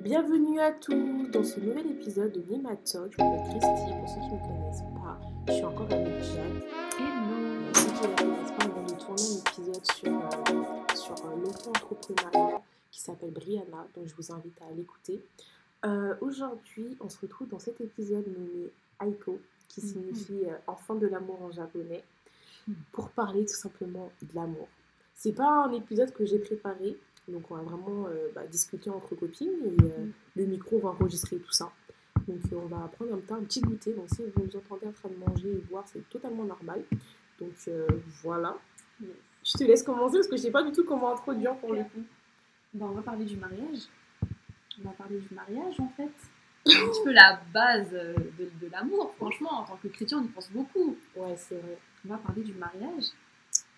Bienvenue 0.00 0.60
à 0.60 0.72
tous 0.72 1.28
dans 1.32 1.44
ce 1.44 1.60
nouvel 1.60 1.86
épisode 1.90 2.32
de 2.32 2.40
Nima 2.52 2.76
Talk. 2.76 3.12
Je 3.12 3.22
m'appelle 3.22 3.42
Christy, 3.50 3.92
pour 3.98 4.08
ceux 4.08 4.20
qui 4.20 4.26
ne 4.26 4.34
me 4.34 4.46
connaissent 4.46 4.82
pas. 4.94 5.20
Je 5.48 5.52
suis 5.52 5.64
encore 5.64 5.92
avec 5.92 6.22
Jade. 6.22 6.62
Hello 6.98 7.66
Pour 7.72 7.76
ceux 7.76 7.88
qui 7.88 8.02
ne 8.02 8.08
me 8.08 8.16
connaissent 8.16 8.52
pas, 8.52 8.66
on 8.66 8.72
vient 8.72 8.94
de 8.96 9.00
tourner 9.00 9.22
un 9.22 9.38
épisode 9.38 9.86
sur, 9.92 10.12
euh, 10.14 10.94
sur 10.94 11.26
euh, 11.26 11.36
l'auto-entrepreneuriat 11.42 12.62
qui 12.90 13.00
s'appelle 13.00 13.30
Brianna, 13.32 13.86
donc 13.94 14.06
je 14.06 14.14
vous 14.14 14.32
invite 14.32 14.60
à 14.62 14.72
l'écouter. 14.74 15.22
Euh, 15.84 16.14
Aujourd'hui, 16.20 16.96
on 17.00 17.08
se 17.08 17.18
retrouve 17.20 17.48
dans 17.48 17.58
cet 17.58 17.80
épisode 17.80 18.26
nommé 18.26 18.70
Aiko, 19.04 19.38
qui 19.68 19.80
Mhm. 19.82 19.86
signifie 19.88 20.44
enfant 20.66 20.94
de 20.94 21.06
l'amour 21.06 21.42
en 21.42 21.50
japonais, 21.50 22.02
Mhm. 22.66 22.74
pour 22.92 23.08
parler 23.10 23.44
tout 23.44 23.54
simplement 23.54 24.10
de 24.22 24.28
l'amour. 24.34 24.68
C'est 25.14 25.32
pas 25.32 25.64
un 25.64 25.72
épisode 25.72 26.12
que 26.12 26.24
j'ai 26.24 26.38
préparé, 26.38 26.96
donc 27.28 27.50
on 27.50 27.56
va 27.56 27.62
vraiment 27.62 28.06
euh, 28.06 28.28
bah, 28.34 28.46
discuter 28.46 28.90
entre 28.90 29.14
copines 29.14 29.50
et 29.64 29.82
euh, 29.84 29.98
Mhm. 29.98 30.12
le 30.36 30.46
micro 30.46 30.78
va 30.78 30.90
enregistrer 30.90 31.36
tout 31.38 31.52
ça. 31.52 31.70
Donc 32.26 32.40
euh, 32.52 32.56
on 32.62 32.66
va 32.66 32.88
prendre 32.88 33.14
un, 33.14 33.42
petit 33.44 33.60
goûter. 33.60 33.92
Donc 33.92 34.08
si 34.08 34.22
vous 34.22 34.44
nous 34.44 34.56
entendez 34.56 34.86
en 34.86 34.92
train 34.92 35.08
de 35.08 35.16
manger 35.16 35.50
et 35.50 35.62
boire, 35.70 35.84
c'est 35.86 36.08
totalement 36.08 36.44
normal. 36.44 36.82
Donc 37.40 37.52
euh, 37.68 37.86
voilà. 38.22 38.56
Je 39.00 39.52
te 39.56 39.64
laisse 39.64 39.82
commencer 39.82 40.16
parce 40.18 40.28
que 40.28 40.36
je 40.36 40.42
sais 40.42 40.50
pas 40.50 40.62
du 40.62 40.72
tout 40.72 40.84
comment 40.84 41.12
introduire 41.12 41.56
pour 41.56 41.72
le 41.72 41.82
coup. 41.84 42.04
Bon, 42.74 42.86
on 42.86 42.92
va 42.92 43.02
parler 43.02 43.24
du 43.24 43.36
mariage. 43.36 43.88
On 44.80 44.88
va 44.88 44.94
parler 44.94 45.18
du 45.18 45.34
mariage 45.34 45.80
en 45.80 45.88
fait. 45.96 46.10
C'est 46.66 46.76
un 46.82 46.88
petit 46.88 47.02
peu 47.04 47.12
la 47.12 47.40
base 47.52 47.90
de, 47.90 48.44
de 48.60 48.70
l'amour, 48.70 49.14
franchement. 49.16 49.60
En 49.60 49.64
tant 49.64 49.76
que 49.76 49.88
chrétien, 49.88 50.18
on 50.18 50.24
y 50.24 50.28
pense 50.28 50.50
beaucoup. 50.50 50.96
Ouais, 51.16 51.34
c'est 51.36 51.56
vrai. 51.56 51.78
On 52.04 52.08
va 52.08 52.18
parler 52.18 52.42
du 52.42 52.52
mariage. 52.54 53.04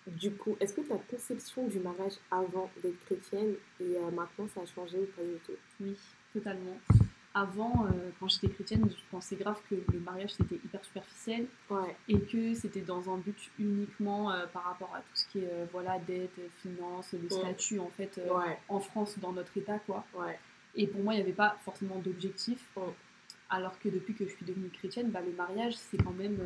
Du 0.07 0.33
coup, 0.33 0.57
est-ce 0.61 0.73
que 0.75 0.81
ta 0.81 0.97
conception 0.97 1.67
du 1.69 1.79
mariage 1.79 2.15
avant 2.31 2.71
d'être 2.83 2.99
chrétienne 3.05 3.55
et 3.81 3.97
euh, 3.97 4.11
maintenant 4.11 4.49
ça 4.55 4.63
a 4.63 4.67
changé 4.67 4.99
ou 4.99 5.07
pas 5.17 5.23
du 5.23 5.39
tout? 5.47 5.53
Oui, 5.81 5.97
totalement. 6.33 6.79
Avant, 7.33 7.85
euh, 7.87 8.11
quand 8.19 8.29
j'étais 8.29 8.49
chrétienne, 8.49 8.89
je 8.91 9.03
pensais 9.11 9.37
grave 9.37 9.61
que 9.69 9.77
le 9.77 10.01
mariage 10.01 10.31
c'était 10.33 10.57
hyper 10.57 10.85
superficiel 10.85 11.47
Ouais, 11.69 11.95
et 12.09 12.19
que 12.19 12.55
c'était 12.55 12.81
dans 12.81 13.13
un 13.13 13.19
but 13.19 13.37
uniquement 13.59 14.33
euh, 14.33 14.47
par 14.47 14.65
rapport 14.65 14.93
à 14.95 14.99
tout 15.01 15.15
ce 15.15 15.27
qui 15.29 15.39
est 15.41 15.67
voilà, 15.71 15.99
dette, 16.01 16.41
finances, 16.63 17.13
le 17.13 17.21
Ouais. 17.21 17.29
statut 17.31 17.79
en 17.79 17.91
fait 17.91 18.17
ouais, 18.17 18.59
en 18.69 18.81
France, 18.81 19.17
dans 19.21 19.33
notre 19.33 19.57
état 19.57 19.79
quoi. 19.81 20.05
Et 20.75 20.87
pour 20.87 21.03
moi, 21.03 21.15
il 21.15 21.17
n'y 21.19 21.23
avait 21.23 21.33
pas 21.33 21.57
forcément 21.65 21.99
d'objectif. 21.99 22.59
Alors 23.53 23.79
que 23.81 23.89
depuis 23.89 24.15
que 24.15 24.25
je 24.25 24.31
suis 24.31 24.47
devenue 24.47 24.69
chrétienne, 24.71 25.11
bah, 25.11 25.21
le 25.21 25.33
mariage, 25.33 25.75
c'est 25.77 25.99
quand 25.99 26.13
même 26.13 26.39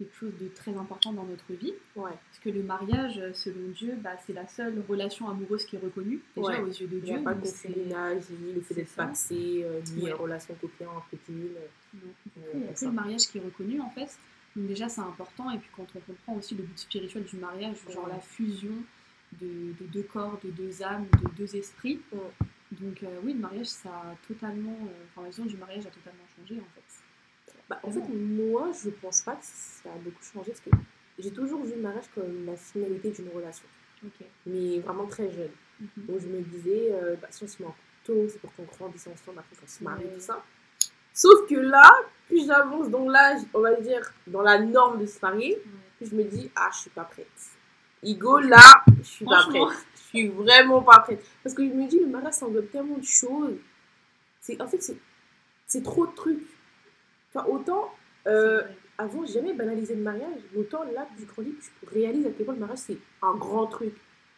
quelque 0.00 0.16
chose 0.16 0.32
de 0.40 0.48
très 0.48 0.74
important 0.74 1.12
dans 1.12 1.24
notre 1.24 1.52
vie. 1.52 1.74
Ouais, 1.94 2.10
Parce 2.10 2.38
que 2.42 2.48
le 2.50 2.62
mariage, 2.62 3.20
selon 3.34 3.68
Dieu, 3.76 3.94
bah, 4.02 4.16
c'est 4.26 4.32
la 4.32 4.46
seule 4.48 4.82
relation 4.88 5.28
amoureuse 5.28 5.64
qui 5.66 5.76
est 5.76 5.78
reconnue, 5.78 6.20
déjà 6.34 6.48
Ouais. 6.48 6.60
aux 6.62 6.66
yeux 6.68 6.86
de 6.86 6.96
il 6.96 7.02
n'y 7.04 7.10
Dieu. 7.10 7.16
a 7.18 7.22
pas 7.22 7.34
de 7.34 7.40
concubinage, 7.46 8.22
ni 8.40 8.52
le 8.54 8.60
fait 8.62 8.74
d'être 8.74 8.94
paxé, 8.96 9.60
euh, 9.62 9.80
ni 9.94 10.04
Ouais. 10.04 10.12
euh, 10.12 10.16
relation 10.16 10.54
copine. 10.54 10.86
Euh, 10.86 11.98
Il 12.54 12.60
n'y 12.60 12.68
a 12.68 12.72
que 12.72 12.84
le 12.86 12.92
mariage 12.92 13.26
qui 13.28 13.38
est 13.38 13.42
reconnu 13.42 13.80
en 13.80 13.90
fait. 13.90 14.08
Donc 14.56 14.66
déjà 14.66 14.88
c'est 14.88 15.00
important 15.02 15.50
et 15.50 15.58
puis 15.58 15.68
quand 15.76 15.86
on 15.94 16.00
comprend 16.00 16.34
aussi 16.36 16.54
le 16.54 16.62
but 16.64 16.78
spirituel 16.78 17.24
du 17.24 17.36
mariage, 17.36 17.76
genre 17.92 18.08
la 18.08 18.18
fusion 18.20 18.74
de, 19.40 19.46
de 19.46 19.86
deux 19.92 20.02
corps, 20.02 20.40
de 20.42 20.50
deux 20.50 20.82
âmes, 20.82 21.06
de 21.22 21.28
deux 21.36 21.54
esprits. 21.56 22.00
Donc 22.72 23.02
euh, 23.02 23.06
oui, 23.24 23.32
le 23.34 23.40
mariage 23.40 23.66
ça 23.66 23.90
a 23.90 24.14
totalement, 24.26 24.78
euh, 24.82 25.04
enfin 25.10 25.22
la 25.22 25.28
vision 25.28 25.44
du 25.44 25.56
mariage 25.56 25.86
a 25.86 25.90
totalement 25.90 26.24
changé 26.36 26.56
en 26.60 26.68
fait. 26.74 26.89
Bah, 27.70 27.78
en 27.84 27.90
fait, 27.92 28.00
Vraiment. 28.00 28.50
moi, 28.50 28.72
je 28.84 28.90
pense 28.90 29.22
pas 29.22 29.36
que 29.36 29.44
ça 29.44 29.88
a 29.94 29.98
beaucoup 29.98 30.22
changé 30.24 30.50
parce 30.50 30.60
que 30.60 30.70
j'ai 31.20 31.30
toujours 31.30 31.62
vu 31.64 31.74
le 31.76 31.80
mariage 31.80 32.06
comme 32.14 32.44
la 32.44 32.56
finalité 32.56 33.10
d'une 33.12 33.28
relation, 33.28 33.66
mais 34.44 34.80
vraiment 34.80 35.06
très 35.06 35.30
jeune. 35.30 35.52
Mhm. 35.80 35.88
Donc 36.06 36.18
je 36.20 36.26
me 36.26 36.40
disais, 36.40 36.88
euh, 36.90 37.14
bah, 37.22 37.28
si 37.30 37.44
on 37.44 37.46
se 37.46 37.62
met 37.62 37.68
en 37.68 37.74
tôt, 38.04 38.26
c'est 38.28 38.40
pour 38.40 38.52
qu'on 38.56 38.64
grandisse 38.64 39.06
ensemble, 39.06 39.38
après 39.38 39.54
qu'on 39.54 39.68
se 39.68 39.84
marie, 39.84 40.04
Ouais. 40.04 40.14
tout 40.14 40.20
ça. 40.20 40.44
Sauf 41.14 41.48
que 41.48 41.54
là, 41.54 41.88
plus 42.26 42.44
j'avance 42.44 42.88
dans 42.90 43.08
l'âge, 43.08 43.42
on 43.54 43.60
va 43.60 43.74
dire, 43.80 44.12
dans 44.26 44.42
la 44.42 44.58
norme 44.58 45.00
de 45.00 45.06
se 45.06 45.20
marier, 45.22 45.54
Ouais. 45.54 45.62
plus 45.98 46.10
je 46.10 46.14
me 46.16 46.24
dis, 46.24 46.50
ah, 46.56 46.70
je 46.74 46.78
suis 46.80 46.90
pas 46.90 47.04
prête. 47.04 47.28
Igo, 48.02 48.38
là, 48.40 48.82
je 48.98 49.02
suis 49.06 49.24
pas 49.24 49.44
prête. 49.46 49.62
Je 49.94 50.00
suis 50.18 50.28
vraiment 50.28 50.82
pas 50.82 50.98
prête. 51.00 51.24
Parce 51.44 51.54
que 51.54 51.64
je 51.64 51.72
me 51.72 51.86
dis, 51.86 52.00
le 52.00 52.06
mariage, 52.06 52.34
ça 52.34 52.46
englobe 52.46 52.68
tellement 52.70 52.98
de 52.98 53.04
choses. 53.04 53.58
C'est, 54.40 54.60
en 54.60 54.66
fait, 54.66 54.82
c'est 55.68 55.82
trop 55.84 56.06
de 56.06 56.12
trucs. 56.16 56.42
Enfin, 57.34 57.46
autant, 57.48 57.92
euh, 58.26 58.62
avant, 58.98 59.24
j'ai 59.24 59.34
jamais 59.34 59.52
banalisé 59.54 59.94
le 59.94 60.02
mariage, 60.02 60.40
mais 60.52 60.60
autant 60.60 60.84
là, 60.84 61.06
je 61.18 61.24
grandis, 61.24 61.50
plus 61.50 61.70
je 61.86 61.94
réalise 61.94 62.26
à 62.26 62.30
quel 62.30 62.44
point 62.44 62.54
le 62.54 62.60
mariage, 62.60 62.78
c'est 62.78 62.98
un 63.22 63.34
grand 63.34 63.66
truc. 63.66 63.94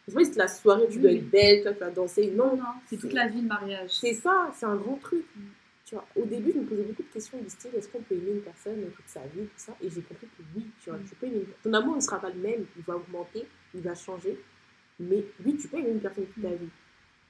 C'est 0.07 0.13
pas 0.13 0.19
juste 0.19 0.35
la 0.35 0.47
soirée, 0.47 0.87
tu 0.89 0.97
Oui, 0.97 1.01
dois 1.01 1.11
être 1.11 1.29
belle, 1.29 1.63
toi, 1.63 1.73
tu 1.73 1.79
vas 1.79 1.89
danser. 1.89 2.31
Non, 2.35 2.55
Non, 2.57 2.63
c'est 2.87 2.97
toute 2.97 3.13
la 3.13 3.27
vie 3.27 3.41
le 3.41 3.47
mariage. 3.47 3.89
c'est 3.91 4.13
ça, 4.13 4.51
c'est 4.53 4.65
un 4.65 4.75
grand 4.75 4.97
truc. 4.97 5.25
Mm. 5.35 5.41
Tu 5.85 5.95
vois, 5.95 6.05
au 6.15 6.25
début, 6.25 6.51
je 6.53 6.59
me 6.59 6.65
posais 6.65 6.83
beaucoup 6.83 7.03
de 7.03 7.07
questions 7.13 7.37
du 7.37 7.49
style 7.49 7.71
est-ce 7.75 7.87
qu'on 7.89 8.01
peut 8.01 8.15
aimer 8.15 8.31
une 8.31 8.41
personne 8.41 8.81
toute 8.95 9.07
sa 9.07 9.21
vie, 9.21 9.43
tout 9.43 9.49
ça 9.57 9.75
Et 9.81 9.89
j'ai 9.89 10.01
compris 10.01 10.27
que 10.27 10.43
oui, 10.55 10.65
tu 10.81 10.89
vois, 10.89 10.99
Mm. 10.99 11.05
tu 11.09 11.15
peux 11.15 11.25
aimer. 11.27 11.45
Ton 11.63 11.73
amour 11.73 11.95
ne 11.95 12.01
sera 12.01 12.19
pas 12.19 12.29
le 12.29 12.39
même, 12.39 12.65
il 12.77 12.83
va 12.83 12.95
augmenter, 12.97 13.45
il 13.73 13.81
va 13.81 13.95
changer. 13.95 14.37
Mais 14.99 15.23
oui, 15.45 15.57
tu 15.57 15.67
peux 15.67 15.77
aimer 15.77 15.89
une 15.91 15.99
personne 15.99 16.25
toute 16.25 16.43
ta 16.43 16.49
Mm. 16.49 16.55
vie. 16.55 16.69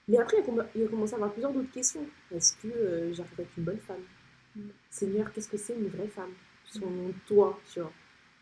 Mais 0.08 0.18
après, 0.18 0.38
il 0.76 0.84
a 0.84 0.88
commencé 0.88 1.14
à 1.14 1.16
avoir 1.16 1.32
plusieurs 1.32 1.52
d'autres 1.54 1.72
questions. 1.72 2.06
Est-ce 2.36 2.56
que 2.58 2.68
euh, 2.68 3.14
j'arrive 3.14 3.40
à 3.40 3.42
être 3.44 3.58
une 3.58 3.64
bonne 3.64 3.80
femme? 3.80 3.98
Mm. 3.98 4.23
Seigneur, 4.90 5.32
qu'est-ce 5.34 5.50
que 5.50 5.58
c'est 5.58 5.76
une 5.76 5.88
vraie 5.88 6.08
femme? 6.08 6.32
Selon 6.66 7.14
toi, 7.28 7.60
tu 7.72 7.80
vois. 7.80 7.92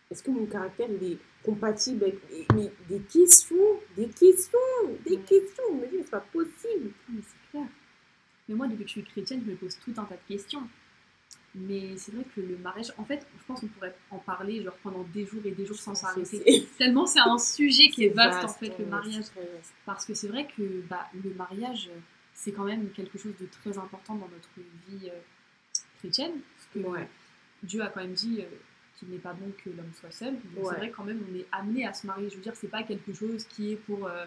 Est-ce 0.09 0.21
que 0.23 0.31
mon 0.31 0.45
caractère 0.45 0.87
il 0.89 1.13
est 1.13 1.17
compatible 1.43 2.03
avec 2.03 2.19
mais- 2.53 2.71
des 2.89 2.99
questions, 2.99 3.79
des 3.95 4.07
questions, 4.09 4.59
des 5.05 5.15
Ouais. 5.15 5.21
questions? 5.23 5.63
Mais 5.79 5.89
c'est 5.91 6.09
pas 6.11 6.19
possible. 6.19 6.91
Mais 7.09 7.21
c'est 7.21 7.49
clair. 7.51 7.67
Mais 8.49 8.55
moi, 8.55 8.67
depuis 8.67 8.83
que 8.83 8.87
je 8.89 8.93
suis 8.93 9.03
chrétienne, 9.03 9.41
je 9.45 9.51
me 9.51 9.55
pose 9.55 9.77
tout 9.79 9.93
un 9.97 10.03
tas 10.03 10.15
de 10.15 10.27
questions. 10.33 10.67
Mais 11.55 11.97
c'est 11.97 12.13
vrai 12.13 12.23
que 12.35 12.41
le 12.41 12.57
mariage, 12.57 12.93
en 12.97 13.03
fait, 13.05 13.25
je 13.37 13.43
pense 13.45 13.59
qu'on 13.61 13.67
pourrait 13.67 13.95
en 14.09 14.19
parler 14.19 14.63
genre 14.63 14.75
pendant 14.83 15.03
des 15.13 15.25
jours 15.25 15.41
et 15.45 15.51
des 15.51 15.65
jours 15.65 15.77
sans 15.77 15.95
s'arrêter. 15.95 16.65
Tellement 16.77 17.05
c'est 17.05 17.19
un 17.19 17.37
sujet 17.37 17.89
qui 17.89 18.05
est 18.05 18.09
vaste, 18.09 18.39
en 18.39 18.41
vaste, 18.47 18.59
fait, 18.59 18.77
le 18.79 18.85
mariage. 18.85 19.23
Parce 19.85 20.05
que 20.05 20.13
c'est 20.13 20.27
vrai 20.27 20.47
que 20.47 20.81
bah, 20.89 21.07
le 21.23 21.33
mariage, 21.33 21.89
c'est 22.33 22.51
quand 22.53 22.63
même 22.65 22.89
quelque 22.91 23.17
chose 23.17 23.33
de 23.39 23.45
très 23.47 23.77
important 23.77 24.15
dans 24.15 24.29
notre 24.29 24.49
vie 24.87 25.09
euh, 25.09 25.19
chrétienne. 26.01 26.33
Parce 26.55 26.67
que 26.73 26.79
Ouais. 26.89 27.07
Dieu 27.63 27.81
a 27.81 27.87
quand 27.87 28.01
même 28.01 28.13
dit 28.13 28.41
euh, 28.41 28.45
qu'il 28.97 29.09
n'est 29.09 29.17
pas 29.19 29.33
bon 29.33 29.51
que 29.63 29.69
l'homme 29.69 29.91
soit 29.99 30.11
seul. 30.11 30.33
Donc 30.33 30.65
Ouais. 30.65 30.69
c'est 30.71 30.77
vrai 30.77 30.89
quand 30.91 31.03
même, 31.03 31.21
on 31.31 31.35
est 31.35 31.45
amené 31.51 31.85
à 31.87 31.93
se 31.93 32.05
marier. 32.07 32.29
Je 32.29 32.35
veux 32.35 32.41
dire, 32.41 32.55
c'est 32.55 32.67
pas 32.67 32.83
quelque 32.83 33.13
chose 33.13 33.45
qui 33.45 33.73
est 33.73 33.75
pour, 33.75 34.07
euh, 34.07 34.25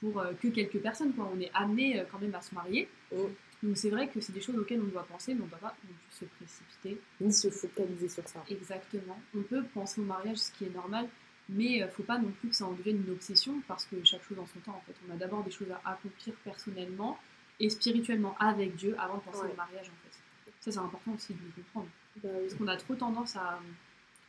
pour 0.00 0.20
euh, 0.20 0.32
que 0.40 0.48
quelques 0.48 0.78
personnes. 0.78 1.12
Quoi. 1.14 1.30
On 1.34 1.40
est 1.40 1.50
amené 1.54 2.02
quand 2.10 2.18
même 2.18 2.34
à 2.34 2.40
se 2.42 2.54
marier. 2.54 2.88
Mm. 3.12 3.16
Donc 3.62 3.76
c'est 3.78 3.88
vrai 3.90 4.06
que 4.08 4.20
c'est 4.20 4.32
des 4.32 4.40
choses 4.42 4.58
auxquelles 4.58 4.80
on 4.82 4.84
doit 4.88 5.04
penser, 5.06 5.32
mais 5.34 5.40
on 5.40 5.44
ne 5.46 5.50
doit 5.50 5.58
pas 5.58 5.74
non 5.84 5.94
plus 5.94 6.18
se 6.18 6.24
précipiter. 6.36 7.00
Ni 7.20 7.32
se 7.32 7.48
focaliser 7.50 8.08
sur 8.08 8.28
ça. 8.28 8.44
Exactement. 8.50 9.18
On 9.34 9.40
peut 9.42 9.64
penser 9.72 10.00
au 10.02 10.04
mariage, 10.04 10.36
ce 10.36 10.52
qui 10.52 10.66
est 10.66 10.74
normal, 10.74 11.08
mais 11.48 11.82
euh, 11.82 11.88
faut 11.88 12.02
pas 12.02 12.18
non 12.18 12.30
plus 12.38 12.50
que 12.50 12.54
ça 12.54 12.66
en 12.66 12.72
devienne 12.72 13.02
une 13.06 13.12
obsession 13.12 13.62
parce 13.66 13.86
que 13.86 13.96
chaque 14.04 14.22
chose 14.24 14.38
en 14.38 14.46
son 14.46 14.58
temps, 14.60 14.76
en 14.76 14.80
fait. 14.86 14.94
On 15.08 15.14
a 15.14 15.16
d'abord 15.16 15.42
des 15.42 15.50
choses 15.50 15.68
à 15.82 15.92
accomplir 15.92 16.34
personnellement 16.44 17.18
et 17.58 17.70
spirituellement 17.70 18.36
avec 18.38 18.76
Dieu 18.76 18.94
avant 18.98 19.16
de 19.16 19.22
penser 19.22 19.40
Ouais. 19.46 19.52
au 19.52 19.56
mariage, 19.56 19.86
en 19.88 19.96
fait. 20.04 20.18
Ça, 20.66 20.72
c'est 20.72 20.78
important 20.78 21.12
aussi 21.16 21.32
de 21.32 21.38
le 21.38 21.62
comprendre. 21.62 21.86
Bah 22.22 22.28
oui. 22.34 22.40
Parce 22.48 22.54
qu'on 22.54 22.66
a 22.68 22.76
trop 22.76 22.94
tendance 22.96 23.36
à 23.36 23.52
euh, 23.54 23.56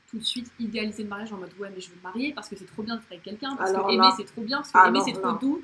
tout 0.09 0.19
de 0.19 0.23
suite 0.23 0.49
idéaliser 0.59 1.03
le 1.03 1.09
mariage 1.09 1.33
en 1.33 1.37
mode 1.37 1.49
ouais, 1.59 1.69
mais 1.73 1.81
je 1.81 1.89
veux 1.89 1.95
me 1.97 2.01
marier 2.03 2.31
parce 2.33 2.47
que 2.47 2.55
c'est 2.55 2.65
trop 2.65 2.83
bien 2.83 2.95
d'être 2.95 3.07
avec 3.09 3.23
quelqu'un, 3.23 3.55
parce 3.55 3.71
Alors 3.71 3.87
que 3.87 3.91
là- 3.93 4.05
aimer 4.05 4.13
c'est 4.17 4.25
trop 4.25 4.41
bien, 4.43 4.57
parce 4.57 4.71
que 4.71 4.87
aimer 4.87 4.99
c'est 5.03 5.13
trop 5.13 5.31
là- 5.33 5.37
doux, 5.41 5.61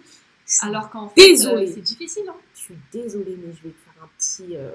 alors 0.63 0.89
qu'en 0.89 1.09
fait, 1.09 1.21
euh, 1.45 1.65
c'est 1.71 1.81
difficile. 1.81 2.23
Hein. 2.27 2.35
Je 2.55 2.59
suis 2.59 2.75
désolée, 2.91 3.37
mais 3.39 3.53
je 3.53 3.61
vais 3.63 3.69
te 3.73 3.79
faire 3.81 3.93
un 4.03 4.09
petit. 4.17 4.55
euh, 4.57 4.71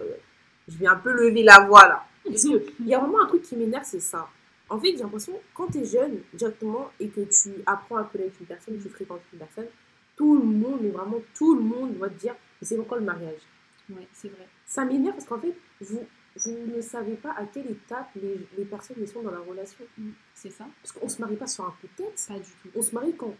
Je 0.69 0.76
vais 0.78 0.86
un 0.86 0.97
peu 0.97 1.12
lever 1.12 1.42
la 1.42 1.66
voix 1.66 1.88
là. 1.88 2.06
Parce 2.25 2.44
que 2.44 2.62
il 2.80 2.86
y 2.86 2.94
a 2.94 2.98
vraiment 3.00 3.22
un 3.22 3.26
truc 3.26 3.42
qui 3.42 3.56
m'énerve, 3.56 3.84
c'est 3.84 4.00
ça. 4.00 4.28
En 4.70 4.78
fait, 4.78 4.92
j'ai 4.92 4.98
l'impression, 5.03 5.32
quand 5.54 5.66
tu 5.69 5.78
es 5.78 5.84
jeune, 5.86 6.20
directement, 6.34 6.91
et 7.00 7.09
que 7.09 7.22
tu 7.22 7.54
apprends 7.66 7.97
à 7.97 8.04
connaître 8.04 8.34
une 8.38 8.47
personne, 8.47 8.78
tu 8.80 8.88
fréquentes 8.91 9.22
une 9.32 9.38
personne, 9.41 9.66
tout 10.15 10.36
le 10.36 10.44
monde, 10.44 10.78
mais 10.82 10.91
vraiment 10.91 11.20
tout 11.34 11.54
le 11.54 11.62
monde 11.62 11.97
va 11.97 12.09
te 12.10 12.20
dire 12.20 12.34
c'est 12.62 12.78
encore 12.78 12.98
le 12.98 13.04
mariage? 13.04 13.41
Ouais, 13.90 14.06
c'est 14.12 14.28
vrai. 14.28 14.46
Ça 14.66 14.84
m'énerve 14.84 15.14
parce 15.16 15.26
qu'en 15.26 15.38
fait, 15.40 15.54
vous, 15.80 16.06
vous 16.36 16.58
ne 16.76 16.80
savez 16.80 17.14
pas 17.14 17.32
à 17.32 17.44
quelle 17.46 17.70
étape 17.70 18.08
les, 18.20 18.38
les 18.56 18.64
personnes 18.64 19.06
sont 19.06 19.22
dans 19.22 19.30
la 19.30 19.38
relation. 19.40 19.84
Mm, 19.96 20.10
C'est 20.34 20.50
ça 20.50 20.66
Parce 20.82 20.92
qu'on 20.92 21.08
se 21.08 21.20
marie 21.20 21.36
pas 21.36 21.46
sur 21.46 21.64
un 21.64 21.70
coup 21.80 21.86
de 21.96 22.04
tête. 22.04 22.24
Pas 22.28 22.34
du 22.38 22.50
tout. 22.62 22.68
On 22.76 22.82
se 22.82 22.94
marie 22.94 23.14
quand 23.16 23.34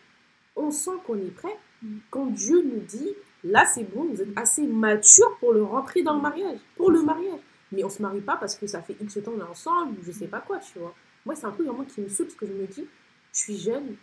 on 0.57 0.71
sent 0.71 0.91
qu'on 1.07 1.17
est 1.19 1.31
prêt, 1.35 1.57
Mm. 1.81 1.99
quand 2.11 2.27
Dieu 2.27 2.61
nous 2.65 2.81
dit 2.81 3.15
là 3.45 3.65
c'est 3.65 3.85
bon, 3.85 4.07
vous 4.07 4.21
êtes 4.21 4.37
assez 4.37 4.67
mature 4.67 5.37
pour 5.39 5.53
le 5.53 5.63
rentrer 5.63 6.03
dans 6.03 6.17
le 6.17 6.21
mariage, 6.23 6.59
pour 6.77 6.91
le 6.91 7.03
mariage. 7.03 7.39
Mais 7.71 7.85
on 7.85 7.89
se 7.89 8.03
marie 8.03 8.21
pas 8.21 8.37
parce 8.37 8.57
que 8.57 8.67
ça 8.67 8.83
fait 8.83 8.97
X 9.01 9.23
temps 9.23 9.33
on 9.37 9.39
est 9.39 9.43
ensemble 9.49 9.97
je 10.03 10.11
sais 10.11 10.27
pas 10.27 10.41
quoi, 10.41 10.59
tu 10.59 10.81
vois. 10.81 10.93
Moi 11.25 11.37
c'est 11.37 11.47
un 11.47 11.53
truc 11.53 11.69
vraiment 11.69 11.85
qui 11.85 12.01
me 12.01 12.09
saoule 12.09 12.27
parce 12.27 12.37
que 12.37 12.47
je 12.47 12.53
me 12.53 12.67
dis, 12.67 12.85
je 13.33 13.39
suis 13.39 13.57
jeune, 13.57 13.95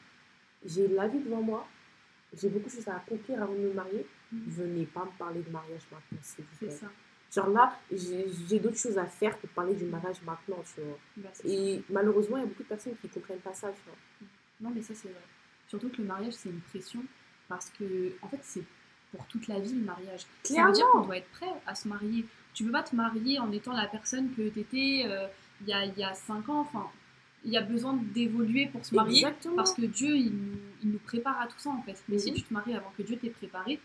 j'ai 0.64 0.88
la 0.88 1.10
vie 1.10 1.20
devant 1.20 1.42
moi, 1.42 1.68
j'ai 2.34 2.48
beaucoup 2.48 2.70
de 2.70 2.72
choses 2.76 2.88
à 2.88 2.96
accomplir 2.96 3.44
avant 3.44 3.54
de 3.54 3.60
me 3.60 3.74
marier. 3.74 4.06
Venez 4.48 4.86
pas 4.86 5.06
me 5.06 5.18
parler 5.18 5.42
de 5.42 5.50
mariage 5.50 5.82
maintenant, 5.92 6.18
s'il 6.22 6.44
vous 6.44 6.50
C'est 6.60 6.66
plaît. 6.68 6.76
ça. 6.76 6.88
Genre 7.34 7.50
là, 7.50 7.78
j'ai 7.92 8.60
d'autres 8.60 8.78
choses 8.78 8.98
à 8.98 9.06
faire 9.06 9.40
que 9.40 9.48
de 9.48 9.52
parler 9.52 9.74
du 9.76 9.86
mariage 9.86 10.18
maintenant, 10.26 10.64
tu 10.74 10.82
vois. 10.82 10.98
Bah, 11.18 11.30
c'est 11.34 11.48
ça. 11.48 11.54
Et 11.54 11.84
malheureusement, 11.90 12.38
il 12.38 12.42
y 12.42 12.44
a 12.44 12.46
beaucoup 12.48 12.64
de 12.64 12.68
personnes 12.68 12.94
qui 13.02 13.10
comprennent 13.10 13.40
pas 13.40 13.54
ça, 13.54 13.70
tu 13.72 13.82
vois. 13.86 14.28
Non, 14.62 14.72
mais 14.74 14.82
ça, 14.82 14.94
c'est 14.96 15.10
vrai. 15.10 15.22
Surtout 15.68 15.90
que 15.90 15.98
le 16.02 16.08
mariage, 16.08 16.34
c'est 16.34 16.50
une 16.50 16.62
pression 16.62 17.04
parce 17.50 17.70
que, 17.72 18.14
en 18.22 18.30
fait, 18.30 18.40
c'est 18.42 18.64
pour 19.12 19.26
toute 19.28 19.48
la 19.48 19.60
vie 19.60 19.74
le 19.74 19.84
mariage. 19.84 20.22
Ça 20.22 20.28
Clairement. 20.54 20.70
veut 20.70 20.76
dire 20.76 20.86
qu'on 20.94 21.02
doit 21.02 21.18
être 21.18 21.30
prêt 21.32 21.52
à 21.66 21.76
se 21.76 21.88
marier. 21.88 22.26
Tu 22.54 22.64
peux 22.64 22.72
pas 22.72 22.84
te 22.84 22.96
marier 22.96 23.40
en 23.40 23.52
étant 23.52 23.74
la 23.74 23.88
personne 23.88 24.32
que 24.34 24.48
tu 24.50 24.60
étais 24.60 24.78
il 25.62 25.68
y, 25.68 25.74
a, 25.74 25.86
y 25.86 26.04
a 26.04 26.14
5 26.14 26.48
ans. 26.50 26.62
Enfin, 26.62 26.88
il 27.44 27.52
y 27.52 27.58
a 27.58 27.62
besoin 27.62 27.94
d'évoluer 28.14 28.68
pour 28.68 28.86
se 28.86 28.96
marier. 28.96 29.18
Exactement. 29.26 29.56
Parce 29.58 29.74
que 29.74 29.82
Dieu, 29.82 30.16
il 30.16 30.32
nous, 30.32 30.58
il 30.84 30.92
nous 30.92 31.00
prépare 31.00 31.42
à 31.42 31.48
tout 31.48 31.60
ça 31.60 31.70
en 31.72 31.82
fait. 31.82 32.02
Mais 32.08 32.18
si 32.18 32.34
tu 32.34 32.44
te 32.44 32.54
maries 32.54 32.76
avant 32.76 32.92
que 32.98 33.04
Dieu 33.04 33.18
t'ait 33.18 33.30
préparé, 33.30 33.80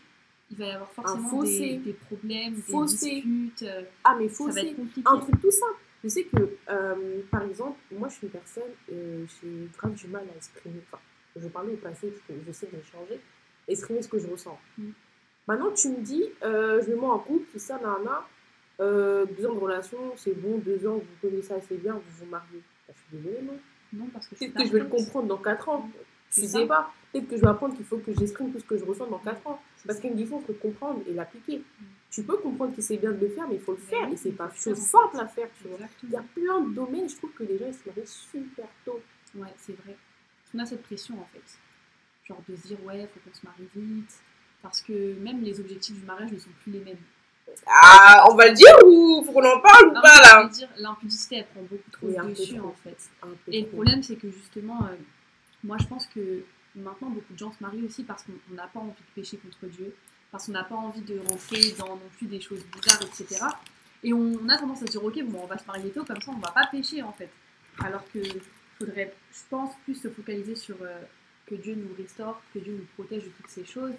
il 0.51 0.57
va 0.57 0.67
y 0.67 0.71
avoir 0.71 0.91
forcément 0.93 1.29
fossé. 1.29 1.59
des, 1.59 1.77
des 1.79 1.93
problèmes, 1.93 2.55
des 2.55 2.63
Fossé. 2.63 3.11
disputes. 3.23 3.63
euh, 3.63 3.83
Ah, 4.05 4.17
mais 4.19 4.29
ça 4.29 4.35
faut 4.35 4.45
va 4.47 4.51
aussi. 4.53 4.69
être 4.69 4.77
compliqué. 4.77 5.03
Un 5.07 5.19
truc 5.19 5.41
tout 5.41 5.51
simple. 5.51 5.79
Je 6.03 6.09
sais 6.09 6.25
que, 6.25 6.57
euh, 6.71 7.21
par 7.31 7.43
exemple, 7.43 7.79
moi, 7.93 8.09
je 8.09 8.15
suis 8.15 8.27
une 8.27 8.33
personne, 8.33 8.63
euh, 8.93 9.25
j'ai 9.43 9.69
grave 9.77 9.93
du 9.95 10.07
mal 10.09 10.25
à 10.33 10.37
exprimer. 10.37 10.81
Enfin, 10.87 11.01
je 11.37 11.47
parlais 11.49 11.73
au 11.75 11.77
passé 11.77 12.09
parce 12.09 12.23
que 12.23 12.33
je 12.47 12.53
sais 12.53 12.67
que 12.67 12.77
j'ai 12.77 12.91
changé. 12.91 13.21
Exprimer 13.69 14.01
ce 14.03 14.09
que 14.09 14.19
je 14.19 14.27
ressens. 14.27 14.59
Mm. 14.79 14.89
Maintenant, 15.47 15.71
tu 15.73 15.89
me 15.91 16.01
dis, 16.01 16.25
euh, 16.43 16.83
je 16.83 16.91
me 16.91 16.97
mets 16.97 17.07
en 17.07 17.19
couple, 17.19 17.45
tout 17.53 17.59
ça, 17.59 17.77
nana. 17.79 18.27
Deux 18.79 19.47
ans 19.47 19.55
de 19.55 19.59
relation, 19.61 19.99
c'est 20.17 20.33
bon, 20.41 20.57
deux 20.59 20.87
ans, 20.87 20.95
vous 20.97 21.29
connaissez 21.29 21.53
assez 21.53 21.77
bien, 21.77 21.93
vous 21.95 22.25
vous 22.25 22.31
mariez. 22.31 22.63
Bah, 22.89 22.95
je 22.97 23.01
suis 23.17 23.23
désolée, 23.23 23.43
non. 23.43 23.59
Non, 23.93 24.07
parce 24.13 24.27
que 24.29 24.37
Peut-être 24.37 24.55
que 24.55 24.65
je 24.65 24.73
vais 24.73 24.79
le 24.81 24.87
comprendre 24.87 25.27
dans 25.27 25.37
4 25.37 25.69
ans. 25.69 25.91
Tu 26.33 26.41
C'est 26.43 26.47
sais 26.47 26.67
pas. 26.67 26.91
Peut-être 27.13 27.29
que 27.29 27.37
je 27.37 27.41
vais 27.43 27.49
apprendre 27.49 27.75
qu'il 27.77 27.85
faut 27.85 27.99
que 27.99 28.13
j'exprime 28.17 28.53
tout 28.53 28.59
ce 28.61 28.65
que 28.65 28.79
je 28.79 28.85
ressens 28.85 29.07
dans 29.09 29.19
4 29.19 29.47
ans. 29.49 29.61
Parce 29.87 29.99
qu'il 30.01 30.15
différence 30.15 30.43
entre 30.43 30.53
comprendre 30.59 31.01
et 31.09 31.13
l'appliquer. 31.13 31.63
Tu 32.11 32.23
peux 32.23 32.37
comprendre 32.39 32.75
que 32.75 32.83
c'est 32.83 32.97
bien 32.97 33.13
de 33.13 33.21
le 33.21 33.29
faire, 33.31 33.47
mais 33.49 33.55
il 33.55 33.61
faut 33.61 33.73
le 33.73 33.79
faire. 33.79 34.07
oui, 34.09 34.15
Et 34.15 34.17
c'est 34.17 34.33
pas 34.33 34.49
faut 34.49 34.75
chose 34.75 34.79
simple 34.79 35.19
à 35.21 35.27
faire, 35.27 35.49
tu 35.61 35.69
vois. 35.69 35.79
Il 36.03 36.11
y 36.11 36.17
a 36.17 36.25
plein 36.35 36.61
de 36.61 36.75
domaines, 36.75 37.09
je 37.09 37.17
trouve 37.17 37.33
que 37.33 37.45
les 37.45 37.57
gens 37.59 37.67
ils 37.69 37.75
se 37.75 37.81
marient 37.87 38.07
super 38.07 38.67
tôt. 38.85 39.01
Ouais, 39.37 39.53
c'est 39.59 39.73
vrai. 39.85 39.97
On 40.55 40.59
a 40.59 40.67
cette 40.67 40.83
pression 40.83 41.15
en 41.21 41.29
fait. 41.33 41.59
Genre 42.27 42.43
de 42.49 42.57
se 42.57 42.67
dire, 42.67 42.79
ouais, 42.85 43.09
faut 43.15 43.21
qu'on 43.31 43.35
se 43.37 43.45
marie 43.47 43.69
vite. 43.75 44.19
Parce 44.63 44.83
que 44.83 45.15
même 45.21 45.43
les 45.43 45.59
objectifs 45.61 45.99
du 45.99 46.05
mariage 46.05 46.33
ne 46.33 46.39
sont 46.39 46.51
plus 46.63 46.73
les 46.73 46.81
mêmes. 46.81 46.99
Ah, 47.67 48.27
on 48.31 48.35
va 48.35 48.49
le 48.49 48.55
dire 48.55 48.75
ou 48.87 49.25
faut 49.25 49.33
qu'on 49.33 49.45
en 49.45 49.61
parle 49.61 49.89
ou 49.89 49.95
Non, 49.95 50.01
pas 50.03 50.19
mais 50.19 50.25
je 50.25 50.35
là 50.37 50.49
dire, 50.49 50.69
l'impudicité, 50.77 51.37
elle 51.37 51.47
prend 51.47 51.63
beaucoup 51.63 51.91
trop 51.91 52.07
Oui, 52.07 52.15
peu 52.17 52.29
dessus 52.29 52.57
trop. 52.57 52.69
en 52.69 52.75
fait. 52.85 52.97
Et 53.49 53.63
le 53.63 53.69
problème, 53.69 54.03
c'est 54.03 54.17
que 54.17 54.31
justement, 54.31 54.85
euh, 54.85 54.95
moi 55.65 55.77
je 55.81 55.87
pense 55.87 56.07
que 56.07 56.45
maintenant 56.75 57.11
beaucoup 57.11 57.33
de 57.33 57.39
gens 57.39 57.53
se 57.53 57.63
marient 57.63 57.85
aussi 57.85 58.05
parce 58.05 58.23
qu'on 58.23 58.33
on 58.51 58.55
n'a 58.55 58.67
pas 58.67 58.81
envie 58.81 58.93
de 58.93 59.15
pécher 59.21 59.39
contre 59.39 59.67
Dieu, 59.67 59.95
parce 60.31 60.47
qu'on 60.47 60.53
n'a 60.53 60.65
pas 60.65 60.77
envie 60.77 61.03
de 61.03 61.19
rentrer 61.19 61.73
dans 61.79 61.97
non 61.97 62.11
plus 62.17 62.27
des 62.27 62.41
choses 62.41 62.65
bizarres, 62.67 63.03
etc. 63.03 63.45
Et 64.03 64.13
on, 64.13 64.39
on 64.43 64.49
a 64.49 64.57
tendance 64.57 64.83
à 64.83 64.87
se 64.87 64.93
dire, 64.93 65.05
ok, 65.05 65.23
bon, 65.25 65.41
on 65.43 65.47
va 65.47 65.59
se 65.59 65.67
marier 65.67 65.91
tôt, 65.91 66.05
comme 66.05 66.21
ça 66.21 66.31
on 66.31 66.39
va 66.39 66.53
pas 66.53 66.67
pécher 66.67 67.03
en 67.03 67.13
fait. 67.13 67.31
Alors 67.79 68.05
que 68.13 68.21
faudrait, 68.79 69.15
je 69.33 69.39
pense, 69.49 69.75
plus 69.85 69.95
se 69.95 70.09
focaliser 70.09 70.55
sur 70.55 70.77
euh, 70.83 71.03
que 71.47 71.55
Dieu 71.55 71.75
nous 71.75 71.95
restaure, 71.97 72.41
que 72.55 72.59
Dieu 72.59 72.73
nous 72.73 72.87
protège 72.95 73.25
de 73.25 73.29
toutes 73.29 73.49
ces 73.49 73.65
choses, 73.65 73.95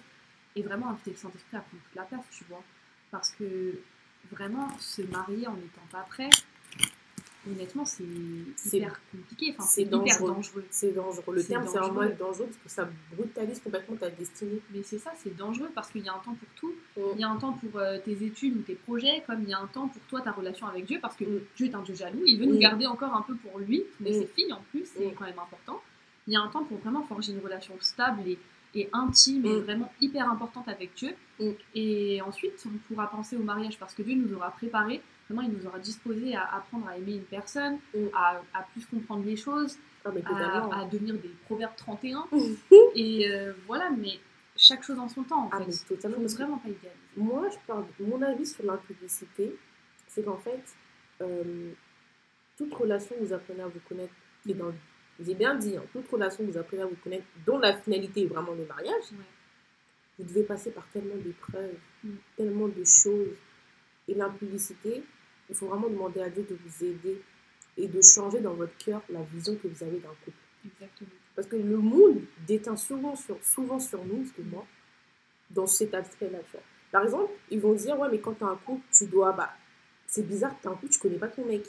et 0.56 0.62
vraiment 0.62 0.90
inviter 0.90 1.12
le 1.12 1.16
Saint-Esprit 1.16 1.56
à 1.56 1.60
prendre 1.60 1.82
toute 1.82 1.94
la 1.94 2.02
place, 2.02 2.24
tu 2.30 2.44
vois. 2.48 2.62
Parce 3.10 3.30
que 3.30 3.78
vraiment, 4.30 4.68
se 4.78 5.02
marier 5.02 5.46
en 5.46 5.54
n'étant 5.54 5.86
pas 5.90 6.02
prêt, 6.08 6.30
honnêtement, 7.50 7.84
c'est 7.84 8.04
hyper 8.76 9.00
compliqué, 9.10 9.54
enfin, 9.56 9.64
c'est 9.68 9.84
dangereux. 9.84 10.28
dangereux. 10.28 10.64
C'est 10.70 10.92
dangereux. 10.92 11.34
Le 11.34 11.44
terme, 11.44 11.66
c'est 11.66 11.78
vraiment 11.78 12.00
dangereux 12.18 12.46
parce 12.46 12.56
que 12.64 12.68
ça 12.68 12.88
brutalise 13.16 13.60
complètement 13.60 13.96
ta 13.96 14.10
destinée. 14.10 14.60
Mais 14.72 14.82
c'est 14.82 14.98
ça, 14.98 15.12
c'est 15.22 15.36
dangereux 15.36 15.70
parce 15.74 15.90
qu'il 15.90 16.04
y 16.04 16.08
a 16.08 16.12
un 16.14 16.18
temps 16.18 16.34
pour 16.34 16.48
tout. 16.56 16.74
Mm. 16.96 17.00
Il 17.14 17.20
y 17.20 17.24
a 17.24 17.28
un 17.28 17.36
temps 17.36 17.52
pour 17.52 17.80
euh, 17.80 17.98
tes 17.98 18.22
études 18.24 18.56
ou 18.56 18.60
tes 18.60 18.74
projets, 18.74 19.22
comme 19.26 19.42
il 19.42 19.48
y 19.48 19.54
a 19.54 19.58
un 19.58 19.66
temps 19.66 19.88
pour 19.88 20.02
toi, 20.02 20.20
ta 20.20 20.30
relation 20.32 20.66
avec 20.66 20.84
Dieu, 20.86 20.98
parce 21.00 21.16
que 21.16 21.24
Mm. 21.24 21.40
Dieu 21.56 21.66
est 21.66 21.74
un 21.74 21.82
Dieu 21.82 21.94
jaloux, 21.94 22.22
il 22.26 22.38
veut 22.38 22.46
Mm. 22.46 22.50
nous 22.50 22.58
garder 22.58 22.86
encore 22.86 23.14
un 23.14 23.22
peu 23.22 23.34
pour 23.36 23.58
lui, 23.58 23.84
mais 24.00 24.10
Mm. 24.10 24.14
ses 24.14 24.26
filles 24.26 24.52
en 24.52 24.62
plus, 24.70 24.86
c'est 24.94 25.06
Mm. 25.08 25.14
quand 25.18 25.24
même 25.24 25.38
important. 25.38 25.80
Il 26.26 26.32
y 26.32 26.36
a 26.36 26.40
un 26.40 26.48
temps 26.48 26.64
pour 26.64 26.78
vraiment 26.78 27.02
forger 27.02 27.32
une 27.32 27.40
relation 27.40 27.74
stable 27.80 28.22
et, 28.28 28.38
et 28.74 28.88
intime 28.92 29.44
et 29.44 29.48
Mm. 29.56 29.60
vraiment 29.62 29.92
hyper 30.00 30.30
importante 30.30 30.68
avec 30.68 30.94
Dieu. 30.94 31.14
Mm. 31.40 31.50
Et 31.74 32.22
ensuite, 32.22 32.64
on 32.66 32.78
pourra 32.88 33.10
penser 33.10 33.36
au 33.36 33.42
mariage 33.42 33.78
parce 33.78 33.94
que 33.94 34.02
Dieu 34.02 34.14
nous 34.14 34.32
aura 34.36 34.50
préparé, 34.52 35.02
vraiment, 35.28 35.42
il 35.48 35.56
nous 35.56 35.66
aura 35.66 35.78
disposé 35.78 36.34
à 36.34 36.54
apprendre 36.56 36.88
à 36.88 36.96
aimer 36.96 37.14
une 37.16 37.24
personne, 37.24 37.78
à, 38.14 38.40
à 38.54 38.62
plus 38.72 38.84
comprendre 38.86 39.24
les 39.24 39.36
choses, 39.36 39.76
Ah, 40.04 40.10
à, 40.26 40.80
à 40.80 40.84
devenir 40.86 41.14
des 41.14 41.30
proverbes 41.46 41.76
31. 41.76 42.26
Mm. 42.32 42.38
et 42.96 43.30
euh, 43.30 43.52
voilà, 43.66 43.90
mais 43.90 44.18
chaque 44.56 44.82
chose 44.82 44.98
en 44.98 45.08
son 45.08 45.22
temps 45.22 45.44
en 45.44 45.50
Ah, 45.52 45.58
fait. 45.58 45.66
mais 45.68 45.74
totalement. 45.96 46.16
Faut 46.28 46.34
vraiment 46.36 46.58
pas 46.58 46.68
idéaliser. 46.68 46.96
Moi, 47.16 47.48
je 47.50 47.56
parle 47.66 47.84
de 47.98 48.04
mon 48.04 48.20
avis 48.22 48.46
sur 48.46 48.64
l'impudicité, 48.64 49.56
c'est 50.08 50.24
qu'en 50.24 50.36
fait, 50.38 50.62
euh, 51.20 51.70
toute 52.58 52.74
relation 52.74 53.14
vous 53.20 53.32
apprenez 53.32 53.62
à 53.62 53.68
vous 53.68 53.80
connaître, 53.88 54.12
et 54.48 54.54
dans, 54.54 54.72
j'ai 55.24 55.34
bien 55.34 55.54
dit, 55.54 55.76
hein, 55.76 55.82
toute 55.92 56.08
relation 56.10 56.44
vous 56.44 56.56
apprenez 56.58 56.82
à 56.82 56.86
vous 56.86 56.96
connaître, 57.02 57.24
dont 57.46 57.58
la 57.58 57.74
finalité 57.74 58.24
est 58.24 58.26
vraiment 58.26 58.52
le 58.52 58.64
mariage, 58.66 59.04
Ouais. 59.12 59.24
vous 60.18 60.24
devez 60.24 60.42
passer 60.42 60.70
par 60.72 60.86
tellement 60.88 61.16
d'épreuves, 61.16 61.76
Mm. 62.04 62.10
tellement 62.36 62.68
de 62.68 62.84
choses. 62.84 63.36
Et 64.08 64.14
l'impudicité, 64.14 65.02
il 65.48 65.54
faut 65.54 65.66
vraiment 65.66 65.88
demander 65.88 66.20
à 66.20 66.28
Dieu 66.30 66.46
de 66.48 66.56
vous 66.56 66.84
aider 66.84 67.20
et 67.76 67.88
de 67.88 68.02
changer 68.02 68.40
dans 68.40 68.54
votre 68.54 68.76
cœur 68.78 69.02
la 69.08 69.22
vision 69.22 69.56
que 69.56 69.68
vous 69.68 69.82
avez 69.82 69.98
d'un 69.98 70.14
couple. 70.24 70.36
Exactement. 70.66 71.10
Parce 71.34 71.48
que 71.48 71.56
le 71.56 71.76
monde 71.78 72.20
déteint 72.46 72.76
souvent 72.76 73.16
sur, 73.16 73.42
souvent 73.42 73.78
sur 73.78 74.04
nous, 74.04 74.22
excuse-moi, 74.22 74.66
dans 75.50 75.66
cet 75.66 75.94
aspect-là. 75.94 76.38
tu. 76.50 76.56
Par 76.90 77.04
exemple, 77.04 77.32
ils 77.50 77.60
vont 77.60 77.72
dire, 77.72 77.98
ouais, 77.98 78.08
mais 78.10 78.20
quand 78.20 78.34
t'as 78.34 78.46
un 78.46 78.56
couple, 78.56 78.84
tu 78.92 79.06
dois, 79.06 79.32
bah, 79.32 79.50
c'est 80.06 80.26
bizarre, 80.26 80.54
t'as 80.62 80.70
un 80.70 80.74
couple, 80.74 80.92
tu 80.92 80.98
connais 80.98 81.18
pas 81.18 81.28
ton 81.28 81.44
mec. 81.46 81.64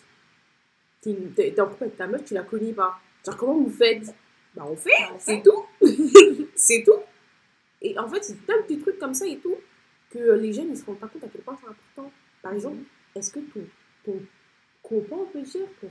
T'es 1.01 1.15
t'es 1.36 1.59
en 1.62 1.68
couple 1.68 1.83
avec 1.83 1.97
ta 1.97 2.07
meuf, 2.07 2.24
tu 2.25 2.33
la 2.33 2.44
connais 2.44 2.74
pas. 2.74 3.00
Genre, 3.25 3.38
comment 3.38 3.59
vous 3.59 3.69
faites? 3.69 4.13
Bah, 4.53 4.65
on 4.68 4.75
fait, 4.75 4.91
Bah, 5.00 5.12
on 5.15 5.19
c'est 5.19 5.41
tout. 5.41 5.65
c'est 6.56 6.83
tout. 6.83 7.00
Et 7.81 7.97
en 7.97 8.07
fait, 8.07 8.24
c'est 8.24 8.38
plein 8.39 8.57
de 8.57 8.63
petits 8.63 8.79
trucs 8.79 9.00
comme 9.00 9.13
ça 9.13 9.25
et 9.27 9.38
tout, 9.38 9.56
que 10.09 10.33
les 10.33 10.53
jeunes, 10.53 10.69
ils 10.69 10.77
se 10.77 10.86
rendent 10.86 11.00
pas 11.00 11.07
compte 11.07 11.24
à 11.24 11.27
quel 11.27 11.41
point 11.41 11.57
c'est 11.59 11.68
important. 11.68 11.92
Par 12.53 12.57
exemple, 12.57 12.83
est-ce 13.15 13.31
que 13.31 13.39
ton, 13.39 13.61
ton 14.05 14.19
copain, 14.83 15.15
on 15.15 15.25
peut 15.25 15.41
dire, 15.41 15.65
ton 15.81 15.89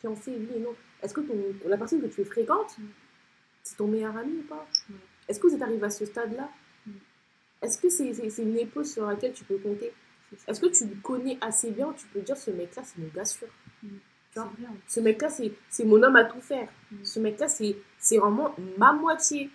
fiancé, 0.00 0.32
oui 0.38 0.48
et 0.56 0.60
non, 0.60 0.74
est-ce 1.02 1.12
que 1.12 1.20
ton, 1.20 1.34
la 1.66 1.76
personne 1.76 2.00
que 2.00 2.06
tu 2.06 2.24
fréquentes, 2.24 2.76
c'est 3.62 3.76
ton 3.76 3.86
meilleur 3.86 4.16
ami 4.16 4.38
ou 4.38 4.42
pas? 4.44 4.66
Ouais. 4.88 4.96
Est-ce 5.28 5.38
que 5.38 5.48
vous 5.48 5.54
êtes 5.54 5.60
arrivé 5.60 5.84
à 5.84 5.90
ce 5.90 6.06
stade-là? 6.06 6.48
Est-ce 7.60 7.78
que 7.78 7.90
c'est 7.90 8.42
une 8.42 8.56
épaule 8.56 8.86
sur 8.86 9.04
laquelle 9.06 9.34
tu 9.34 9.44
peux 9.44 9.58
compter? 9.58 9.92
Est-ce 10.48 10.60
que 10.60 10.68
tu 10.68 10.86
le 10.86 10.94
connais 11.02 11.36
assez 11.42 11.70
bien? 11.72 11.92
Tu 11.92 12.06
peux 12.06 12.20
dire 12.20 12.38
ce 12.38 12.50
mec-là, 12.50 12.82
c'est 12.82 12.98
mon 12.98 13.08
gars 13.08 13.26
sûr. 13.26 13.48
Ce 14.86 15.00
mec-là, 15.00 15.28
c'est 15.28 15.84
mon 15.84 16.02
homme 16.02 16.16
à 16.16 16.24
tout 16.24 16.40
faire. 16.40 16.70
Ce 17.02 17.20
mec-là, 17.20 17.48
c'est 17.48 18.16
vraiment 18.16 18.54
ma 18.78 18.94
moitié. 18.94 19.50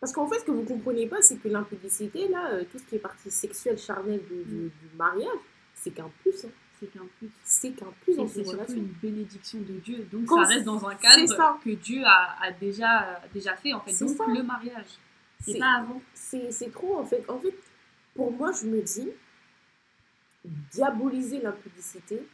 Parce 0.00 0.12
qu'en 0.12 0.28
fait, 0.28 0.38
ce 0.38 0.44
que 0.44 0.52
vous 0.52 0.62
comprenez 0.62 1.08
pas, 1.08 1.22
c'est 1.22 1.38
que 1.38 1.48
l'impudicité, 1.48 2.28
là, 2.28 2.52
euh, 2.52 2.64
tout 2.70 2.78
ce 2.78 2.84
qui 2.84 2.94
est 2.94 3.00
partie 3.00 3.32
sexuelle, 3.32 3.76
charnelle 3.76 4.22
du 4.28 4.70
mariage, 4.98 5.38
c'est 5.74 5.90
qu'un 5.92 6.10
plus. 6.22 6.44
hein. 6.44 6.50
C'est 6.80 6.86
qu'un 6.92 7.06
plus. 7.18 7.30
C'est 7.42 7.70
qu'un 7.72 7.92
plus 8.02 8.16
dans 8.16 8.28
c'est 8.28 8.34
surtout 8.44 8.50
relation. 8.58 8.76
une 8.76 8.92
bénédiction 9.02 9.58
de 9.60 9.72
Dieu. 9.80 10.06
Donc 10.12 10.26
Quand 10.26 10.44
ça 10.44 10.48
reste 10.54 10.64
dans 10.64 10.86
un 10.86 10.90
c'est 10.96 11.02
cadre 11.02 11.36
ça. 11.36 11.58
que 11.64 11.70
Dieu 11.70 12.02
a, 12.04 12.36
a 12.40 12.52
déjà, 12.52 12.98
a 13.22 13.28
déjà 13.28 13.56
fait 13.56 13.72
en 13.72 13.80
fait. 13.80 13.98
Donc 14.04 14.16
ça. 14.16 14.24
le 14.28 14.42
mariage. 14.44 14.86
C'est 15.40 15.58
pas 15.58 15.78
avant. 15.80 16.00
c'est 16.14 16.72
trop 16.72 16.98
en 16.98 17.04
fait. 17.04 17.24
En 17.28 17.38
fait, 17.38 17.54
pour 18.14 18.30
moi, 18.32 18.52
je 18.52 18.66
me 18.66 18.80
dis, 18.82 19.08
diaboliser 20.72 21.40
l'impudicité, 21.40 22.26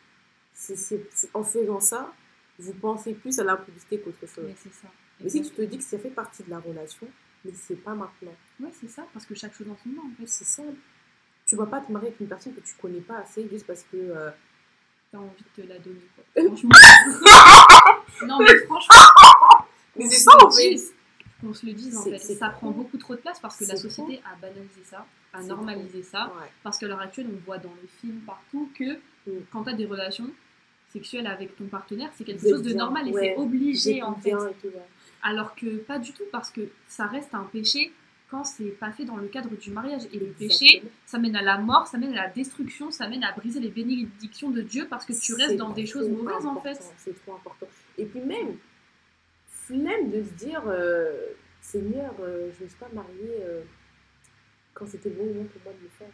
en 1.34 1.42
faisant 1.42 1.80
ça, 1.80 2.12
vous 2.58 2.72
pensez 2.74 3.14
plus 3.14 3.38
à 3.38 3.44
l'impudicité 3.44 3.98
qu'autre 4.00 4.26
chose. 4.26 4.44
Mais 4.46 4.54
c'est 4.56 4.72
ça. 4.72 4.88
Mais 5.20 5.28
si 5.28 5.42
tu 5.42 5.50
te 5.50 5.62
dis 5.62 5.78
que 5.78 5.84
ça 5.84 5.98
fait 5.98 6.10
partie 6.10 6.42
de 6.42 6.50
la 6.50 6.58
relation, 6.58 7.08
mais 7.44 7.52
c'est 7.54 7.76
pas 7.76 7.94
maintenant. 7.94 8.34
Ouais, 8.60 8.70
c'est 8.72 8.88
ça. 8.88 9.06
Parce 9.12 9.26
que 9.26 9.34
chaque 9.34 9.54
chose 9.54 9.68
en 9.68 9.76
son 9.82 9.90
temps 9.90 10.02
en 10.06 10.14
fait. 10.20 10.26
C'est 10.26 10.44
simple. 10.44 10.76
Tu 11.46 11.56
vas 11.56 11.66
pas 11.66 11.80
te 11.80 11.92
marier 11.92 12.08
avec 12.08 12.20
une 12.20 12.28
personne 12.28 12.54
que 12.54 12.60
tu 12.60 12.74
connais 12.80 13.00
pas 13.00 13.18
assez 13.18 13.48
juste 13.50 13.66
parce 13.66 13.82
que. 13.84 13.96
euh, 13.96 14.30
T'as 15.12 15.18
envie 15.18 15.44
de 15.56 15.62
te 15.62 15.68
la 15.68 15.78
donner 15.78 16.00
quoi. 16.16 16.24
Franchement. 16.46 16.70
non 18.26 18.38
mais 18.40 18.56
franchement. 18.66 18.94
Mais 19.96 20.06
c'est 20.06 20.16
se 20.16 20.22
ça, 20.24 20.32
le 20.40 20.46
en 20.46 20.50
fait. 20.50 20.70
dise. 20.70 20.92
Qu'on 21.40 21.54
se 21.54 21.66
le 21.66 21.72
dise 21.72 21.96
en 21.96 22.02
fait. 22.02 22.18
Ça 22.18 22.48
prend 22.48 22.70
beaucoup 22.70 22.96
trop 22.96 23.14
de 23.14 23.20
place 23.20 23.38
parce 23.38 23.56
que 23.58 23.64
la 23.64 23.76
société 23.76 24.20
a 24.24 24.34
banalisé 24.40 24.82
ça, 24.84 25.06
a 25.32 25.42
normalisé 25.42 26.02
ça. 26.02 26.26
ouais. 26.40 26.48
Parce 26.64 26.78
qu'à 26.78 26.88
l'heure 26.88 27.00
actuelle, 27.00 27.28
on 27.32 27.44
voit 27.46 27.58
dans 27.58 27.72
les 27.80 27.88
films 28.00 28.20
partout 28.26 28.70
que 28.76 28.98
Mm. 29.26 29.30
quand 29.50 29.62
tu 29.64 29.70
as 29.70 29.72
des 29.72 29.86
relations 29.86 30.28
sexuelles 30.92 31.26
avec 31.26 31.56
ton 31.56 31.64
partenaire, 31.64 32.10
c'est 32.14 32.24
quelque 32.24 32.46
chose 32.46 32.60
de 32.60 32.74
normal 32.74 33.08
et 33.08 33.12
ouais. 33.12 33.20
c'est 33.34 33.40
obligé 33.40 34.02
en 34.02 34.14
fait. 34.16 34.32
Bien. 34.32 34.48
Alors 35.22 35.54
que 35.54 35.76
pas 35.78 35.98
du 35.98 36.12
tout, 36.12 36.24
parce 36.30 36.50
que 36.50 36.60
ça 36.88 37.06
reste 37.06 37.34
un 37.34 37.44
péché 37.44 37.90
quand 38.34 38.42
c'est 38.42 38.70
pas 38.80 38.90
fait 38.90 39.04
dans 39.04 39.16
le 39.16 39.28
cadre 39.28 39.50
du 39.56 39.70
mariage. 39.70 40.02
Et 40.12 40.18
le 40.18 40.26
péché, 40.26 40.82
ça 41.06 41.18
mène 41.18 41.36
à 41.36 41.42
la 41.42 41.58
mort, 41.58 41.86
ça 41.86 41.98
mène 41.98 42.12
à 42.14 42.26
la 42.26 42.28
destruction, 42.30 42.90
ça 42.90 43.08
mène 43.08 43.22
à 43.22 43.30
briser 43.30 43.60
les 43.60 43.68
bénédictions 43.68 44.50
de 44.50 44.60
Dieu 44.60 44.88
parce 44.90 45.04
que 45.04 45.12
tu 45.12 45.34
restes 45.34 45.56
dans 45.56 45.70
des 45.70 45.86
choses 45.86 46.08
mauvaises 46.08 46.44
en 46.44 46.60
fait. 46.60 46.78
C'est 46.96 47.14
trop 47.22 47.34
important. 47.34 47.66
Et 47.96 48.04
puis 48.04 48.20
même, 48.20 48.56
flemme 49.46 50.10
de 50.10 50.24
se 50.24 50.30
dire, 50.30 50.62
euh, 50.66 51.28
Seigneur, 51.60 52.12
euh, 52.20 52.50
je 52.52 52.58
ne 52.58 52.64
me 52.64 52.68
suis 52.68 52.78
pas 52.78 52.88
mariée 52.92 53.36
euh, 53.40 53.62
quand 54.74 54.86
c'était 54.86 55.10
bon 55.10 55.26
moment 55.26 55.44
pour 55.44 55.62
moi 55.62 55.72
de 55.72 55.84
le 55.84 55.90
faire. 55.96 56.12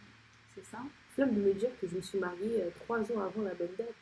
C'est 0.53 0.65
ça, 0.65 0.77
Flemme 1.15 1.33
de 1.33 1.41
me 1.41 1.53
dire 1.53 1.69
que 1.79 1.87
je 1.87 1.95
me 1.95 2.01
suis 2.01 2.19
mariée 2.19 2.63
trois 2.83 2.99
ans 2.99 3.19
avant 3.19 3.41
la 3.41 3.55
bonne 3.55 3.75
date. 3.77 3.95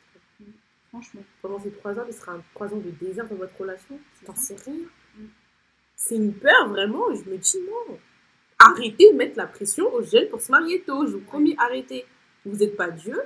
franchement. 0.90 1.22
Pendant 1.40 1.58
ces 1.58 1.70
trois 1.70 1.98
ans, 1.98 2.04
il 2.06 2.12
sera 2.12 2.32
un, 2.32 2.42
trois 2.54 2.68
ans 2.74 2.80
de 2.84 2.90
désert 2.90 3.26
dans 3.28 3.36
votre 3.36 3.58
relation. 3.58 3.98
C'est 4.18 4.26
T'en 4.26 4.34
sais 4.34 4.56
rien. 4.66 4.84
Mm. 5.16 5.24
C'est 5.96 6.16
une 6.16 6.34
peur 6.34 6.68
vraiment. 6.68 7.14
Je 7.14 7.30
me 7.30 7.38
dis 7.38 7.58
non. 7.66 7.98
Arrêtez 8.60 9.10
de 9.12 9.16
mettre 9.16 9.36
la 9.36 9.46
pression 9.46 9.92
aux 9.92 10.02
jeunes 10.02 10.28
pour 10.28 10.40
se 10.40 10.50
marier 10.52 10.80
tôt. 10.82 11.06
Je 11.06 11.12
vous 11.12 11.20
promets, 11.20 11.54
arrêtez. 11.58 12.04
Vous 12.44 12.56
n'êtes 12.56 12.76
pas 12.76 12.90
Dieu. 12.90 13.18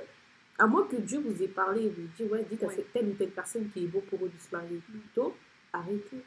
À 0.57 0.67
moins 0.67 0.83
que 0.87 0.95
Dieu 0.95 1.19
vous 1.19 1.43
ait 1.43 1.47
parlé 1.47 1.83
et 1.85 1.89
vous 1.89 2.07
dit, 2.17 2.23
ouais, 2.31 2.45
dites 2.49 2.63
à 2.63 2.67
Ouais. 2.67 2.73
cette 2.75 2.93
telle 2.93 3.07
ou 3.07 3.13
telle 3.13 3.29
personne 3.29 3.67
qui 3.73 3.83
est 3.83 3.87
beau 3.87 4.01
pour 4.09 4.19
eux 4.25 4.29
de 4.33 4.39
se 4.41 4.55
marier 4.55 4.79
tôt, 5.13 5.35
arrêtez. 5.73 6.17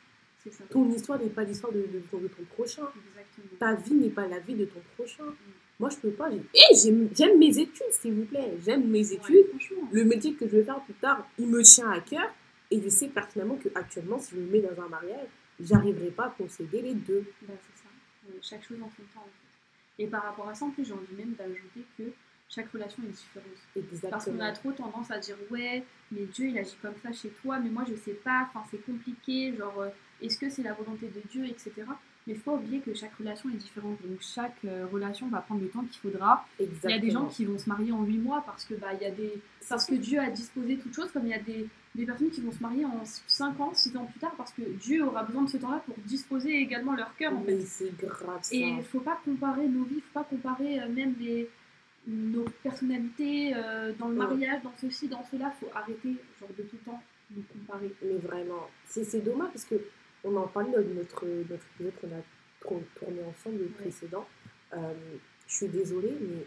C'est 0.45 0.53
ça. 0.53 0.65
Ton 0.71 0.89
histoire 0.91 1.19
n'est 1.19 1.31
pas 1.31 1.45
l'histoire 1.45 1.73
de, 1.73 1.81
de, 1.81 1.99
de 1.99 2.29
ton 2.29 2.45
prochain. 2.55 2.83
Exactement. 3.09 3.59
Ta 3.59 3.75
vie 3.75 3.95
n'est 3.95 4.11
pas 4.11 4.29
la 4.29 4.39
vie 4.39 4.55
de 4.55 4.67
ton 4.67 4.81
prochain. 4.97 5.25
Mm. 5.25 5.35
Moi, 5.81 5.91
je 5.91 5.97
peux 5.97 6.11
pas. 6.11 6.29
Eh, 6.33 6.75
j'aime 6.75 7.39
mes 7.39 7.59
études, 7.59 7.91
s'il 7.91 8.13
vous 8.15 8.25
plaît. 8.25 8.53
J'aime 8.65 8.87
mes 8.89 9.13
études. 9.13 9.47
Le 9.93 10.05
métier 10.05 10.35
que 10.35 10.47
je 10.47 10.57
vais 10.59 10.65
faire 10.65 10.81
plus 10.85 10.95
tard, 10.95 11.27
il 11.39 11.47
me 11.49 11.63
tient 11.63 11.91
à 11.91 12.01
cœur. 12.01 12.29
Et 12.71 12.81
je 12.83 12.89
sais 12.89 13.09
pertinemment 13.09 13.59
qu'actuellement, 13.63 14.19
si 14.19 14.35
je 14.35 14.41
me 14.41 14.51
mets 14.51 14.61
dans 14.61 14.83
un 14.83 14.89
mariage, 14.89 15.29
j'arriverai 15.59 16.11
pas 16.11 16.25
à 16.27 16.35
concéder 16.37 16.83
les 16.83 16.95
deux. 16.95 17.25
Bah, 17.49 17.55
chaque 18.43 18.65
chose 18.65 18.79
en 18.83 18.91
son 18.91 19.03
temps, 19.15 19.21
en 19.21 19.25
fait. 19.25 20.03
Et 20.03 20.07
par 20.07 20.23
rapport 20.23 20.49
à 20.49 20.55
ça, 20.55 20.65
en 20.65 20.71
plus, 20.71 20.85
j'ai 20.85 20.93
envie 20.93 21.15
même 21.17 21.35
d'ajouter 21.35 21.85
que 21.97 22.13
chaque 22.49 22.71
relation 22.71 23.03
est 23.03 23.09
différente. 23.09 23.47
Parce 23.75 24.25
qu'on 24.25 24.33
Exactement. 24.33 24.45
a 24.45 24.53
trop 24.53 24.73
tendance 24.73 25.11
à 25.11 25.19
dire 25.19 25.37
ouais, 25.51 25.85
mais 26.11 26.25
Dieu 26.25 26.49
il 26.49 26.59
agit 26.59 26.77
comme 26.81 26.95
ça 27.03 27.13
chez 27.13 27.29
toi, 27.43 27.59
mais 27.59 27.69
moi 27.69 27.85
je 27.89 27.95
sais 27.95 28.15
pas, 28.15 28.49
enfin 28.49 28.65
c'est 28.71 28.85
compliqué, 28.85 29.55
genre 29.57 29.81
euh, 29.81 29.89
est-ce 30.23 30.39
que 30.39 30.49
c'est 30.49 30.63
la 30.63 30.73
volonté 30.73 31.09
de 31.09 31.21
Dieu, 31.31 31.45
etc. 31.45 31.73
Mais 32.27 32.35
il 32.35 32.37
faut 32.37 32.53
pas 32.53 32.57
oublier 32.57 32.81
que 32.81 32.95
chaque 32.95 33.15
relation 33.15 33.51
est 33.51 33.57
différente, 33.57 33.99
donc 34.03 34.21
chaque 34.21 34.65
euh, 34.65 34.87
relation 34.91 35.29
va 35.29 35.41
prendre 35.41 35.61
le 35.61 35.69
temps 35.69 35.85
qu'il 35.85 36.01
faudra. 36.01 36.47
Exactement. 36.59 36.91
Il 36.91 36.95
y 36.95 36.99
a 36.99 37.01
des 37.01 37.11
gens 37.11 37.27
qui 37.27 37.45
vont 37.45 37.59
se 37.59 37.69
marier 37.69 37.93
en 37.93 38.03
8 38.03 38.19
mois 38.19 38.43
parce 38.47 38.65
que 38.65 38.75
bah 38.75 38.95
il 38.95 39.03
y 39.03 39.07
a 39.07 39.11
des 39.11 39.35
parce 39.69 39.85
que 39.85 39.95
Dieu 39.95 40.19
a 40.19 40.31
disposé 40.31 40.79
toute 40.79 40.95
chose, 40.95 41.11
comme 41.13 41.27
il 41.27 41.31
y 41.31 41.35
a 41.35 41.43
des, 41.43 41.69
des 41.99 42.07
personnes 42.07 42.31
qui 42.31 42.41
vont 42.41 42.53
se 42.53 42.61
marier 42.63 42.85
en 42.85 43.05
5 43.05 43.61
ans, 43.61 43.73
6 43.75 43.97
ans 43.97 44.07
plus 44.07 44.21
tard 44.21 44.35
parce 44.37 44.53
que 44.53 44.63
Dieu 44.63 45.05
aura 45.05 45.23
besoin 45.25 45.43
de 45.45 45.51
ce 45.51 45.57
temps-là 45.59 45.83
pour 45.87 45.97
disposer 46.07 46.51
également 46.57 46.95
leur 46.95 47.15
cœur 47.17 47.33
en 47.37 47.43
fait. 47.43 47.61
C'est 47.63 47.97
grave 47.97 48.39
ça. 48.43 48.55
Et 48.55 48.61
il 48.61 48.85
faut 48.85 49.01
pas 49.01 49.21
comparer 49.25 49.67
nos 49.69 49.85
vies, 49.85 50.01
faut 50.01 50.21
pas 50.21 50.25
comparer 50.25 50.81
euh, 50.81 50.89
même 50.89 51.15
les, 51.21 51.49
nos 52.07 52.45
personnalités 52.63 53.53
euh, 53.55 53.93
dans 53.99 54.09
le 54.09 54.15
Ouais. 54.19 54.27
mariage, 54.27 54.63
dans 54.63 54.73
ceci, 54.81 55.09
dans 55.09 55.25
cela. 55.31 55.51
faut 55.61 55.69
arrêter 55.75 56.17
genre 56.41 56.49
de 56.57 56.63
tout 56.63 56.77
le 56.77 56.91
temps 56.91 57.03
de 57.31 57.43
comparer. 57.53 57.93
Mais 58.03 58.15
vraiment, 58.19 58.69
c'est 58.87 59.23
dommage 59.25 59.49
parce 59.53 59.65
que 59.65 59.75
on 60.25 60.35
en 60.37 60.47
parlait 60.49 60.71
dans 60.73 60.95
notre, 60.95 61.25
notre 61.27 61.65
épisode 61.77 61.93
qu'on 62.01 62.09
a 62.09 62.21
tour- 62.61 62.83
tourné 62.99 63.21
ensemble, 63.25 63.59
le 63.59 63.65
Ouais. 63.65 63.71
précédent. 63.83 64.27
Euh, 64.73 64.79
je 65.47 65.55
suis 65.55 65.69
désolée, 65.69 66.15
mais 66.21 66.45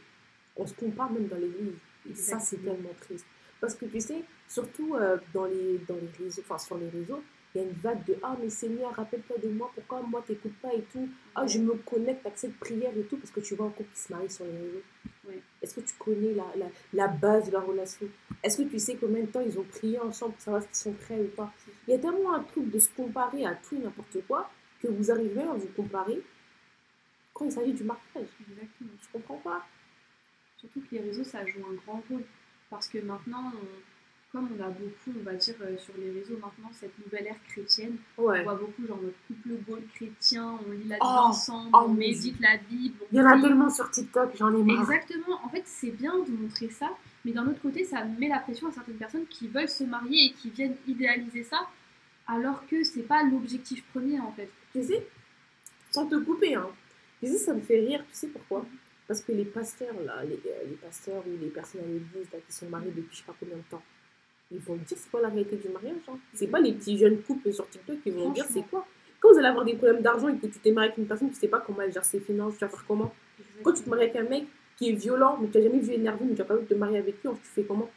on 0.56 0.66
se 0.66 0.74
compare 0.74 1.12
même 1.12 1.28
dans 1.28 1.38
l'église. 1.38 1.74
Et 2.10 2.16
ça, 2.16 2.40
c'est 2.40 2.58
tellement 2.58 2.90
triste. 3.00 3.26
Parce 3.62 3.76
que 3.76 3.86
tu 3.86 4.02
sais, 4.02 4.24
surtout 4.50 4.96
euh, 4.96 5.18
dans, 5.34 5.46
les, 5.46 5.78
dans 5.88 5.96
les 5.96 6.26
réseaux, 6.26 6.42
enfin 6.44 6.58
sur 6.58 6.78
les 6.78 6.90
réseaux, 6.90 7.24
il 7.54 7.62
y 7.62 7.64
a 7.64 7.68
une 7.68 7.74
vague 7.74 8.04
de 8.06 8.16
Ah, 8.24 8.36
mais 8.42 8.50
Seigneur, 8.50 8.94
rappelle-toi 8.96 9.38
de 9.44 9.50
moi, 9.50 9.70
pourquoi 9.76 10.02
moi 10.02 10.24
t'écoutes 10.26 10.56
pas 10.62 10.74
et 10.74 10.82
tout? 10.92 11.08
Ah, 11.36 11.46
je 11.46 11.60
me 11.60 11.74
connecte 11.76 12.26
à 12.26 12.32
cette 12.34 12.58
prière 12.58 12.98
et 12.98 13.04
tout, 13.04 13.18
parce 13.18 13.30
que 13.30 13.42
tu 13.42 13.56
vois 13.56 13.68
un 13.68 13.72
couple 13.72 13.90
qui 13.94 14.00
se 14.00 14.12
marie 14.12 14.30
sur 14.30 14.46
les 14.46 14.52
réseaux. 14.52 14.84
Ouais. 15.28 15.42
Est-ce 15.62 15.76
que 15.76 15.82
tu 15.82 15.94
connais 16.00 16.34
la, 16.34 16.46
la, 16.56 16.66
la 16.94 17.08
base 17.08 17.48
de 17.48 17.52
la 17.52 17.60
relation? 17.60 18.08
Est-ce 18.42 18.64
que 18.64 18.68
tu 18.70 18.80
sais 18.80 18.96
combien 18.96 19.22
de 19.24 19.28
temps 19.28 19.42
ils 19.42 19.60
ont 19.60 19.64
prié 19.64 20.00
ensemble 20.00 20.34
pour 20.34 20.42
savoir 20.42 20.64
s'ils 20.64 20.76
sont 20.76 20.94
prêts 20.94 21.20
ou 21.20 21.28
pas? 21.36 21.54
Il 21.88 21.92
y 21.92 21.94
a 21.94 22.00
tellement 22.00 22.34
un 22.34 22.44
truc 22.44 22.72
de 22.72 22.80
se 22.80 22.90
comparer 22.90 23.46
à 23.46 23.54
tout 23.56 23.76
et 23.76 23.80
n'importe 23.80 24.18
quoi 24.28 24.50
que 24.82 24.88
vous 24.88 25.12
arrivez 25.12 25.42
à 25.44 25.54
vous 25.54 25.68
comparer 25.76 26.22
quand 27.34 27.46
il 27.46 27.52
s'agit 27.52 27.74
du 27.74 27.84
mariage. 27.84 28.00
Exactement. 28.16 28.92
Je 29.02 29.08
comprends 29.12 29.38
pas? 29.38 29.68
Surtout 30.58 30.80
que 30.82 30.96
les 30.96 31.02
réseaux, 31.02 31.24
ça 31.24 31.46
joue 31.46 31.60
un 31.70 31.74
grand 31.86 32.02
rôle. 32.10 32.24
Parce 32.72 32.88
que 32.88 32.98
maintenant, 33.00 33.52
on- 33.54 33.82
comme 34.32 34.48
on 34.58 34.64
a 34.64 34.70
beaucoup, 34.70 35.12
on 35.20 35.24
va 35.24 35.34
dire, 35.34 35.56
euh, 35.62 35.78
sur 35.78 35.94
les 35.98 36.10
réseaux 36.10 36.38
maintenant, 36.42 36.72
cette 36.74 36.98
nouvelle 37.04 37.28
ère 37.28 37.44
chrétienne, 37.50 37.98
Ouais. 38.18 38.40
on 38.40 38.44
voit 38.44 38.56
beaucoup, 38.56 38.88
genre, 38.88 39.00
notre 39.04 39.18
couple 39.28 39.50
goal 39.70 39.82
chrétien, 39.94 40.58
on 40.66 40.72
lit 40.72 40.88
la 40.88 40.96
Bible 40.96 41.00
Oh, 41.02 41.20
ensemble, 41.28 41.70
oh, 41.74 41.84
on 41.88 41.94
médite 41.94 42.40
la 42.40 42.56
Bible. 42.58 42.96
Il 43.12 43.18
y 43.18 43.22
en 43.22 43.26
a 43.26 43.42
tellement 43.42 43.70
sur 43.70 43.92
TikTok, 43.92 44.32
j'en 44.38 44.56
ai 44.58 44.64
marre. 44.64 44.90
Exactement. 44.90 45.44
En 45.44 45.50
fait, 45.50 45.64
c'est 45.66 45.92
bien 45.92 46.18
de 46.18 46.32
montrer 46.32 46.70
ça, 46.70 46.96
mais 47.26 47.34
d'un 47.34 47.46
autre 47.46 47.62
côté, 47.62 47.84
ça 47.84 48.06
met 48.06 48.30
la 48.30 48.40
pression 48.40 48.70
à 48.70 48.72
certaines 48.72 48.96
personnes 48.96 49.26
qui 49.28 49.50
veulent 49.50 49.68
se 49.70 49.84
marier 49.84 50.28
et 50.28 50.32
qui 50.32 50.50
viennent 50.50 50.78
idéaliser 50.88 51.44
ça, 51.44 51.68
alors 52.26 52.66
que 52.68 52.86
c'est 52.86 53.04
pas 53.04 53.24
l'objectif 53.24 53.84
premier 53.92 54.18
en 54.22 54.32
fait. 54.32 54.50
Tu 54.72 54.82
sais, 54.82 55.06
sans 55.92 56.08
te 56.08 56.16
couper, 56.16 56.56
hein. 56.56 56.70
Tu 57.22 57.28
sais, 57.28 57.38
ça 57.38 57.54
me 57.54 57.60
fait 57.60 57.82
rire, 57.82 58.02
tu 58.10 58.16
sais 58.16 58.28
pourquoi? 58.28 58.66
Parce 59.12 59.24
que 59.24 59.34
les 59.34 59.44
pasteurs, 59.44 59.94
là, 60.06 60.24
les, 60.24 60.36
euh, 60.36 60.64
les 60.70 60.76
pasteurs 60.78 61.22
ou 61.28 61.38
les 61.38 61.50
personnes 61.50 61.82
à 61.82 61.86
l'église 61.86 62.30
qui 62.48 62.56
sont 62.56 62.70
mariés 62.70 62.92
depuis 62.96 63.10
je 63.12 63.18
sais 63.18 63.24
pas 63.26 63.36
combien 63.38 63.58
de 63.58 63.64
temps, 63.70 63.82
ils 64.50 64.60
vont 64.60 64.78
dire 64.78 64.98
c'est 64.98 65.12
quoi 65.12 65.20
la 65.20 65.28
réalité 65.28 65.58
du 65.58 65.68
mariage. 65.68 65.98
Hein? 66.08 66.18
C'est 66.34 66.48
pas 66.48 66.62
les 66.62 66.72
petits 66.72 66.98
jeunes 66.98 67.22
couples 67.22 67.52
sur 67.52 67.68
TikTok 67.68 68.02
qui 68.04 68.10
vont 68.12 68.30
dire 68.30 68.46
c'est 68.50 68.64
quoi? 68.70 68.88
Quand 69.20 69.34
vous 69.34 69.38
allez 69.38 69.50
avoir 69.50 69.66
des 69.66 69.76
problèmes 69.76 70.02
d'argent 70.02 70.30
et 70.30 70.38
que 70.38 70.48
tu 70.48 70.60
t'es 70.60 70.72
marié 70.72 70.92
avec 70.92 70.98
une 70.98 71.08
personne, 71.08 71.30
tu 71.30 71.36
sais 71.36 71.50
pas 71.50 71.60
comment 71.60 71.82
elle 71.82 71.92
gère 71.92 72.06
ses 72.06 72.22
finances, 72.22 72.54
tu 72.54 72.62
vas 72.62 72.70
faire 72.70 72.86
comment? 72.88 73.14
Quand 73.64 73.74
tu 73.74 73.84
te 73.84 73.90
maries 73.90 74.04
avec 74.04 74.16
un 74.16 74.24
mec 74.24 74.48
qui 74.78 74.92
est 74.92 74.94
violent, 74.94 75.38
mais 75.42 75.50
tu 75.50 75.58
n'as 75.58 75.64
jamais 75.66 75.80
vu 75.80 75.92
énervé, 75.92 76.24
mais 76.24 76.34
tu 76.34 76.40
n'as 76.40 76.46
pas 76.46 76.54
envie 76.54 76.64
de 76.64 76.70
te 76.70 76.74
marier 76.76 77.00
avec 77.00 77.22
lui, 77.22 77.32
tu 77.32 77.50
fais 77.50 77.64
comment? 77.66 77.92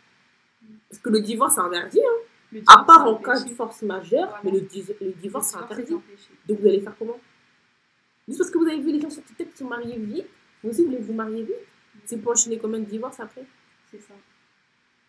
Parce 0.91 1.01
que 1.01 1.11
le 1.11 1.21
divorce, 1.21 1.55
c'est 1.55 1.61
interdit, 1.61 2.01
hein. 2.01 2.61
À 2.67 2.83
part 2.83 3.07
en 3.07 3.15
cas 3.19 3.39
de 3.39 3.51
force 3.51 3.83
majeure, 3.83 4.27
Voilà. 4.31 4.41
mais 4.43 4.51
le, 4.51 5.13
divorce, 5.13 5.47
c'est 5.47 5.59
interdit. 5.59 5.95
Donc 6.49 6.59
vous 6.59 6.67
allez 6.67 6.81
faire 6.81 6.97
comment? 6.99 7.21
Juste 8.27 8.41
parce 8.41 8.51
que 8.51 8.59
vous 8.59 8.67
avez 8.67 8.81
vu 8.81 8.91
les 8.91 9.01
gens 9.01 9.11
sur 9.11 9.23
TikTok 9.23 9.53
qui 9.53 9.59
sont 9.59 9.69
mariés 9.69 9.97
vite, 9.97 10.27
vous 10.65 10.71
aussi 10.71 10.83
vous 10.83 10.91
voulez 10.91 11.03
vous 11.03 11.13
marier 11.13 11.43
vite. 11.43 11.55
C'est 12.07 12.17
pour 12.17 12.33
enchaîner 12.33 12.59
combien 12.59 12.81
de 12.81 12.87
divorces 12.87 13.21
après 13.21 13.45
C'est 13.91 14.01
ça. 14.01 14.15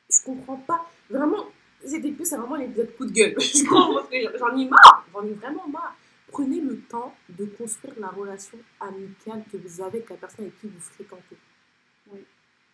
Je 0.09 0.21
comprends 0.23 0.57
pas. 0.57 0.85
Vraiment, 1.09 1.45
c'était 1.83 2.11
plus, 2.11 2.25
c'est 2.25 2.35
vraiment 2.35 2.55
l'épisode 2.57 2.95
coup 2.95 3.05
de 3.05 3.11
gueule. 3.11 3.35
Je 3.39 3.63
comprends 3.63 3.95
parce 3.95 4.09
que 4.09 4.37
j'en 4.37 4.55
ai 4.57 4.67
marre. 4.67 5.07
J'en 5.13 5.23
ai 5.23 5.33
vraiment 5.33 5.67
marre. 5.69 5.95
Prenez 6.27 6.59
le 6.59 6.79
temps 6.81 7.15
de 7.29 7.45
construire 7.45 7.93
la 7.99 8.09
relation 8.09 8.57
amicale 8.81 9.43
que 9.49 9.57
vous 9.57 9.81
avez 9.81 9.99
avec 9.99 10.09
la 10.09 10.17
personne 10.17 10.45
avec 10.45 10.59
qui 10.59 10.67
vous 10.67 10.79
fréquentez. 10.79 11.37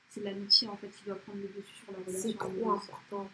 C'est 0.09 0.23
l'amitié 0.23 0.67
en 0.67 0.75
fait 0.75 0.87
qui 0.87 1.03
doit 1.05 1.15
prendre 1.15 1.39
le 1.39 1.47
dessus 1.47 1.75
sur 1.75 1.93
la 1.93 1.99
relation. 1.99 2.29
C'est 2.29 2.37
trop 2.37 2.71
important. 2.71 3.29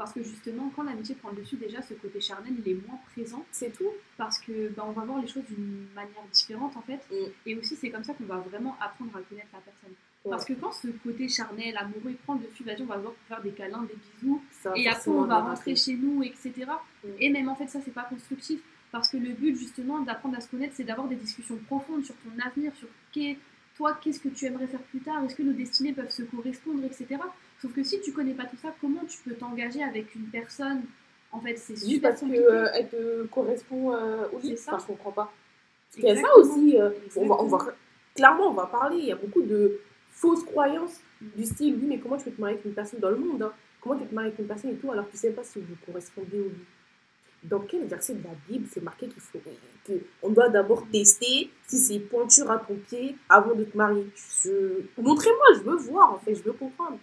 Parce 0.00 0.14
que 0.14 0.22
justement, 0.22 0.72
quand 0.74 0.82
l'amitié 0.84 1.14
prend 1.14 1.28
le 1.28 1.36
dessus, 1.42 1.56
déjà 1.56 1.82
ce 1.82 1.92
côté 1.92 2.22
charnel 2.22 2.54
il 2.58 2.72
est 2.72 2.88
moins 2.88 2.98
présent 3.12 3.44
C'est 3.52 3.70
tout. 3.70 3.90
parce 4.16 4.38
que 4.38 4.70
bah, 4.70 4.82
on 4.88 4.92
va 4.92 5.02
voir 5.04 5.20
les 5.20 5.26
choses 5.28 5.44
d'une 5.50 5.88
manière 5.94 6.22
différente 6.32 6.74
en 6.74 6.80
fait. 6.80 7.00
Mm. 7.10 7.28
Et 7.44 7.54
aussi, 7.56 7.76
c'est 7.76 7.90
comme 7.90 8.02
ça 8.02 8.14
qu'on 8.14 8.24
va 8.24 8.38
vraiment 8.38 8.78
apprendre 8.80 9.10
à 9.14 9.20
connaître 9.20 9.50
la 9.52 9.58
personne. 9.58 9.90
Ouais. 10.24 10.30
Parce 10.30 10.46
que 10.46 10.54
quand 10.54 10.72
ce 10.72 10.88
côté 11.04 11.28
charnel, 11.28 11.76
amoureux, 11.76 12.12
il 12.12 12.16
prend 12.16 12.32
le 12.36 12.46
dessus, 12.48 12.64
vas-y, 12.64 12.80
on 12.80 12.86
va 12.86 12.96
voir 12.96 13.12
pour 13.12 13.26
faire 13.28 13.42
des 13.42 13.50
câlins, 13.50 13.82
des 13.82 13.94
bisous, 13.94 14.42
Ça 14.62 14.72
et 14.74 14.88
après 14.88 15.10
on 15.10 15.24
va 15.24 15.40
rentrer 15.40 15.76
chez 15.76 15.96
nous, 15.96 16.22
etc. 16.22 16.52
Mm. 17.04 17.08
Et 17.18 17.28
même 17.28 17.50
en 17.50 17.54
fait, 17.54 17.66
ça, 17.66 17.80
c'est 17.84 17.92
pas 17.92 18.04
constructif. 18.04 18.58
Parce 18.92 19.10
que 19.10 19.18
le 19.18 19.34
but, 19.34 19.54
justement, 19.54 20.00
d'apprendre 20.00 20.38
à 20.38 20.40
se 20.40 20.48
connaître, 20.48 20.72
c'est 20.76 20.84
d'avoir 20.84 21.08
des 21.08 21.16
discussions 21.16 21.58
profondes 21.66 22.06
sur 22.06 22.14
ton 22.24 22.30
avenir, 22.42 22.74
sur 22.74 22.88
qu'est- 23.12 23.36
toi, 23.76 23.98
qu'est-ce 24.02 24.20
que 24.20 24.30
tu 24.30 24.46
aimerais 24.46 24.66
faire 24.66 24.80
plus 24.80 25.00
tard, 25.00 25.22
est-ce 25.24 25.34
que 25.34 25.42
nos 25.42 25.52
destinées 25.52 25.92
peuvent 25.92 26.10
se 26.10 26.22
correspondre, 26.22 26.84
etc. 26.84 27.18
Sauf 27.60 27.72
que 27.74 27.82
si 27.82 28.00
tu 28.00 28.12
connais 28.12 28.34
pas 28.34 28.44
tout 28.44 28.56
ça, 28.56 28.74
comment 28.80 29.04
tu 29.06 29.18
peux 29.18 29.34
t'engager 29.34 29.82
avec 29.82 30.14
une 30.14 30.26
personne? 30.26 30.82
En 31.32 31.40
fait, 31.40 31.56
c'est 31.56 31.74
Juste 31.74 31.86
super 31.86 32.10
parce 32.10 32.20
compliqué. 32.20 32.44
qu'elle 32.72 32.88
te 32.88 33.26
correspond 33.26 33.94
euh, 33.94 34.26
au. 34.32 34.40
C'est 34.40 34.56
ça. 34.56 34.74
Enfin, 34.74 34.82
je 34.82 34.86
comprends 34.92 35.12
pas. 35.12 35.32
Parce 35.92 35.96
qu'il 35.96 36.04
y 36.04 36.10
a 36.18 36.20
ça 36.20 36.36
aussi. 36.36 36.78
euh, 36.80 36.90
on 37.16 37.26
va, 37.26 37.36
on 37.42 37.46
va, 37.46 37.58
clairement, 38.14 38.48
on 38.48 38.54
va 38.54 38.66
parler. 38.66 38.96
Il 38.98 39.04
y 39.06 39.12
a 39.12 39.16
beaucoup 39.16 39.42
de 39.42 39.80
fausses 40.10 40.44
croyances 40.44 41.00
Mm. 41.22 41.26
du 41.36 41.44
style 41.44 41.74
oui, 41.78 41.84
mais 41.86 41.98
comment 41.98 42.16
tu 42.16 42.24
peux 42.24 42.30
te 42.30 42.40
marier 42.40 42.54
avec 42.54 42.64
une 42.64 42.72
personne 42.72 42.98
dans 42.98 43.10
le 43.10 43.16
monde 43.18 43.42
hein? 43.42 43.52
Comment 43.82 43.94
tu 43.96 44.04
peux 44.04 44.08
te 44.08 44.14
marier 44.14 44.28
avec 44.28 44.38
une 44.38 44.46
personne 44.46 44.70
et 44.70 44.74
tout 44.76 44.90
alors 44.90 45.04
que 45.06 45.10
tu 45.10 45.18
sais 45.18 45.32
pas 45.32 45.44
si 45.44 45.58
vous 45.60 45.74
correspondez 45.84 46.40
au 46.40 46.44
lit 46.48 46.64
Dans 47.44 47.60
quel 47.60 47.84
verset 47.84 48.14
de 48.14 48.22
la 48.24 48.30
Bible 48.48 48.66
c'est 48.72 48.82
marqué 48.82 49.06
qu'il 49.06 49.20
faut 49.20 49.38
que 49.86 49.92
on 50.22 50.30
doit 50.30 50.48
d'abord 50.48 50.86
tester 50.90 51.50
si 51.66 51.76
c'est 51.76 51.98
pointure 51.98 52.50
à 52.50 52.56
ton 52.58 52.74
pied 52.88 53.16
avant 53.28 53.54
de 53.54 53.64
te 53.64 53.76
marier? 53.76 54.06
Je... 54.42 54.80
Montrez-moi, 54.96 55.46
je 55.58 55.60
veux 55.60 55.76
voir 55.76 56.14
en 56.14 56.18
fait, 56.20 56.34
je 56.34 56.42
veux 56.42 56.54
comprendre. 56.54 56.98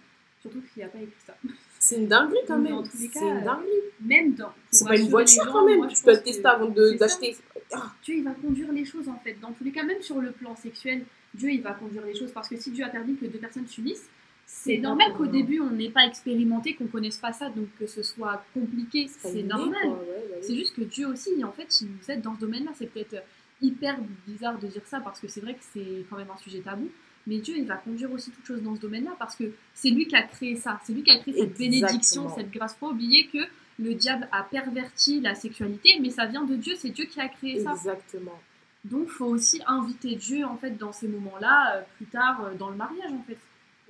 Surtout 0.50 0.66
qu'il 0.72 0.82
n'y 0.82 0.84
a 0.84 0.88
pas 0.88 0.98
écrit 0.98 1.14
ça. 1.26 1.36
C'est 1.78 1.96
une 1.96 2.08
dinguerie 2.08 2.38
quand 2.46 2.58
même. 2.58 2.72
dans 2.72 2.82
tous 2.82 2.96
les 2.98 3.08
C'est 3.08 3.20
cas, 3.20 3.20
une 3.20 3.44
dinguerie. 3.44 3.66
Même 4.00 4.34
dans. 4.34 4.52
C'est 4.70 4.86
pas 4.86 4.96
une 4.96 5.08
voiture 5.08 5.46
quand 5.50 5.66
même. 5.66 5.78
moi, 5.78 5.88
Tu 5.88 6.06
le 6.06 6.22
tester 6.22 6.42
que 6.42 6.46
avant 6.48 6.68
d'acheter. 6.68 7.36
Ah, 7.72 7.92
Dieu, 8.02 8.16
il 8.16 8.24
va 8.24 8.32
conduire 8.32 8.72
les 8.72 8.84
choses 8.84 9.08
en 9.08 9.18
fait. 9.18 9.36
Dans 9.40 9.52
tous 9.52 9.64
les 9.64 9.72
cas, 9.72 9.82
même 9.82 10.00
sur 10.02 10.20
le 10.20 10.32
plan 10.32 10.56
sexuel, 10.56 11.04
Dieu, 11.34 11.50
il 11.50 11.62
va 11.62 11.72
conduire 11.72 12.04
les 12.06 12.14
choses. 12.14 12.32
Parce 12.32 12.48
que 12.48 12.56
si 12.56 12.70
Dieu 12.70 12.84
a 12.84 12.88
permis 12.88 13.16
que 13.16 13.26
deux 13.26 13.38
personnes 13.38 13.66
s'unissent, 13.66 14.08
c'est 14.46 14.78
normal 14.78 15.12
qu'au 15.14 15.26
début, 15.26 15.60
on 15.60 15.70
n'ait 15.70 15.90
pas 15.90 16.06
expérimenté, 16.06 16.74
qu'on 16.74 16.86
connaisse 16.86 17.18
pas 17.18 17.34
ça, 17.34 17.50
donc 17.50 17.66
que 17.78 17.86
ce 17.86 18.02
soit 18.02 18.42
compliqué, 18.54 19.06
c'est 19.18 19.42
normal. 19.42 19.88
ouais, 19.88 20.24
bah. 20.30 20.36
C'est 20.40 20.54
juste 20.54 20.74
que 20.74 20.80
Dieu 20.82 21.06
aussi, 21.06 21.44
en 21.44 21.52
fait, 21.52 21.82
il 21.82 21.88
nous 21.88 22.10
aide 22.10 22.22
dans 22.22 22.34
ce 22.34 22.40
domaine-là. 22.40 22.70
C'est 22.74 22.90
peut-être 22.90 23.22
hyper 23.60 23.98
bizarre 24.26 24.58
de 24.58 24.66
dire 24.66 24.82
ça 24.86 25.00
parce 25.00 25.20
que 25.20 25.28
c'est 25.28 25.40
vrai 25.40 25.54
que 25.54 25.64
c'est 25.72 26.04
quand 26.08 26.16
même 26.16 26.30
un 26.34 26.38
sujet 26.38 26.60
tabou. 26.60 26.88
Mais 27.28 27.38
Dieu, 27.38 27.56
il 27.58 27.66
va 27.66 27.76
conduire 27.76 28.10
aussi 28.10 28.30
toute 28.30 28.46
chose 28.46 28.62
dans 28.62 28.74
ce 28.74 28.80
domaine-là 28.80 29.14
parce 29.18 29.36
que 29.36 29.52
c'est 29.74 29.90
lui 29.90 30.06
qui 30.06 30.16
a 30.16 30.22
créé 30.22 30.56
ça. 30.56 30.80
C'est 30.84 30.94
lui 30.94 31.02
qui 31.02 31.10
a 31.10 31.18
créé 31.18 31.34
cette 31.34 31.42
Exactement. 31.42 31.70
bénédiction, 31.70 32.34
cette 32.34 32.50
grâce. 32.50 32.74
Faut 32.74 32.86
pas 32.86 32.92
oublier 32.92 33.26
que 33.26 33.38
le 33.78 33.94
diable 33.94 34.26
a 34.32 34.42
perverti 34.44 35.20
la 35.20 35.34
sexualité, 35.34 35.98
mais 36.00 36.08
ça 36.08 36.24
vient 36.24 36.44
de 36.44 36.56
Dieu. 36.56 36.74
C'est 36.78 36.88
Dieu 36.88 37.04
qui 37.04 37.20
a 37.20 37.28
créé 37.28 37.62
ça. 37.62 37.72
Exactement. 37.72 38.40
Donc, 38.82 39.08
faut 39.08 39.26
aussi 39.26 39.60
inviter 39.66 40.14
Dieu, 40.14 40.44
en 40.46 40.56
fait, 40.56 40.70
dans 40.70 40.92
ces 40.92 41.06
moments-là, 41.06 41.76
euh, 41.76 41.82
plus 41.96 42.06
tard 42.06 42.46
euh, 42.46 42.54
dans 42.54 42.70
le 42.70 42.76
mariage, 42.76 43.12
en 43.12 43.22
fait. 43.24 43.38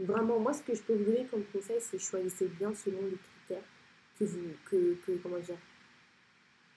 Vraiment, 0.00 0.40
moi, 0.40 0.52
ce 0.52 0.62
que 0.62 0.74
je 0.74 0.82
peux 0.82 0.94
vous 0.94 1.04
donner 1.04 1.26
comme 1.30 1.44
conseil, 1.52 1.76
c'est 1.80 1.98
choisissez 2.00 2.50
bien 2.58 2.72
selon 2.74 2.98
les 3.02 3.18
critères 3.46 3.64
que 4.18 4.24
vous. 4.24 4.38
Que, 4.68 4.96
que, 5.06 5.12
comment 5.22 5.38
dire 5.38 5.56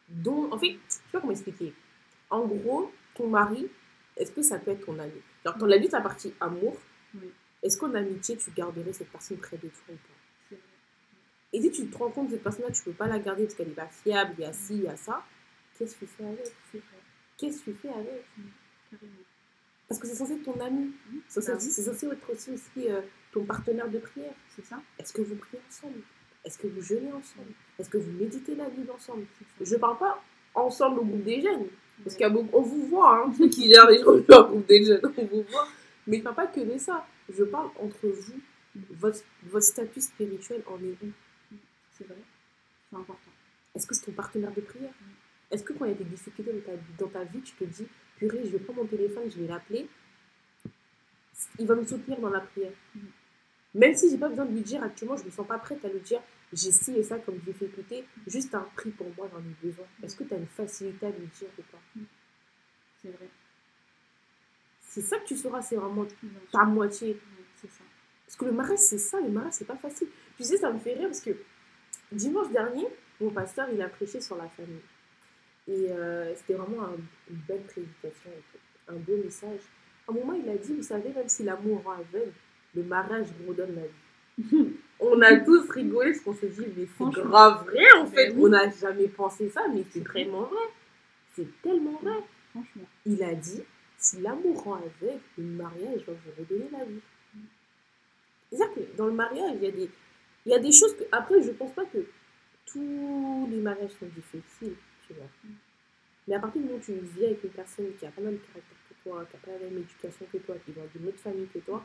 dont, 0.09 0.51
En 0.51 0.59
fait, 0.59 0.73
je 0.73 0.77
sais 0.93 0.99
pas 1.11 1.21
comment 1.21 1.31
expliquer. 1.31 1.73
En 2.29 2.45
gros, 2.45 2.91
ton 3.15 3.27
mari, 3.27 3.67
est-ce 4.21 4.31
que 4.31 4.41
ça 4.41 4.59
peut 4.59 4.71
être 4.71 4.85
ton 4.85 4.97
ami? 4.99 5.11
Genre, 5.45 5.57
ton 5.57 5.69
ami, 5.71 5.89
ta 5.89 6.01
partie 6.01 6.33
amour, 6.39 6.77
Oui. 7.15 7.29
est-ce 7.63 7.77
qu'en 7.77 7.93
amitié, 7.93 8.37
tu 8.37 8.51
garderais 8.51 8.93
cette 8.93 9.09
personne 9.09 9.37
près 9.37 9.57
de 9.57 9.67
toi 9.67 9.83
ou 9.89 9.93
pas? 9.93 10.13
C'est 10.49 10.55
vrai. 10.55 10.63
Et 11.53 11.61
si 11.61 11.71
tu 11.71 11.87
te 11.87 11.97
rends 11.97 12.09
compte 12.11 12.27
que 12.27 12.33
cette 12.33 12.43
personne-là, 12.43 12.71
tu 12.71 12.83
peux 12.83 12.91
pas 12.93 13.07
la 13.07 13.19
garder 13.19 13.43
parce 13.43 13.55
qu'elle 13.55 13.69
est 13.69 13.71
pas 13.71 13.87
fiable, 13.87 14.33
il 14.37 14.41
y 14.41 14.45
a 14.45 14.53
ci, 14.53 14.75
il 14.75 14.83
y 14.83 14.87
a 14.87 14.95
ça, 14.95 15.23
qu'est-ce 15.77 15.95
que 15.95 16.05
tu 16.05 16.07
fais 16.07 16.23
avec? 16.25 16.45
C'est 16.71 16.77
vrai. 16.77 16.87
Qu'est-ce 17.37 17.59
que 17.63 17.71
tu 17.71 17.77
fais 17.77 17.89
avec? 17.89 18.23
Carrément. 18.91 19.11
Parce 19.87 19.99
que 19.99 20.07
c'est 20.07 20.15
censé 20.15 20.33
être 20.35 20.43
ton 20.43 20.59
ami. 20.61 20.91
C'est 21.27 21.45
Bah 21.45 21.53
oui. 21.55 21.61
c'est 21.61 21.81
censé 21.83 22.07
être 22.07 22.29
aussi, 22.31 22.51
aussi 22.51 22.89
euh, 22.89 23.01
ton 23.33 23.43
partenaire 23.43 23.89
de 23.89 23.97
prière. 23.99 24.33
C'est 24.55 24.63
ça. 24.65 24.81
Est-ce 24.97 25.11
que 25.11 25.21
vous 25.21 25.35
priez 25.35 25.61
ensemble? 25.67 25.99
Est-ce 26.45 26.57
que 26.57 26.67
vous 26.67 26.81
jeûnez 26.81 27.11
ensemble? 27.11 27.51
Est-ce 27.77 27.89
que 27.89 27.97
vous 27.97 28.11
méditez 28.11 28.55
la 28.55 28.69
Bible 28.69 28.89
ensemble? 28.91 29.25
Je 29.59 29.75
parle 29.75 29.97
pas 29.97 30.23
ensemble 30.55 30.99
au 30.99 31.03
groupe 31.05 31.23
des 31.23 31.41
jeunes. 31.41 31.67
Parce 32.03 32.15
Ouais. 32.15 32.17
qu'il 32.17 32.21
y 32.21 32.23
a 32.23 32.29
beaucoup, 32.29 32.57
on 32.57 32.61
vous 32.61 32.85
voit, 32.87 33.25
hein, 33.25 33.47
qui 33.49 33.67
gèrent 33.71 33.89
les 33.89 33.99
gens 33.99 34.49
des 34.67 34.83
jeunes, 34.83 35.01
on 35.17 35.25
vous 35.25 35.43
voit. 35.49 35.67
Mais 36.07 36.17
je 36.17 36.23
parle 36.23 36.35
pas 36.35 36.47
que 36.47 36.59
de 36.61 36.77
ça. 36.77 37.05
Je 37.29 37.43
parle 37.43 37.69
entre 37.79 38.07
vous. 38.07 38.39
Votre, 38.91 39.19
votre 39.43 39.65
statut 39.65 40.01
spirituel 40.01 40.63
en 40.67 40.77
est 40.77 40.97
où? 41.03 41.09
C'est 41.91 42.05
vrai. 42.07 42.17
C'est 42.89 42.95
important. 42.95 43.31
Est-ce 43.75 43.85
que 43.87 43.93
c'est 43.95 44.05
ton 44.05 44.11
partenaire 44.13 44.53
de 44.53 44.61
prière? 44.61 44.91
Est-ce 45.51 45.63
que 45.63 45.73
quand 45.73 45.85
il 45.85 45.89
y 45.89 45.91
a 45.91 45.97
des 45.97 46.05
difficultés 46.05 46.51
dans 46.53 46.61
ta, 46.61 46.71
dans 46.97 47.07
ta 47.09 47.23
vie, 47.25 47.41
tu 47.41 47.53
te 47.55 47.63
dis, 47.65 47.85
purée, 48.17 48.41
je 48.45 48.49
vais 48.51 48.59
prendre 48.59 48.81
mon 48.81 48.87
téléphone, 48.87 49.23
je 49.29 49.41
vais 49.41 49.47
l'appeler, 49.47 49.87
il 51.59 51.67
va 51.67 51.75
me 51.75 51.85
soutenir 51.85 52.19
dans 52.19 52.29
la 52.29 52.39
prière. 52.39 52.71
Mm. 52.95 52.99
Même 53.75 53.95
si 53.95 54.09
j'ai 54.09 54.17
pas 54.17 54.29
besoin 54.29 54.45
de 54.45 54.53
lui 54.53 54.61
dire 54.61 54.83
actuellement, 54.83 55.17
je 55.17 55.25
me 55.25 55.29
sens 55.31 55.45
pas 55.47 55.57
prête 55.57 55.83
à 55.85 55.89
lui 55.89 55.99
dire, 55.99 56.21
j'ai 56.53 56.71
ci 56.71 56.95
et 56.95 57.03
ça 57.03 57.17
comme 57.19 57.37
difficulté, 57.37 58.05
juste 58.27 58.53
un 58.55 58.67
prix 58.75 58.91
pour 58.91 59.07
moi, 59.17 59.29
j'en 59.31 59.39
ai 59.39 59.55
besoin. 59.65 59.85
Est-ce 60.03 60.15
que 60.15 60.23
tu 60.25 60.33
as 60.33 60.37
une 60.37 60.47
facilité 60.47 61.05
à 61.05 61.09
lui 61.11 61.27
dire 61.27 61.49
ou 61.57 61.61
pas? 61.71 61.79
C'est 63.01 63.09
vrai. 63.09 63.27
C'est 64.81 65.01
ça 65.01 65.17
que 65.19 65.25
tu 65.25 65.37
sauras, 65.37 65.61
c'est 65.61 65.77
vraiment 65.77 66.05
ta 66.51 66.63
moitié. 66.65 67.17
C'est 67.55 67.69
ça. 67.69 67.83
Parce 68.25 68.35
que 68.37 68.45
le 68.45 68.51
mariage, 68.51 68.79
c'est 68.79 68.97
ça, 68.97 69.19
le 69.21 69.29
mariage, 69.29 69.53
c'est 69.53 69.65
pas 69.67 69.77
facile. 69.77 70.07
Tu 70.37 70.43
sais, 70.43 70.57
ça 70.57 70.71
me 70.71 70.79
fait 70.79 70.93
rire 70.93 71.07
parce 71.07 71.21
que 71.21 71.31
dimanche 72.11 72.51
dernier, 72.51 72.87
mon 73.19 73.29
pasteur, 73.31 73.69
il 73.71 73.81
a 73.81 73.87
prêché 73.89 74.19
sur 74.19 74.35
la 74.35 74.47
famille. 74.49 74.81
Et 75.67 75.91
euh, 75.91 76.35
c'était 76.35 76.55
vraiment 76.55 76.83
un- 76.85 76.97
une 77.29 77.37
belle 77.47 77.63
prédication, 77.63 78.31
un 78.87 78.95
beau 78.95 79.15
message. 79.17 79.61
À 80.07 80.11
un 80.11 80.15
moment, 80.15 80.33
il 80.33 80.49
a 80.49 80.57
dit, 80.57 80.73
vous 80.75 80.83
savez, 80.83 81.09
même 81.09 81.29
si 81.29 81.43
l'amour 81.43 81.83
rend 81.83 81.91
aveugle, 81.91 82.33
le 82.75 82.83
mariage 82.83 83.27
redonne 83.47 83.75
la 83.75 83.83
vie. 83.83 83.93
On 85.03 85.19
a 85.21 85.35
tous 85.37 85.67
rigolé 85.71 86.11
parce 86.11 86.23
qu'on 86.23 86.35
s'est 86.35 86.49
dit, 86.49 86.65
mais 86.77 86.85
c'est 86.95 87.21
grave 87.21 87.65
vrai 87.65 87.91
en 87.97 88.05
fait. 88.05 88.35
On 88.37 88.49
n'a 88.49 88.69
jamais 88.69 89.07
pensé 89.07 89.49
ça, 89.49 89.61
mais 89.73 89.83
c'est 89.89 90.01
vraiment 90.01 90.43
vrai. 90.43 90.61
C'est 91.35 91.61
tellement 91.63 91.99
vrai. 92.03 92.17
Franchement. 92.51 92.83
Il 93.05 93.23
a 93.23 93.33
dit, 93.33 93.63
si 93.97 94.21
l'amour 94.21 94.63
rend 94.63 94.75
aveugle, 94.75 95.19
le 95.37 95.43
mariage 95.43 96.01
va 96.05 96.13
vous 96.13 96.31
redonner 96.37 96.69
la 96.71 96.85
vie. 96.85 96.99
C'est-à-dire 98.51 98.75
que 98.75 98.97
dans 98.97 99.07
le 99.07 99.13
mariage, 99.13 99.53
il 99.55 99.63
y 99.63 99.67
a 99.67 99.71
des, 99.71 99.89
il 100.45 100.51
y 100.51 100.55
a 100.55 100.59
des 100.59 100.71
choses 100.71 100.95
que... 100.95 101.03
Après, 101.11 101.41
je 101.41 101.51
pense 101.51 101.71
pas 101.71 101.85
que 101.85 102.05
tous 102.65 103.47
les 103.49 103.61
mariages 103.61 103.91
sont 103.99 104.07
difficiles, 104.07 104.75
tu 105.07 105.13
vois. 105.13 105.27
Mais 106.27 106.35
à 106.35 106.39
partir 106.39 106.61
du 106.61 106.67
moment 106.67 106.79
où 106.79 106.83
tu 106.83 106.93
vis 106.93 107.25
avec 107.25 107.43
une 107.43 107.49
personne 107.49 107.87
qui 107.97 108.05
a 108.05 108.09
pas 108.09 108.21
le 108.21 108.27
même 108.31 108.39
caractère 108.39 108.77
que 108.89 109.03
toi, 109.03 109.25
qui 109.29 109.35
a 109.35 109.39
pas 109.39 109.51
la 109.57 109.65
même 109.65 109.79
éducation 109.79 110.25
que 110.31 110.37
toi, 110.37 110.55
qui 110.65 110.73
vient 110.73 110.83
d'une 110.93 111.07
autre 111.07 111.19
famille 111.19 111.47
que 111.47 111.59
toi, 111.59 111.83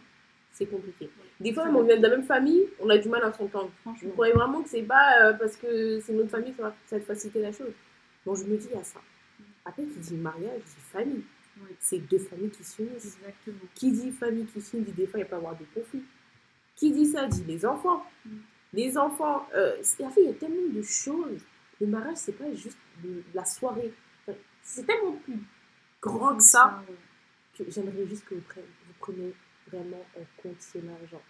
c'est 0.57 0.67
compliqué. 0.67 1.11
Des 1.39 1.53
fois, 1.53 1.69
on 1.69 1.83
vient 1.83 1.99
de 1.99 2.03
la 2.03 2.09
même 2.09 2.25
famille, 2.25 2.63
on 2.81 2.89
a 2.89 2.97
du 2.97 3.11
mal 3.11 3.23
à 3.23 3.33
s'entendre. 3.33 3.71
Franchement. 3.83 4.11
croyez 4.13 4.33
vraiment 4.33 4.63
que 4.63 4.69
c'est 4.71 4.83
pas 4.83 5.23
euh, 5.23 5.33
parce 5.35 5.57
que 5.57 6.01
c'est 6.01 6.15
notre 6.15 6.31
famille 6.31 6.55
qui 6.55 6.61
va 6.61 6.75
ça 6.87 6.97
va 6.97 7.01
te 7.01 7.07
faciliter 7.07 7.43
la 7.43 7.53
chose 7.53 7.73
Bon, 8.25 8.35
je 8.35 8.45
me 8.45 8.57
dis, 8.57 8.67
il 8.71 8.77
y 8.77 8.81
a 8.81 8.83
ça. 8.83 9.01
Après, 9.65 9.85
qui 9.85 9.99
dit 9.99 10.17
mariage, 10.17 10.61
dit 10.61 10.83
famille. 10.91 11.23
C'est 11.79 11.99
deux 11.99 12.19
familles 12.19 12.51
qui 12.51 12.65
s'unissent. 12.65 13.19
Exactement. 13.19 13.69
Qui 13.75 13.93
dit 13.93 14.11
famille 14.11 14.47
qui 14.47 14.61
s'unit, 14.61 14.83
dit 14.83 14.93
des 14.93 15.07
fois, 15.07 15.21
il 15.21 15.27
peut 15.27 15.37
y 15.37 15.39
avoir 15.39 15.57
des 15.57 15.67
conflits. 15.75 16.05
Qui 16.75 16.91
dit 16.91 17.07
ça, 17.07 17.27
dit 17.27 17.45
les 17.47 17.65
enfants. 17.67 18.05
Mm. 18.25 18.31
Les 18.73 18.99
enfants, 18.99 19.47
euh, 19.55 19.77
en 20.03 20.11
fait, 20.11 20.21
il 20.21 20.27
y 20.27 20.31
a 20.31 20.35
tellement 20.35 20.73
de 20.73 20.83
choses. 20.83 21.43
Le 21.81 21.87
mariage, 21.87 22.17
c'est 22.17 22.33
pas 22.33 22.53
juste 22.55 22.79
de, 23.05 23.23
la 23.35 23.45
soirée. 23.45 23.93
Enfin, 24.27 24.39
C'est 24.63 24.87
tellement 24.87 25.13
plus 25.13 25.39
grand 26.01 26.37
que 26.37 26.43
ça 26.43 26.83
que 27.57 27.65
j'aimerais 27.71 28.07
juste 28.07 28.25
que 28.27 28.35
vous 28.35 28.43
preniez 28.99 29.35
vraiment 29.71 30.05
en 30.17 30.43
compte 30.43 30.61
cela. 30.61 30.93
Genre, 31.11 31.23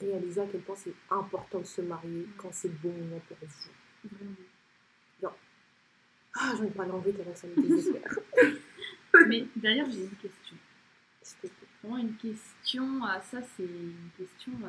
réaliser 0.00 0.40
à 0.40 0.46
quel 0.46 0.60
point 0.60 0.76
c'est 0.76 0.94
important 1.10 1.60
de 1.60 1.66
se 1.66 1.80
marier 1.80 2.26
quand 2.36 2.52
c'est 2.52 2.68
le 2.68 2.74
bon 2.82 2.92
moment 2.92 3.20
pour 3.28 3.36
vous. 3.40 4.08
Vraiment. 4.16 4.34
Ah, 6.40 6.54
j'en 6.56 6.64
ai 6.64 6.70
pas 6.70 6.86
l'envie 6.86 7.12
tellement 7.12 7.34
ça 7.34 7.48
me 7.48 7.60
désespère. 7.60 8.18
Mais 9.26 9.46
d'ailleurs, 9.56 9.90
j'ai 9.90 10.02
une 10.02 10.16
question. 10.16 10.56
Plaît. 11.40 11.50
Vraiment 11.82 11.98
une 11.98 12.16
question. 12.16 13.00
Ah, 13.04 13.20
ça, 13.20 13.38
c'est 13.42 13.64
une 13.64 14.10
question. 14.16 14.52
euh, 14.64 14.68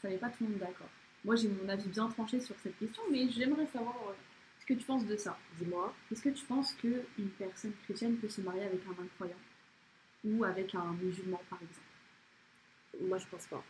ça 0.00 0.08
n'est 0.08 0.18
pas 0.18 0.28
tout 0.28 0.44
le 0.44 0.50
monde 0.50 0.58
d'accord. 0.58 0.88
Moi, 1.24 1.34
j'ai 1.36 1.48
mon 1.48 1.68
avis 1.68 1.88
bien 1.88 2.08
tranché 2.08 2.40
sur 2.40 2.54
cette 2.62 2.78
question, 2.78 3.02
mais 3.10 3.28
j'aimerais 3.30 3.66
savoir 3.66 3.96
euh, 4.08 4.12
ce 4.60 4.66
que 4.66 4.74
tu 4.74 4.84
penses 4.84 5.06
de 5.06 5.16
ça. 5.16 5.38
Dis-moi. 5.58 5.94
Est-ce 6.10 6.22
que 6.22 6.28
tu 6.30 6.44
penses 6.44 6.72
qu'une 6.74 7.30
personne 7.38 7.72
chrétienne 7.84 8.16
peut 8.16 8.28
se 8.28 8.40
marier 8.40 8.62
avec 8.62 8.80
un 8.86 9.02
incroyant? 9.02 9.36
Ou 10.24 10.44
avec 10.44 10.74
un 10.74 10.92
musulman, 10.92 11.40
par 11.50 11.58
exemple? 11.62 11.91
Moi, 13.00 13.18
je 13.18 13.26
pense 13.30 13.46
pas. 13.46 13.62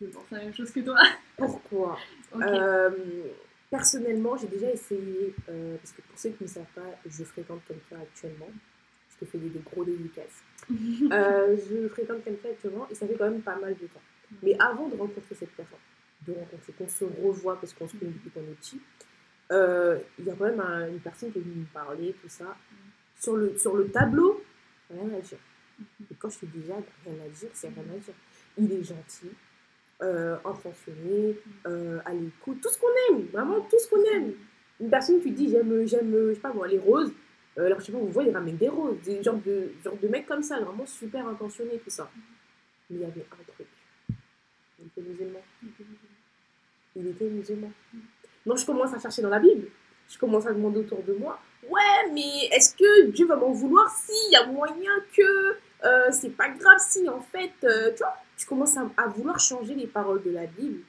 Je 0.00 0.06
pense 0.06 0.24
la 0.30 0.38
même 0.38 0.54
chose 0.54 0.70
que 0.70 0.80
toi. 0.80 0.98
Pourquoi? 1.36 1.98
Euh, 2.36 2.90
Personnellement, 3.70 4.36
j'ai 4.36 4.48
déjà 4.48 4.70
essayé, 4.70 5.34
euh, 5.48 5.76
parce 5.78 5.92
que 5.92 6.02
pour 6.02 6.18
ceux 6.18 6.28
qui 6.30 6.42
ne 6.44 6.48
savent 6.48 6.66
pas, 6.74 6.84
je 7.06 7.24
fréquente 7.24 7.62
quelqu'un 7.66 8.00
actuellement. 8.02 8.50
Je 9.14 9.24
te 9.24 9.30
fais 9.30 9.38
des, 9.38 9.48
des 9.48 9.60
gros 9.60 9.84
dédicaces. 9.84 10.42
Euh, 11.12 11.56
je 11.68 11.88
fréquente 11.88 12.22
quelqu'un 12.22 12.50
actuellement 12.50 12.86
et 12.90 12.94
ça 12.94 13.06
fait 13.06 13.14
quand 13.16 13.28
même 13.30 13.40
pas 13.42 13.56
mal 13.56 13.74
de 13.74 13.86
temps. 13.86 14.02
Mais 14.42 14.54
avant 14.60 14.88
de 14.88 14.96
rencontrer 14.96 15.34
cette 15.34 15.50
personne, 15.52 15.78
de 16.26 16.32
rencontrer, 16.34 16.72
qu'on 16.74 16.88
se 16.88 17.04
revoit 17.04 17.56
parce 17.60 17.72
qu'on 17.72 17.88
se 17.88 17.96
connaît 17.96 18.12
depuis 18.12 18.30
qu'on 18.30 18.40
est 18.42 18.54
petit, 18.60 18.80
il 19.50 20.24
y 20.26 20.30
a 20.30 20.34
quand 20.34 20.44
même 20.44 20.60
un- 20.60 20.88
une 20.88 21.00
personne 21.00 21.32
qui 21.32 21.38
est 21.38 21.42
venue 21.42 21.56
me 21.62 21.64
parler, 21.72 22.14
tout 22.22 22.28
ça. 22.28 22.56
Sur 23.18 23.36
le, 23.36 23.56
sur 23.58 23.74
le 23.76 23.88
tableau, 23.90 24.42
rien 24.90 25.08
à 25.16 25.20
dire. 25.20 25.38
Et 26.10 26.14
quand 26.18 26.28
je 26.28 26.40
te 26.40 26.46
dis 26.46 26.58
déjà 26.58 26.74
rien 27.04 27.14
à 27.24 27.28
dire, 27.28 27.48
c'est 27.52 27.68
rien 27.68 27.84
à 27.94 27.98
dire. 27.98 28.14
Il 28.58 28.72
est 28.72 28.84
gentil, 28.84 29.30
euh, 30.02 30.36
intentionné, 30.44 31.38
euh, 31.66 32.00
à 32.04 32.12
l'écoute, 32.12 32.60
tout 32.60 32.68
ce 32.68 32.78
qu'on 32.78 32.88
aime, 33.10 33.26
vraiment 33.26 33.60
tout 33.60 33.78
ce 33.78 33.88
qu'on 33.88 34.02
aime. 34.14 34.32
Une 34.80 34.90
personne 34.90 35.20
qui 35.20 35.30
dit 35.30 35.48
j'aime, 35.48 35.86
j'aime, 35.86 36.12
je 36.28 36.34
sais 36.34 36.40
pas 36.40 36.52
moi, 36.52 36.66
les 36.66 36.78
roses, 36.78 37.12
euh, 37.58 37.66
alors 37.66 37.80
je 37.80 37.86
sais 37.86 37.92
pas, 37.92 37.98
vous 37.98 38.08
voyez, 38.08 38.30
il 38.30 38.34
ramène 38.34 38.56
des 38.56 38.68
roses, 38.68 39.00
des 39.02 39.22
genres 39.22 39.40
de, 39.44 39.72
genre 39.84 39.96
de 39.96 40.08
mecs 40.08 40.26
comme 40.26 40.42
ça, 40.42 40.58
vraiment 40.60 40.86
super 40.86 41.26
intentionné, 41.28 41.78
tout 41.78 41.90
ça. 41.90 42.10
Mais 42.88 42.96
il 42.96 43.02
y 43.02 43.04
avait 43.04 43.26
un 43.30 43.52
truc. 43.52 43.66
Il 44.78 44.86
était 44.86 45.02
musulman. 45.02 45.40
Il 46.96 47.06
était 47.06 47.28
musulman. 47.28 47.72
Donc 48.46 48.58
je 48.58 48.66
commence 48.66 48.92
à 48.94 48.98
chercher 48.98 49.22
dans 49.22 49.28
la 49.28 49.38
Bible. 49.38 49.68
Je 50.08 50.18
commence 50.18 50.46
à 50.46 50.52
demander 50.52 50.80
autour 50.80 51.02
de 51.02 51.12
moi. 51.12 51.40
Ouais, 51.68 52.10
mais 52.12 52.46
est-ce 52.52 52.74
que 52.74 53.06
Dieu 53.10 53.26
va 53.26 53.36
m'en 53.36 53.52
vouloir 53.52 53.88
si 53.90 54.12
il 54.28 54.32
y 54.32 54.36
a 54.36 54.46
moyen 54.46 54.90
que 55.16 55.56
euh, 55.84 56.10
c'est 56.12 56.30
pas 56.30 56.48
grave 56.48 56.78
si 56.80 57.08
en 57.08 57.20
fait, 57.20 57.52
euh, 57.64 57.90
tu 57.92 57.98
vois, 57.98 58.16
je 58.36 58.46
commence 58.46 58.76
à, 58.76 58.88
à 58.96 59.06
vouloir 59.08 59.38
changer 59.38 59.74
les 59.74 59.86
paroles 59.86 60.22
de 60.22 60.30
la 60.30 60.46
Bible 60.46 60.80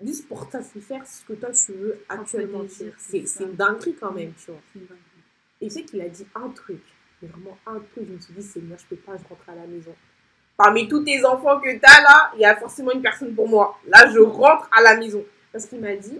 Ouais. 0.00 0.06
juste 0.08 0.28
pour 0.28 0.50
satisfaire 0.50 1.06
ce 1.06 1.24
que 1.24 1.32
toi 1.34 1.50
tu 1.50 1.72
veux 1.72 1.98
actuellement. 2.08 2.64
tu 2.66 2.84
vois. 2.84 2.92
c'est 2.98 3.24
une 3.44 3.54
dinguerie 3.54 3.94
quand 3.98 4.12
même, 4.12 4.32
tu 4.34 4.50
vois. 4.50 4.60
Et 5.60 5.68
tu 5.68 5.74
sais 5.74 5.82
qu'il 5.84 6.00
a 6.02 6.08
dit 6.08 6.26
un 6.34 6.50
truc, 6.50 6.82
mais 7.22 7.28
vraiment 7.28 7.56
un 7.66 7.80
truc. 7.80 8.04
Je 8.06 8.12
me 8.12 8.20
suis 8.20 8.34
dit, 8.34 8.42
Seigneur, 8.42 8.78
je 8.78 8.84
peux 8.86 8.96
pas, 8.96 9.12
je 9.16 9.26
rentre 9.26 9.48
à 9.48 9.54
la 9.54 9.66
maison. 9.66 9.94
Parmi 10.58 10.86
tous 10.88 11.02
tes 11.02 11.24
enfants 11.24 11.58
que 11.60 11.70
tu 11.70 11.80
as 11.82 12.02
là, 12.02 12.30
il 12.34 12.40
y 12.40 12.44
a 12.44 12.56
forcément 12.56 12.92
une 12.92 13.00
personne 13.02 13.34
pour 13.34 13.48
moi. 13.48 13.78
Là, 13.86 14.10
je 14.12 14.18
rentre 14.18 14.68
à 14.76 14.82
la 14.82 14.96
maison. 14.98 15.24
Parce 15.52 15.64
qu'il 15.66 15.80
m'a 15.80 15.94
dit, 15.96 16.18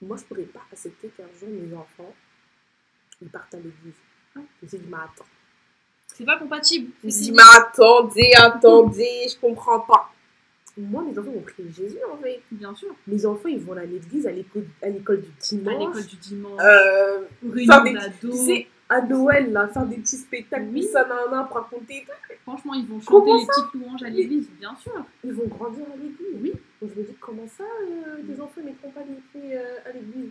moi, 0.00 0.16
je 0.16 0.24
pourrais 0.24 0.42
pas 0.44 0.60
accepter 0.72 1.08
qu'un 1.08 1.24
jour 1.38 1.48
mes 1.50 1.74
enfants, 1.76 2.14
ils 3.22 3.28
partent 3.28 3.54
à 3.54 3.58
l'église. 3.58 3.94
Me 4.36 4.68
suis 4.68 4.78
dit, 4.78 4.84
mais 4.88 4.96
attends. 4.96 5.24
C'est 6.06 6.24
pas 6.24 6.38
compatible. 6.38 6.90
C'est 7.02 7.08
dit, 7.08 7.32
mais 7.32 7.42
attendez, 7.56 8.30
attendez, 8.36 9.26
je 9.32 9.38
comprends 9.40 9.80
pas. 9.80 10.12
Moi, 10.78 11.02
mes 11.02 11.18
enfants 11.18 11.30
ont 11.36 11.40
pris 11.40 11.64
Jésus, 11.76 11.98
en 12.12 12.16
fait. 12.18 12.40
Bien 12.50 12.74
sûr. 12.74 12.94
Mes 13.06 13.26
enfants, 13.26 13.48
ils 13.48 13.58
vont 13.60 13.76
à 13.76 13.84
l'église, 13.84 14.26
à 14.26 14.30
l'école 14.32 14.66
à 14.82 14.88
l'école 14.88 15.20
du 15.20 15.28
À 15.28 15.32
dimanche. 15.40 15.78
l'école 15.96 16.06
du 16.06 16.16
dimanche. 16.16 16.60
Euh, 16.62 17.24
faire 17.66 17.82
des, 17.82 17.96
tu 18.20 18.32
sais, 18.32 18.66
à 18.88 19.02
Noël, 19.02 19.52
là, 19.52 19.68
faire 19.68 19.84
des 19.86 19.96
petits 19.96 20.16
spectacles, 20.16 20.68
Oui. 20.72 20.84
ça, 20.84 21.04
nanana, 21.06 21.44
pour 21.44 21.56
raconter. 21.56 22.06
Franchement, 22.44 22.74
ils 22.74 22.86
vont 22.86 23.00
chanter 23.00 23.30
les 23.32 23.46
petites 23.46 23.74
louanges 23.74 24.02
à 24.02 24.08
l'église, 24.08 24.48
bien 24.58 24.74
sûr. 24.76 25.04
Ils 25.24 25.32
vont 25.32 25.46
grandir 25.48 25.84
à 25.92 25.96
l'église. 25.96 26.40
Oui. 26.40 26.52
Donc 26.80 26.90
je 26.94 27.00
me 27.00 27.06
dis, 27.06 27.14
comment 27.20 27.46
ça, 27.46 27.64
euh, 27.64 28.22
Mm. 28.22 28.40
enfants 28.40 28.60
ne 28.60 28.66
mettront 28.66 28.90
pas 28.90 29.00
les 29.00 29.40
pieds 29.40 29.56
euh, 29.56 29.78
à 29.88 29.92
l'église? 29.92 30.30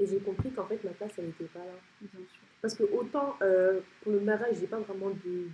Et 0.00 0.06
j'ai 0.06 0.18
compris 0.18 0.50
qu'en 0.50 0.66
fait, 0.66 0.82
ma 0.82 0.90
place, 0.90 1.12
elle 1.18 1.26
n'était 1.26 1.44
pas 1.44 1.60
là. 1.60 1.76
Bien 2.00 2.10
sûr. 2.26 2.40
Parce 2.62 2.74
que 2.74 2.82
autant 2.84 3.36
euh, 3.42 3.80
pour 4.02 4.12
le 4.12 4.20
mariage, 4.20 4.56
j'ai 4.60 4.66
pas 4.66 4.80
vraiment 4.80 5.10
de, 5.10 5.46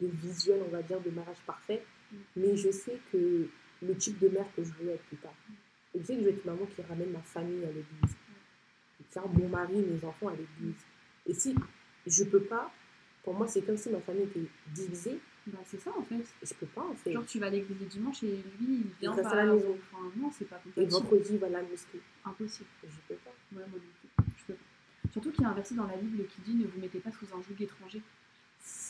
de 0.00 0.06
visuel, 0.06 0.60
on 0.66 0.70
va 0.70 0.82
dire, 0.82 1.00
de 1.00 1.10
mariage 1.10 1.38
parfait. 1.46 1.82
Mm. 2.12 2.16
Mais 2.36 2.56
je 2.56 2.70
sais 2.70 2.98
que 3.10 3.48
le 3.82 3.94
type 3.96 4.18
de 4.18 4.28
mère 4.28 4.46
que 4.54 4.62
je 4.62 4.70
veux 4.80 4.90
être 4.90 5.02
plus 5.04 5.16
tard. 5.16 5.34
Et 5.94 6.00
je 6.00 6.04
sais 6.04 6.14
que 6.14 6.20
je 6.20 6.24
veux 6.26 6.30
être 6.32 6.44
une 6.44 6.50
maman 6.52 6.66
qui 6.66 6.82
ramène 6.82 7.10
ma 7.10 7.20
famille 7.22 7.64
à 7.64 7.68
l'église. 7.68 8.16
Faire 9.10 9.26
mon 9.28 9.48
mari, 9.48 9.76
mes 9.76 10.04
enfants 10.04 10.28
à 10.28 10.32
l'église. 10.32 10.84
Et 11.26 11.32
si 11.32 11.54
je 12.06 12.24
peux 12.24 12.42
pas, 12.42 12.70
Pour 13.24 13.34
moi, 13.34 13.46
c'est 13.46 13.60
comme 13.62 13.76
si 13.76 13.90
ma 13.90 14.00
famille 14.00 14.22
était 14.24 14.48
divisée. 14.74 15.18
Bah, 15.48 15.58
c'est 15.64 15.80
ça 15.80 15.90
en 15.98 16.02
fait. 16.02 16.14
Et 16.14 16.46
je 16.46 16.54
peux 16.54 16.66
pas, 16.66 16.82
en 16.82 16.94
fait. 16.94 17.12
Genre, 17.12 17.26
tu 17.26 17.38
vas 17.38 17.46
à 17.46 17.50
l'église 17.50 17.78
le 17.80 17.86
dimanche 17.86 18.22
et 18.22 18.42
lui, 18.60 18.84
il 18.84 18.86
vient 19.00 19.14
pas 19.14 19.28
à 19.28 19.36
la 19.36 19.52
maison. 19.54 19.76
Enfin, 19.92 20.02
non, 20.16 20.30
c'est 20.30 20.44
pas 20.46 20.56
Et 20.56 20.68
compatible. 20.70 20.92
vendredi, 20.92 21.28
il 21.32 21.38
va 21.38 21.46
à 21.46 21.50
la 21.50 21.62
mosquée. 21.62 22.00
Impossible. 22.24 22.68
Je 23.52 23.56
peux 23.56 23.60
pas. 23.60 23.66
Ouais, 23.66 23.70
moi 23.70 23.78
non 23.78 24.24
plus. 24.24 24.32
Je 24.38 24.44
peux 24.46 24.54
pas. 24.54 25.10
Surtout 25.12 25.30
qu'il 25.32 25.42
y 25.42 25.44
a 25.46 25.50
un 25.50 25.54
verset 25.54 25.74
dans 25.74 25.86
la 25.86 25.96
Bible 25.96 26.26
qui 26.26 26.40
dit 26.42 26.54
ne 26.54 26.66
vous 26.66 26.80
mettez 26.80 26.98
pas 27.00 27.10
sous 27.12 27.26
un 27.34 27.42
joug 27.42 27.60
étranger. 27.62 28.02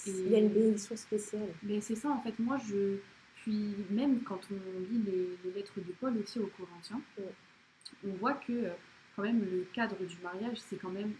Il 0.06 0.28
y 0.30 0.34
a 0.34 0.38
une 0.38 0.48
bénédiction 0.48 0.96
spéciale. 0.96 1.48
Mais 1.62 1.80
c'est 1.80 1.94
ça 1.96 2.08
en 2.10 2.20
fait. 2.22 2.38
Moi, 2.38 2.58
je. 2.68 2.96
Puis 3.36 3.74
même 3.90 4.22
quand 4.24 4.40
on 4.50 4.80
lit 4.92 5.00
les, 5.06 5.28
les 5.44 5.52
lettres 5.54 5.74
de 5.76 5.92
Paul 6.00 6.16
aussi 6.18 6.38
aux 6.40 6.50
Corinthiens, 6.58 7.00
Ouais. 7.18 7.32
on 8.04 8.12
voit 8.14 8.34
que 8.34 8.52
euh, 8.52 8.70
quand 9.14 9.22
même 9.22 9.40
le 9.40 9.66
cadre 9.72 9.96
du 10.04 10.16
mariage, 10.22 10.58
c'est 10.58 10.76
quand 10.76 10.90
même 10.90 11.12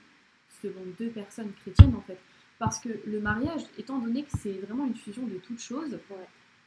selon 0.60 0.80
deux 0.98 1.10
personnes 1.10 1.52
chrétiennes 1.62 1.94
en 1.94 2.00
fait. 2.02 2.18
Parce 2.58 2.80
que 2.80 2.88
le 3.06 3.20
mariage, 3.20 3.62
étant 3.78 3.98
donné 3.98 4.24
que 4.24 4.36
c'est 4.36 4.52
vraiment 4.54 4.84
une 4.86 4.96
fusion 4.96 5.26
de 5.26 5.36
toutes 5.36 5.60
choses, 5.60 5.92
Ouais. 6.10 6.26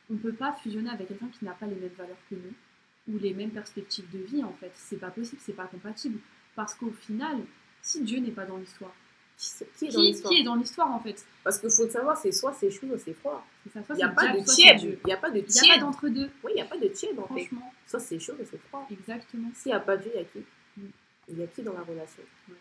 on 0.09 0.13
ne 0.13 0.19
peut 0.19 0.31
pas 0.33 0.53
fusionner 0.53 0.89
avec 0.89 1.09
quelqu'un 1.09 1.27
qui 1.27 1.43
n'a 1.43 1.51
pas 1.51 1.67
les 1.67 1.75
mêmes 1.75 1.91
valeurs 1.97 2.17
que 2.29 2.35
nous 2.35 3.13
ou 3.13 3.19
les 3.19 3.33
mêmes 3.33 3.51
perspectives 3.51 4.09
de 4.09 4.19
vie 4.19 4.43
en 4.43 4.53
fait. 4.53 4.71
C'est 4.75 4.97
pas 4.99 5.11
possible, 5.11 5.41
c'est 5.43 5.53
pas 5.53 5.65
compatible. 5.67 6.19
Parce 6.55 6.73
qu'au 6.75 6.91
final, 6.91 7.37
si 7.81 8.01
Dieu 8.01 8.19
n'est 8.19 8.31
pas 8.31 8.45
dans 8.45 8.57
l'histoire, 8.57 8.93
Qui, 9.37 9.85
est 9.85 9.91
dans 9.91 9.99
qui, 10.01 10.07
l'histoire 10.07 10.31
qui 10.33 10.39
est 10.39 10.43
dans 10.43 10.55
l'histoire 10.55 10.91
en 10.91 10.99
fait? 10.99 11.25
Parce 11.43 11.57
qu'il 11.59 11.69
faut 11.71 11.85
le 11.85 11.89
savoir, 11.89 12.15
c'est 12.17 12.31
soit 12.31 12.53
c'est 12.53 12.69
chaud, 12.69 12.87
soit 12.87 12.97
c'est 12.99 13.13
froid. 13.13 13.43
Il 13.75 13.95
n'y 13.95 14.03
a 14.03 14.09
pas 14.09 14.33
de 14.33 14.43
tiède. 14.43 14.81
Il 14.81 14.99
n'y 15.05 15.13
a 15.13 15.17
pas 15.17 15.31
de 15.31 15.39
Il 15.39 15.41
n'y 15.41 15.47
a 15.47 15.61
pas 15.61 15.61
tiède. 15.65 15.79
d'entre-deux, 15.81 16.29
Oui, 16.43 16.51
il 16.53 16.55
n'y 16.55 16.61
a 16.61 16.65
pas 16.65 16.77
de 16.77 16.87
tiède 16.87 17.17
en 17.17 17.23
fait. 17.23 17.45
franchement. 17.45 17.73
Soit 17.87 17.99
c'est 17.99 18.19
chaud, 18.19 18.33
soit 18.35 18.45
c'est 18.51 18.61
froid. 18.69 18.87
Exactement. 18.91 19.49
S'il 19.55 19.71
n'y 19.71 19.75
a 19.75 19.79
pas 19.79 19.97
Dieu, 19.97 20.11
il 20.13 20.17
y 20.17 20.21
a 20.21 20.25
qui? 20.25 20.39
Mm. 20.77 20.81
Il 21.29 21.39
y 21.39 21.43
a 21.43 21.47
qui 21.47 21.61
dans 21.63 21.73
la 21.73 21.81
relation? 21.81 22.23
Ouais. 22.49 22.55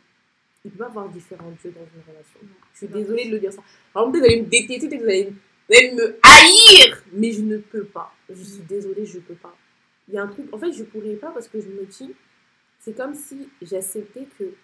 Il 0.64 0.70
peut 0.70 0.84
y 0.84 0.86
avoir 0.86 1.08
différents 1.08 1.50
dieux 1.60 1.70
dans 1.72 1.80
une 1.80 2.02
relation. 2.12 2.40
Je 2.72 2.78
suis 2.78 2.88
désolée 2.88 3.26
de 3.26 3.30
le 3.32 3.38
dire 3.40 3.52
ça. 3.52 3.62
Exemple, 3.94 4.12
peut-être 4.12 4.24
vous 4.24 4.30
allez 4.32 4.42
me 4.42 4.46
détester, 4.46 4.88
peut-être 4.88 5.02
vous 5.02 5.08
allez, 5.08 5.24
vous 5.68 5.76
allez 5.76 5.92
me 5.92 6.18
haïr, 6.22 7.02
mais 7.12 7.32
je 7.32 7.42
ne 7.42 7.58
peux 7.58 7.84
pas. 7.84 8.14
Je 8.30 8.42
suis 8.42 8.62
Mm. 8.62 8.66
désolée, 8.66 9.04
je 9.06 9.16
ne 9.16 9.22
peux 9.22 9.34
pas. 9.34 9.56
Il 10.08 10.14
y 10.14 10.18
a 10.18 10.22
un 10.22 10.28
truc, 10.28 10.46
en 10.52 10.58
fait, 10.58 10.72
je 10.72 10.80
ne 10.80 10.84
pourrais 10.86 11.14
pas 11.16 11.30
parce 11.30 11.48
que 11.48 11.60
je 11.60 11.66
me 11.68 11.84
dis, 11.84 12.14
c'est 12.80 12.96
comme 12.96 13.14
si 13.14 13.48
j'acceptais 13.62 14.26
que 14.38 14.54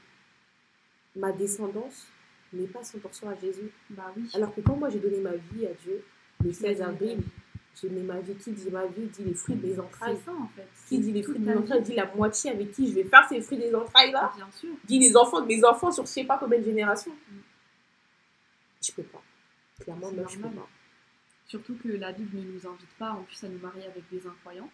ma 1.15 1.33
descendance 1.33 2.07
n'est 2.53 2.67
pas 2.67 2.81
100% 2.81 3.29
à 3.29 3.37
Jésus. 3.39 3.71
Bah 3.91 4.13
oui. 4.17 4.29
Alors 4.35 4.55
que 4.55 4.61
quand 4.61 4.77
moi 4.77 4.89
j'ai 4.89 4.99
donné 4.99 5.21
ma 5.21 5.35
vie 5.35 5.67
à 5.67 5.75
Dieu, 5.75 6.03
le 6.43 6.53
16 6.53 6.79
Imagine 6.79 6.83
avril, 6.83 7.19
j'ai 7.81 7.91
mis 7.91 8.03
ma 8.03 8.19
vie, 8.21 8.35
qui 8.37 8.53
dit 8.53 8.71
ma 8.71 8.87
vie, 8.87 9.07
dit 9.07 9.25
les 9.25 9.35
fruits 9.35 9.57
des 9.57 9.79
entrailles. 9.79 10.17
C'est 10.19 10.25
ça 10.31 10.33
en 10.37 10.49
fait. 10.49 10.67
Qui 10.89 10.99
dit 10.99 11.13
les 11.13 11.23
fruits 11.23 11.39
des 11.39 11.55
entrailles, 11.55 11.81
vie. 11.81 11.91
dit 11.91 11.95
la 11.95 12.07
moitié 12.15 12.51
avec 12.51 12.73
qui 12.73 12.89
je 12.89 12.95
vais 12.95 13.05
faire 13.05 13.27
ces 13.29 13.41
fruits 13.43 13.59
des 13.59 13.75
entrailles 13.75 14.13
là. 14.13 14.33
Bien 14.35 14.51
sûr. 14.51 14.71
Dit 14.85 14.99
les 14.99 15.15
enfants 15.17 15.43
de 15.43 15.47
mes 15.47 15.63
enfants 15.65 15.93
sur 15.93 16.07
je 16.07 16.11
sais 16.11 16.25
pas 16.25 16.39
combien 16.39 16.59
de 16.59 16.65
générations. 16.65 17.13
Mm. 17.13 17.37
Je 18.83 18.93
peux 18.93 19.03
pas. 19.03 19.23
Clairement, 19.81 20.11
moi, 20.13 20.25
je 20.31 20.39
peux 20.39 20.49
pas. 20.49 20.69
Surtout 21.47 21.77
que 21.77 21.89
la 21.89 22.13
Bible 22.13 22.39
ne 22.39 22.53
nous 22.53 22.67
invite 22.67 22.95
pas 22.99 23.11
en 23.11 23.23
plus 23.25 23.45
à 23.45 23.49
nous 23.49 23.59
marier 23.59 23.85
avec 23.85 24.05
des 24.11 24.27
incroyants. 24.27 24.71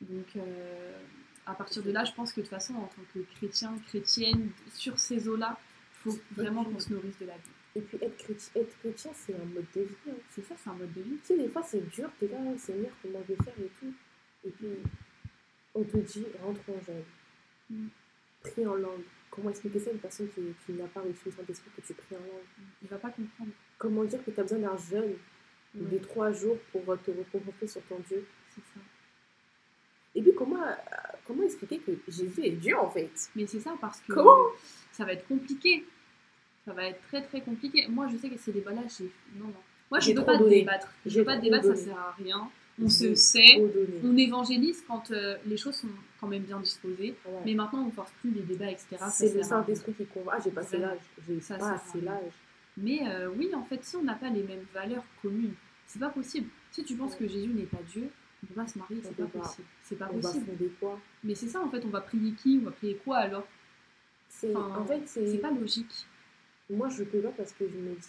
Donc 0.00 0.26
euh, 0.36 0.98
à 1.46 1.54
partir 1.54 1.82
de 1.82 1.92
là, 1.92 2.04
je 2.04 2.12
pense 2.12 2.32
que 2.32 2.40
de 2.40 2.46
toute 2.46 2.54
façon, 2.54 2.74
en 2.74 2.86
tant 2.86 3.02
que 3.14 3.20
chrétien, 3.36 3.74
chrétienne, 3.86 4.50
sur 4.74 4.98
ces 4.98 5.28
eaux-là, 5.28 5.58
il 6.06 6.12
faut 6.12 6.18
vraiment 6.32 6.64
qu'on 6.64 6.78
se 6.78 6.92
nourrisse 6.92 7.18
de 7.18 7.26
la 7.26 7.34
Bible. 7.34 7.54
Et 7.76 7.80
puis 7.80 7.98
être 8.02 8.16
chrétien, 8.16 8.62
être 8.62 8.78
chrétien 8.78 9.10
c'est 9.14 9.34
un 9.34 9.44
mode 9.44 9.66
de 9.74 9.82
vie. 9.82 9.94
hein. 10.08 10.14
C'est 10.30 10.42
ça, 10.46 10.54
c'est 10.62 10.70
un 10.70 10.74
mode 10.74 10.92
de 10.92 11.02
vie. 11.02 11.18
Tu 11.18 11.26
sais, 11.26 11.36
des 11.36 11.48
fois 11.48 11.62
c'est 11.62 11.86
dur, 11.90 12.10
t'es 12.18 12.28
là, 12.28 12.38
Seigneur, 12.58 12.90
comment 13.02 13.18
je 13.28 13.34
vais 13.34 13.44
faire 13.44 13.54
et 13.58 13.70
tout. 13.78 13.92
Et 14.44 14.50
puis 14.50 14.68
on 15.74 15.82
te 15.84 15.96
dit, 15.98 16.24
rentre 16.42 16.60
en 16.70 16.84
jeûne. 16.84 17.04
Mm. 17.70 17.88
Prie 18.42 18.66
en 18.66 18.76
langue. 18.76 19.02
Comment 19.30 19.50
expliquer 19.50 19.78
ça 19.80 19.90
à 19.90 19.92
une 19.92 19.98
personne 19.98 20.28
qui, 20.30 20.40
qui 20.64 20.72
n'a 20.72 20.86
pas 20.86 21.00
reçu 21.00 21.26
le 21.26 21.32
Saint-Esprit 21.32 21.70
que 21.76 21.82
tu 21.82 21.92
pries 21.92 22.16
en 22.16 22.20
langue? 22.20 22.48
Il 22.82 22.88
va 22.88 22.96
pas 22.96 23.10
comprendre. 23.10 23.50
Comment 23.76 24.04
dire 24.04 24.24
que 24.24 24.30
tu 24.30 24.40
as 24.40 24.42
besoin 24.42 24.58
d'un 24.60 24.76
jeûne 24.78 25.16
de 25.74 25.98
trois 25.98 26.32
jours 26.32 26.56
pour 26.72 26.88
euh, 26.90 26.96
te 26.96 27.10
reconcentrer 27.10 27.66
sur 27.66 27.82
ton 27.82 27.98
Dieu? 28.08 28.26
C'est 28.54 28.62
ça. 28.62 28.80
Et 30.14 30.22
puis 30.22 30.32
comment, 30.34 30.64
comment 31.26 31.42
expliquer 31.42 31.78
que 31.78 31.92
Jésus 32.08 32.40
est 32.44 32.50
Dieu 32.50 32.78
en 32.78 32.88
fait? 32.90 33.10
Mais 33.34 33.46
c'est 33.46 33.60
ça 33.60 33.74
parce 33.80 34.00
que 34.00 34.12
Comment? 34.12 34.36
ça 34.92 35.04
va 35.04 35.12
être 35.12 35.26
compliqué. 35.26 35.84
Ça 36.64 36.72
va 36.72 36.84
être 36.86 37.00
très 37.08 37.22
très 37.22 37.40
compliqué. 37.40 37.86
Moi, 37.88 38.08
je 38.12 38.16
sais 38.16 38.28
que 38.28 38.38
ces 38.38 38.52
débats-là, 38.52 38.82
j'ai. 38.98 39.04
Non, 39.36 39.46
non. 39.46 39.52
Moi, 39.90 40.00
je 40.00 40.10
ne 40.10 40.16
veux 40.16 40.22
trop 40.22 40.32
pas 40.32 40.38
donné. 40.38 40.60
débattre. 40.60 40.88
Je 41.04 41.10
J'ai 41.10 41.18
veux 41.20 41.24
pas 41.24 41.36
débattre, 41.36 41.64
ça 41.64 41.70
donné. 41.74 41.84
sert 41.84 41.98
à 41.98 42.12
rien. 42.18 42.50
On 42.82 42.88
se 42.88 43.14
sait. 43.14 43.56
donné. 43.58 44.00
On 44.04 44.16
évangélise 44.16 44.82
quand 44.86 45.10
euh, 45.12 45.36
les 45.46 45.56
choses 45.56 45.76
sont 45.76 45.88
quand 46.20 46.26
même 46.26 46.42
bien 46.42 46.58
disposées. 46.60 47.14
Ouais. 47.24 47.40
Mais 47.44 47.54
maintenant, 47.54 47.82
on 47.82 47.86
ne 47.86 47.90
force 47.92 48.10
plus 48.20 48.30
les 48.30 48.42
débats, 48.42 48.70
etc. 48.70 48.96
Ça 48.98 49.10
C'est 49.10 49.32
le. 49.34 49.42
Saint-Esprit 49.44 49.94
qui 49.94 50.06
convainc. 50.06 50.36
Ah, 50.38 50.42
j'ai 50.44 50.50
passé 50.50 50.78
l'âge. 50.78 50.98
J'ai 51.28 51.40
Ça 51.40 51.54
pas 51.56 51.64
sert 51.64 51.72
à 51.72 51.76
assez 51.76 51.98
rien. 52.00 52.10
l'âge. 52.12 52.32
Mais 52.78 53.00
euh, 53.08 53.30
oui, 53.36 53.50
en 53.54 53.62
fait, 53.64 53.82
si 53.84 53.96
on 53.96 54.02
n'a 54.02 54.14
pas 54.14 54.28
les 54.28 54.42
mêmes 54.42 54.64
valeurs 54.74 55.04
communes, 55.22 55.54
c'est 55.86 56.00
pas 56.00 56.08
possible. 56.10 56.48
Si 56.72 56.82
tu 56.84 56.94
penses 56.96 57.12
Ouais. 57.12 57.18
que 57.20 57.28
Jésus 57.28 57.48
n'est 57.50 57.62
pas 57.62 57.78
Dieu, 57.92 58.10
on 58.42 58.46
peut 58.46 58.54
pas 58.54 58.66
se 58.66 58.78
marier, 58.78 59.00
c'est 59.02 59.16
pas 59.16 59.24
pas. 59.26 59.38
possible. 59.40 59.66
C'est 59.82 59.96
pas 59.96 60.08
On 60.12 60.16
va 60.18 60.20
possible. 60.28 60.70
quoi? 60.80 61.00
Mais 61.24 61.34
c'est 61.34 61.48
ça, 61.48 61.60
en 61.60 61.70
fait, 61.70 61.84
on 61.84 61.88
va 61.90 62.00
prier 62.00 62.32
qui? 62.32 62.58
On 62.62 62.66
va 62.66 62.70
prier 62.72 62.96
quoi 63.04 63.18
alors? 63.18 63.46
C'est 64.28 64.54
Enfin, 64.54 64.80
En 64.80 64.84
fait, 64.86 65.02
C'est 65.06 65.38
pas 65.38 65.50
logique. 65.50 66.06
Moi, 66.68 66.88
je 66.88 67.04
peux 67.04 67.20
pas 67.20 67.30
parce 67.30 67.52
que 67.52 67.66
je 67.68 67.76
me 67.76 67.94
dis, 67.94 68.08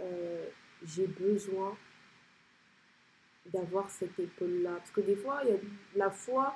euh, 0.00 0.46
j'ai 0.84 1.06
besoin 1.06 1.76
d'avoir 3.52 3.88
cette 3.90 4.18
épaule-là. 4.18 4.76
Parce 4.76 4.90
que 4.90 5.00
des 5.00 5.16
fois, 5.16 5.42
y 5.44 5.52
a 5.52 5.56
la 5.96 6.10
foi, 6.10 6.54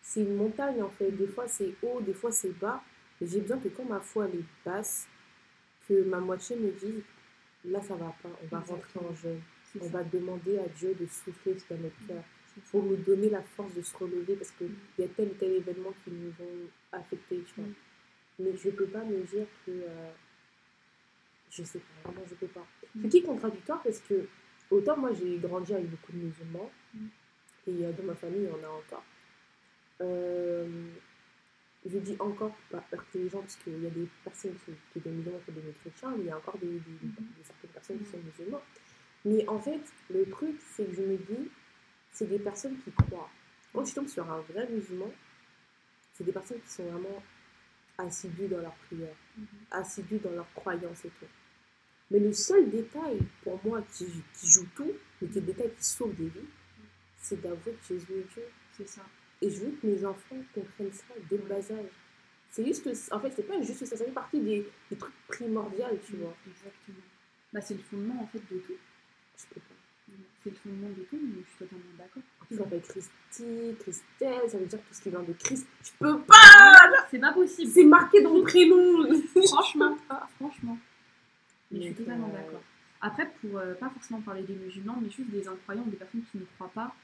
c'est 0.00 0.20
une 0.22 0.36
montagne 0.36 0.82
en 0.82 0.90
fait. 0.90 1.10
Des 1.12 1.26
fois, 1.28 1.46
c'est 1.48 1.74
haut, 1.82 2.00
des 2.00 2.14
fois, 2.14 2.30
c'est 2.32 2.56
bas. 2.58 2.82
J'ai 3.20 3.40
besoin 3.40 3.58
que 3.58 3.68
quand 3.68 3.84
ma 3.84 4.00
foi 4.00 4.26
elle 4.26 4.40
est 4.40 4.44
basse, 4.64 5.06
que 5.88 6.02
ma 6.04 6.18
moitié 6.18 6.56
me 6.56 6.70
dise, 6.72 7.02
là, 7.64 7.80
ça 7.80 7.94
va 7.94 8.14
pas, 8.22 8.28
on 8.42 8.46
va 8.48 8.58
rentrer 8.60 9.00
en 9.00 9.14
jeûne. 9.14 9.40
On 9.80 9.84
ça. 9.84 9.90
va 9.90 10.02
demander 10.04 10.58
à 10.58 10.66
Dieu 10.68 10.94
de 10.98 11.06
souffler 11.06 11.56
dans 11.70 11.76
notre 11.78 12.06
cœur 12.06 12.16
C'est 12.16 12.22
ça. 12.56 12.60
pour 12.70 12.82
nous 12.84 12.96
donner 12.96 13.30
la 13.30 13.42
force 13.42 13.74
de 13.74 13.82
se 13.82 13.96
relever 13.96 14.34
parce 14.36 14.50
qu'il 14.52 14.70
y 14.98 15.02
a 15.04 15.08
tel 15.08 15.28
ou 15.28 15.34
tel 15.34 15.52
événement 15.52 15.92
qui 16.04 16.10
nous 16.10 16.30
ont 16.44 16.68
affectés, 16.92 17.42
tu 17.46 17.54
vois. 17.60 17.64
Mm. 17.68 17.74
Mais 18.40 18.56
je 18.56 18.70
peux 18.70 18.86
pas 18.86 19.04
me 19.04 19.20
dire 19.22 19.46
que. 19.66 19.70
euh, 19.70 20.10
je 21.50 21.62
sais 21.64 21.78
pas, 21.80 22.10
vraiment, 22.10 22.24
je 22.28 22.34
peux 22.34 22.46
pas. 22.46 22.66
Mm. 22.94 23.02
C'est 23.02 23.08
qui 23.08 23.16
est 23.18 23.22
contradictoire? 23.22 23.82
Parce 23.82 24.00
que, 24.00 24.26
autant 24.70 24.96
moi 24.96 25.12
j'ai 25.12 25.36
grandi 25.38 25.74
avec 25.74 25.88
beaucoup 25.90 26.12
de 26.12 26.18
musulmans, 26.18 26.70
Mm. 26.94 27.06
et 27.68 27.86
euh, 27.86 27.92
dans 27.92 28.04
ma 28.04 28.14
famille 28.14 28.42
il 28.42 28.48
y 28.48 28.50
en 28.50 28.64
a 28.64 28.70
encore. 28.70 29.04
Euh, 30.00 30.88
je 31.84 31.98
dis 31.98 32.16
encore 32.18 32.50
pour 32.70 32.80
pas 32.80 32.84
heurter 32.96 33.18
les 33.18 33.28
gens 33.28 33.40
parce 33.40 33.56
qu'il 33.56 33.82
y 33.82 33.86
a 33.86 33.90
des 33.90 34.06
personnes 34.24 34.54
qui, 34.64 34.72
qui 34.92 35.00
sont 35.00 35.08
des 35.08 35.10
musulmans 35.16 35.38
qui 35.40 35.52
sont 35.52 35.60
des 35.60 35.72
chrétiens, 35.80 36.10
mais 36.16 36.24
il 36.24 36.26
y 36.26 36.30
a 36.30 36.36
encore 36.36 36.58
des, 36.58 36.66
des- 36.66 36.78
des- 36.78 37.44
certaines 37.44 37.70
personnes 37.70 37.98
qui 37.98 38.04
sont 38.06 38.18
musulmans. 38.18 38.62
Mais 39.24 39.48
en 39.48 39.58
fait, 39.60 39.80
le 40.10 40.24
truc, 40.30 40.56
c'est 40.74 40.84
que 40.84 40.94
je 40.96 41.02
me 41.02 41.16
dis, 41.16 41.50
c'est 42.12 42.26
des 42.28 42.38
personnes 42.38 42.78
qui 42.82 42.90
croient. 42.92 43.30
Quand 43.72 43.82
tu 43.84 43.94
tombes 43.94 44.08
sur 44.08 44.30
un 44.30 44.40
vrai 44.42 44.68
musulman, 44.68 45.10
c'est 46.14 46.24
des 46.24 46.32
personnes 46.32 46.60
qui 46.60 46.68
sont 46.70 46.84
vraiment 46.84 47.22
assidues 47.98 48.48
dans 48.48 48.58
leur 48.60 48.74
prière, 48.86 49.14
Mhm. 49.36 49.46
assidues 49.70 50.18
dans 50.18 50.30
leur 50.32 50.52
croyance 50.54 51.04
et 51.04 51.08
tout. 51.10 51.26
Mais 52.10 52.18
le 52.18 52.32
seul 52.32 52.68
détail 52.70 53.18
pour 53.42 53.58
moi 53.64 53.82
qui, 53.92 54.06
qui 54.34 54.46
joue 54.46 54.66
tout, 54.76 54.92
mais 55.20 55.28
qui 55.28 55.38
est 55.38 55.40
le 55.40 55.46
détail 55.46 55.70
qui 55.74 55.84
sauve 55.84 56.14
des 56.14 56.28
vies, 56.28 56.48
c'est 57.18 57.40
d'avouer 57.40 57.72
que 57.72 57.94
Jésus 57.94 58.12
est 58.12 58.34
Dieu. 58.34 58.44
C'est 58.76 58.88
ça. 58.88 59.02
Et 59.40 59.50
je 59.50 59.60
veux 59.64 59.70
que 59.72 59.86
mes 59.86 60.04
enfants 60.04 60.36
comprennent 60.54 60.92
ça 60.92 61.14
dès 61.30 61.36
le 61.38 61.44
bas 61.44 61.56
âge. 61.56 61.90
C'est 62.50 62.64
juste, 62.66 62.86
en 63.12 63.18
fait, 63.20 63.30
c'est 63.34 63.42
pas 63.48 63.60
juste 63.62 63.84
ça, 63.86 63.96
ça 63.96 64.04
fait 64.04 64.10
partie 64.10 64.40
des, 64.40 64.68
des 64.90 64.96
trucs 64.96 65.14
primordiaux, 65.28 65.86
tu 66.06 66.16
vois. 66.16 66.36
Exactement. 66.46 67.06
Bah, 67.52 67.60
c'est 67.62 67.74
le 67.74 67.80
fondement 67.82 68.22
en 68.22 68.26
fait 68.26 68.40
de 68.50 68.58
tout. 68.60 68.74
Je 69.38 69.44
peux 69.54 69.60
pas. 69.60 69.71
C'est 70.42 70.50
le 70.50 70.56
fondement 70.56 70.88
de 70.88 71.02
tout, 71.04 71.18
mais 71.22 71.42
je 71.42 71.48
suis 71.48 71.58
totalement 71.58 71.84
d'accord. 71.96 72.22
Ça 72.50 72.56
s'appelle 72.56 72.82
Christy, 72.82 73.76
Christelle, 73.80 74.50
ça 74.50 74.58
veut 74.58 74.66
dire 74.66 74.78
tout 74.80 74.94
ce 74.94 75.00
qui 75.00 75.10
vient 75.10 75.22
de 75.22 75.32
Christ. 75.32 75.66
Je 75.84 75.90
peux 75.98 76.20
pas 76.20 76.90
C'est 77.10 77.18
pas 77.18 77.32
possible. 77.32 77.70
C'est 77.70 77.84
marqué 77.84 78.22
dans 78.22 78.34
mon 78.34 78.42
prénom 78.42 79.06
Franchement, 79.46 79.96
franchement. 80.38 80.78
Mais 81.70 81.78
je 81.78 81.84
suis 81.86 81.94
totalement 81.94 82.28
euh, 82.28 82.32
d'accord. 82.32 82.62
Après, 83.00 83.28
pour 83.40 83.58
euh, 83.58 83.74
pas 83.74 83.90
forcément 83.90 84.20
parler 84.20 84.42
des 84.42 84.54
musulmans, 84.54 84.98
mais 85.00 85.10
juste 85.10 85.30
des 85.30 85.46
incroyants, 85.48 85.84
des 85.86 85.96
personnes 85.96 86.22
qui 86.30 86.38
ne 86.38 86.44
croient 86.56 86.70
pas, 86.72 86.94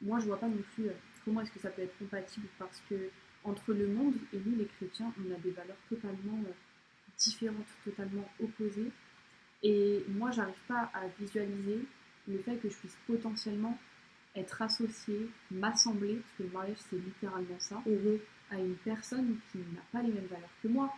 moi 0.00 0.18
je 0.20 0.26
vois 0.26 0.38
pas 0.38 0.48
non 0.48 0.62
plus 0.74 0.88
euh, 0.88 0.92
comment 1.24 1.40
est-ce 1.40 1.50
que 1.50 1.60
ça 1.60 1.70
peut 1.70 1.82
être 1.82 1.98
compatible 1.98 2.46
parce 2.58 2.80
que 2.88 3.10
entre 3.44 3.72
le 3.72 3.88
monde 3.88 4.14
et 4.32 4.38
nous 4.44 4.56
les 4.56 4.66
chrétiens, 4.66 5.12
on 5.18 5.34
a 5.34 5.38
des 5.38 5.50
valeurs 5.50 5.76
totalement 5.88 6.38
euh, 6.46 6.52
différentes, 7.18 7.66
totalement 7.84 8.28
opposées. 8.40 8.90
Et 9.64 10.04
moi 10.08 10.30
j'arrive 10.30 10.54
pas 10.68 10.90
à 10.94 11.08
visualiser 11.18 11.80
le 12.28 12.38
fait 12.38 12.56
que 12.56 12.68
je 12.68 12.74
puisse 12.76 12.96
potentiellement 13.06 13.78
être 14.36 14.62
associée, 14.62 15.28
m'assembler, 15.50 16.16
parce 16.16 16.32
que 16.38 16.42
le 16.44 16.48
mariage 16.50 16.76
c'est 16.90 16.96
littéralement 16.96 17.58
ça, 17.58 17.82
Mhm. 17.86 18.18
à 18.50 18.58
une 18.58 18.76
personne 18.76 19.36
qui 19.50 19.58
n'a 19.58 19.82
pas 19.92 20.02
les 20.02 20.12
mêmes 20.12 20.26
valeurs 20.26 20.48
que 20.62 20.68
moi. 20.68 20.92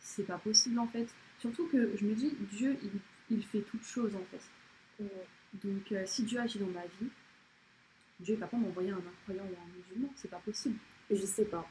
C'est 0.00 0.26
pas 0.26 0.38
possible 0.38 0.78
en 0.78 0.86
fait. 0.88 1.06
Surtout 1.38 1.66
que 1.68 1.96
je 1.96 2.04
me 2.04 2.14
dis, 2.14 2.34
Dieu, 2.52 2.76
il, 2.82 2.90
il 3.36 3.42
fait 3.42 3.60
toutes 3.62 3.84
choses 3.84 4.14
en 4.14 4.24
fait. 4.30 5.02
Ouais. 5.02 5.26
Donc 5.62 5.92
euh, 5.92 6.02
si 6.06 6.24
Dieu 6.24 6.38
agit 6.38 6.58
dans 6.58 6.66
ma 6.66 6.82
vie, 7.00 7.08
Dieu 8.20 8.34
ne 8.34 8.40
va 8.40 8.46
pas 8.46 8.56
m'envoyer 8.56 8.90
un 8.90 8.98
incroyant 8.98 9.44
ou 9.44 9.54
un 9.62 9.76
musulman, 9.76 10.12
c'est 10.16 10.30
pas 10.30 10.38
possible. 10.44 10.76
Je 11.10 11.16
sais 11.24 11.44
pas. 11.46 11.66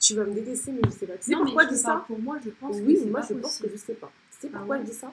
Tu 0.00 0.14
vas 0.14 0.24
me 0.24 0.34
détester, 0.34 0.72
mais 0.72 0.80
je 0.84 0.90
sais 0.90 1.06
pas. 1.06 1.16
Tu 1.16 1.24
sais 1.24 1.32
Non, 1.32 1.44
pourquoi 1.44 1.64
je 1.64 1.70
dis 1.70 1.76
ça 1.78 2.04
Pour 2.06 2.18
moi, 2.18 2.38
je 2.44 2.50
pense 2.50 2.76
Oui, 2.80 2.94
que 2.94 3.08
moi 3.08 3.20
pas 3.20 3.26
je 3.28 3.34
pense 3.34 3.56
que 3.58 3.62
possible. 3.62 3.70
je 3.72 3.76
sais 3.76 3.94
pas. 3.94 4.12
Tu 4.30 4.36
sais 4.40 4.50
Ah 4.52 4.58
pourquoi 4.58 4.76
ouais 4.76 4.84
je 4.84 4.90
dis 4.90 4.96
ça? 4.96 5.12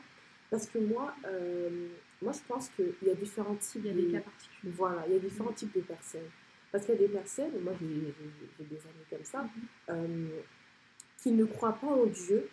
Parce 0.49 0.67
que 0.67 0.77
moi, 0.79 1.13
euh, 1.25 1.87
moi 2.23 2.31
je 2.33 2.39
pense 2.47 2.69
qu'il 2.69 2.93
y 3.03 3.09
a 3.09 3.15
différents 3.15 3.55
types. 3.55 3.81
Il 3.83 3.87
y 3.87 3.89
a 3.89 3.93
des 3.93 4.07
de- 4.07 4.11
cas 4.11 4.21
particuliers. 4.21 4.73
Voilà, 4.75 5.03
il 5.07 5.13
y 5.13 5.15
a 5.17 5.19
différents 5.19 5.51
types 5.53 5.75
de 5.75 5.81
personnes. 5.81 6.29
Parce 6.71 6.85
qu'il 6.85 6.95
y 6.95 6.97
a 6.97 7.01
des 7.01 7.13
personnes, 7.13 7.51
moi 7.61 7.73
j'ai 7.79 7.87
des 7.87 8.75
amis 8.75 9.05
comme 9.09 9.23
ça, 9.23 9.43
Mhm. 9.43 9.49
euh, 9.89 10.39
qui 11.21 11.31
ne 11.31 11.45
croient 11.45 11.73
pas 11.79 11.87
en 11.87 12.05
Dieu 12.05 12.49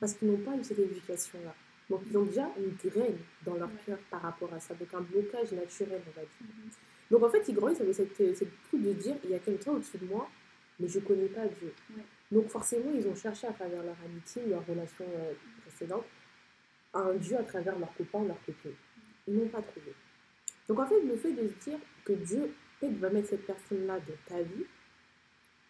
parce 0.00 0.14
qu'ils 0.14 0.28
n'ont 0.28 0.38
pas 0.38 0.56
eu 0.56 0.64
cette 0.64 0.78
éducation-là. 0.78 1.54
Donc 1.90 2.02
ils 2.08 2.16
ont 2.16 2.24
déjà 2.24 2.48
une 2.58 2.74
graine 2.90 3.18
dans 3.44 3.54
leur 3.54 3.70
cœur 3.84 3.98
par 4.10 4.22
rapport 4.22 4.52
à 4.54 4.60
ça, 4.60 4.74
donc 4.74 4.88
un 4.94 5.00
blocage 5.00 5.52
naturel, 5.52 6.00
on 6.06 6.10
va 6.12 6.22
dire. 6.22 6.30
Mhm. 6.40 6.70
Donc 7.10 7.22
en 7.24 7.28
fait, 7.28 7.42
ils 7.48 7.54
grandissent 7.54 7.80
avec 7.80 7.94
cette, 7.94 8.16
cette 8.36 8.62
truc 8.68 8.82
de 8.82 8.92
dire 8.92 9.16
il 9.24 9.30
y 9.30 9.34
a 9.34 9.38
quelqu'un 9.40 9.72
au-dessus 9.72 9.98
de 9.98 10.06
moi, 10.06 10.28
mais 10.78 10.88
je 10.88 10.98
ne 11.00 11.04
connais 11.04 11.26
pas 11.26 11.46
Dieu. 11.46 11.72
Ouais. 11.96 12.02
Donc 12.32 12.48
forcément, 12.48 12.92
ils 12.94 13.06
ont 13.08 13.14
cherché 13.16 13.46
à 13.48 13.52
travers 13.52 13.82
leur 13.82 13.96
amitié, 14.04 14.46
leur 14.46 14.64
relation 14.66 15.04
euh, 15.16 15.32
précédente, 15.66 16.04
un 16.94 17.14
Dieu 17.14 17.36
à 17.36 17.42
travers 17.42 17.76
leur 17.78 17.92
copain 17.94 18.20
ou 18.20 18.26
leur 18.28 18.40
copine. 18.46 18.72
Ils 18.89 18.89
n'ont 19.30 19.48
pas 19.48 19.62
trouvé. 19.62 19.92
Donc 20.68 20.78
en 20.78 20.86
fait, 20.86 21.00
le 21.02 21.16
fait 21.16 21.32
de 21.32 21.48
se 21.48 21.70
dire 21.70 21.78
que 22.04 22.12
Dieu 22.12 22.52
peut-être 22.80 22.96
va 22.98 23.10
mettre 23.10 23.28
cette 23.28 23.46
personne-là 23.46 23.98
dans 24.00 24.16
ta 24.26 24.42
vie, 24.42 24.64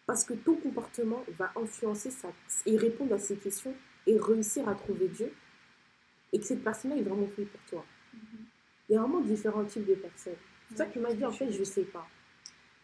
parce 0.07 0.25
que 0.25 0.35
ton 0.35 0.57
comportement 0.57 1.25
va 1.39 1.53
influencer 1.57 2.11
sa, 2.11 2.29
et 2.67 2.77
répondre 2.77 3.15
à 3.15 3.19
ces 3.19 3.37
questions 3.37 3.75
et 4.07 4.19
réussir 4.19 4.69
à 4.69 4.75
trouver 4.75 5.09
Dieu, 5.09 5.33
et 6.33 6.39
que 6.39 6.45
cette 6.45 6.63
personne-là 6.65 6.97
est 6.97 7.03
vraiment 7.03 7.29
faite 7.29 7.49
pour 7.51 7.61
toi. 7.69 7.85
Mhm. 8.15 8.21
Il 8.89 8.93
y 8.95 8.97
a 8.97 9.01
vraiment 9.01 9.21
différents 9.21 9.65
types 9.65 9.87
de 9.87 9.95
personnes. 9.95 10.35
C'est 10.71 10.77
ça 10.79 10.85
Ouais, 10.85 10.91
qui 10.93 10.99
m'a 10.99 11.13
dit, 11.13 11.25
en 11.25 11.31
fait, 11.33 11.51
je 11.51 11.63
sais 11.65 11.85
pas. 11.85 12.07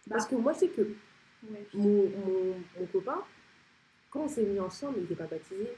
Parce 0.09 0.25
Bah, 0.25 0.31
que 0.31 0.37
moi, 0.37 0.53
je 0.53 0.59
sais 0.61 0.69
que 0.69 0.83
ouais. 0.83 1.67
mon, 1.75 2.09
mon, 2.09 2.55
mon 2.79 2.87
copain, 2.93 3.23
quand 4.11 4.21
on 4.25 4.29
s'est 4.29 4.45
mis 4.45 4.61
ensemble, 4.61 4.99
il 4.99 5.03
n'était 5.03 5.17
pas 5.17 5.27
baptisé, 5.27 5.69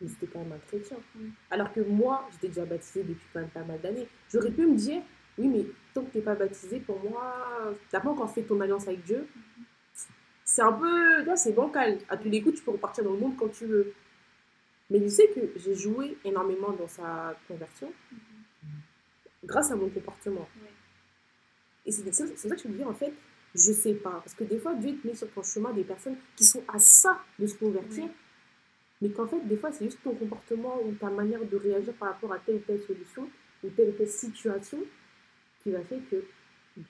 mais 0.00 0.08
c'était 0.08 0.26
quand 0.26 0.40
même 0.40 0.52
un 0.52 0.58
chrétien. 0.66 0.96
Oui. 1.16 1.30
Alors 1.50 1.72
que 1.72 1.80
moi, 1.80 2.28
j'étais 2.32 2.48
déjà 2.48 2.64
baptisée 2.64 3.02
depuis 3.02 3.26
quand 3.32 3.40
même 3.40 3.50
pas 3.50 3.64
mal 3.64 3.80
d'années. 3.80 4.08
J'aurais 4.32 4.50
pu 4.50 4.66
me 4.66 4.74
dire, 4.76 5.02
oui, 5.38 5.48
mais 5.48 5.66
tant 5.94 6.02
que 6.04 6.10
tu 6.12 6.18
n'es 6.18 6.24
pas 6.24 6.34
baptisé, 6.34 6.80
pour 6.80 6.98
moi, 7.08 7.34
tu 7.90 7.96
n'as 7.96 8.00
pas 8.00 8.10
encore 8.10 8.32
fait 8.32 8.42
ton 8.42 8.60
alliance 8.60 8.86
avec 8.88 9.02
Dieu. 9.04 9.26
C'est 10.44 10.62
un 10.62 10.72
peu, 10.72 11.24
c'est 11.36 11.52
bancal. 11.52 11.98
À 12.08 12.16
tous 12.16 12.28
les 12.28 12.42
coups, 12.42 12.56
tu 12.56 12.62
peux 12.64 12.72
repartir 12.72 13.04
dans 13.04 13.12
le 13.12 13.18
monde 13.18 13.36
quand 13.38 13.48
tu 13.48 13.66
veux. 13.66 13.92
Mais 14.90 15.00
tu 15.00 15.08
sais 15.08 15.28
que 15.28 15.40
j'ai 15.56 15.74
joué 15.76 16.18
énormément 16.24 16.72
dans 16.72 16.88
sa 16.88 17.36
conversion 17.46 17.92
Mhm. 18.12 18.68
grâce 19.44 19.70
à 19.70 19.76
mon 19.76 19.88
comportement. 19.88 20.48
Ouais. 20.62 20.70
Et 21.86 21.92
c'est 21.92 22.12
ça 22.12 22.26
que 22.26 22.60
je 22.62 22.68
veux 22.68 22.74
dire, 22.74 22.88
en 22.88 22.94
fait, 22.94 23.12
je 23.54 23.72
sais 23.72 23.94
pas. 23.94 24.20
Parce 24.24 24.34
que 24.34 24.44
des 24.44 24.58
fois, 24.58 24.74
Dieu 24.74 24.96
te 24.96 25.06
met 25.06 25.14
sur 25.14 25.30
ton 25.30 25.42
chemin 25.42 25.72
des 25.72 25.84
personnes 25.84 26.16
qui 26.36 26.44
sont 26.44 26.62
à 26.68 26.78
ça 26.78 27.20
de 27.38 27.46
se 27.46 27.54
convertir. 27.54 28.08
Mais 29.00 29.10
qu'en 29.10 29.26
fait, 29.26 29.40
des 29.46 29.56
fois, 29.56 29.72
c'est 29.72 29.84
juste 29.84 30.02
ton 30.02 30.14
comportement 30.14 30.78
ou 30.84 30.92
ta 30.92 31.08
manière 31.08 31.44
de 31.44 31.56
réagir 31.56 31.94
par 31.94 32.10
rapport 32.10 32.32
à 32.32 32.38
telle 32.38 32.56
ou 32.56 32.58
telle 32.60 32.80
solution 32.82 33.28
ou 33.64 33.68
telle 33.70 33.90
ou 33.90 33.92
telle 33.92 34.08
situation 34.08 34.78
qui 35.62 35.70
va 35.70 35.80
faire 35.80 36.00
que 36.10 36.24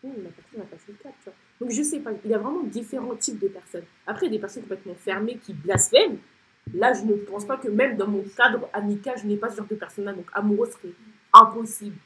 bon, 0.02 0.12
la 0.22 0.30
personne 0.30 0.58
va 0.58 0.64
passer 0.64 0.92
le 0.92 0.94
cap. 0.94 1.12
Tu. 1.22 1.30
Donc, 1.60 1.70
je 1.70 1.82
sais 1.82 2.00
pas. 2.00 2.10
Il 2.24 2.30
y 2.30 2.34
a 2.34 2.38
vraiment 2.38 2.62
différents 2.64 3.14
types 3.16 3.38
de 3.38 3.48
personnes. 3.48 3.84
Après, 4.06 4.28
des 4.28 4.38
personnes 4.38 4.62
complètement 4.62 4.94
fermées 4.94 5.38
qui 5.38 5.52
blasphèment. 5.54 6.18
Là, 6.74 6.92
je 6.92 7.04
ne 7.04 7.14
pense 7.14 7.44
pas 7.44 7.56
que 7.56 7.68
même 7.68 7.96
dans 7.96 8.06
mon 8.06 8.22
cadre 8.36 8.68
amical, 8.72 9.16
je 9.18 9.26
n'ai 9.26 9.36
pas 9.36 9.50
ce 9.50 9.56
genre 9.56 9.66
de 9.66 9.74
personne-là. 9.76 10.12
Donc, 10.12 10.26
amoureux 10.32 10.68
serait 10.68 10.94
impossible. 11.32 11.96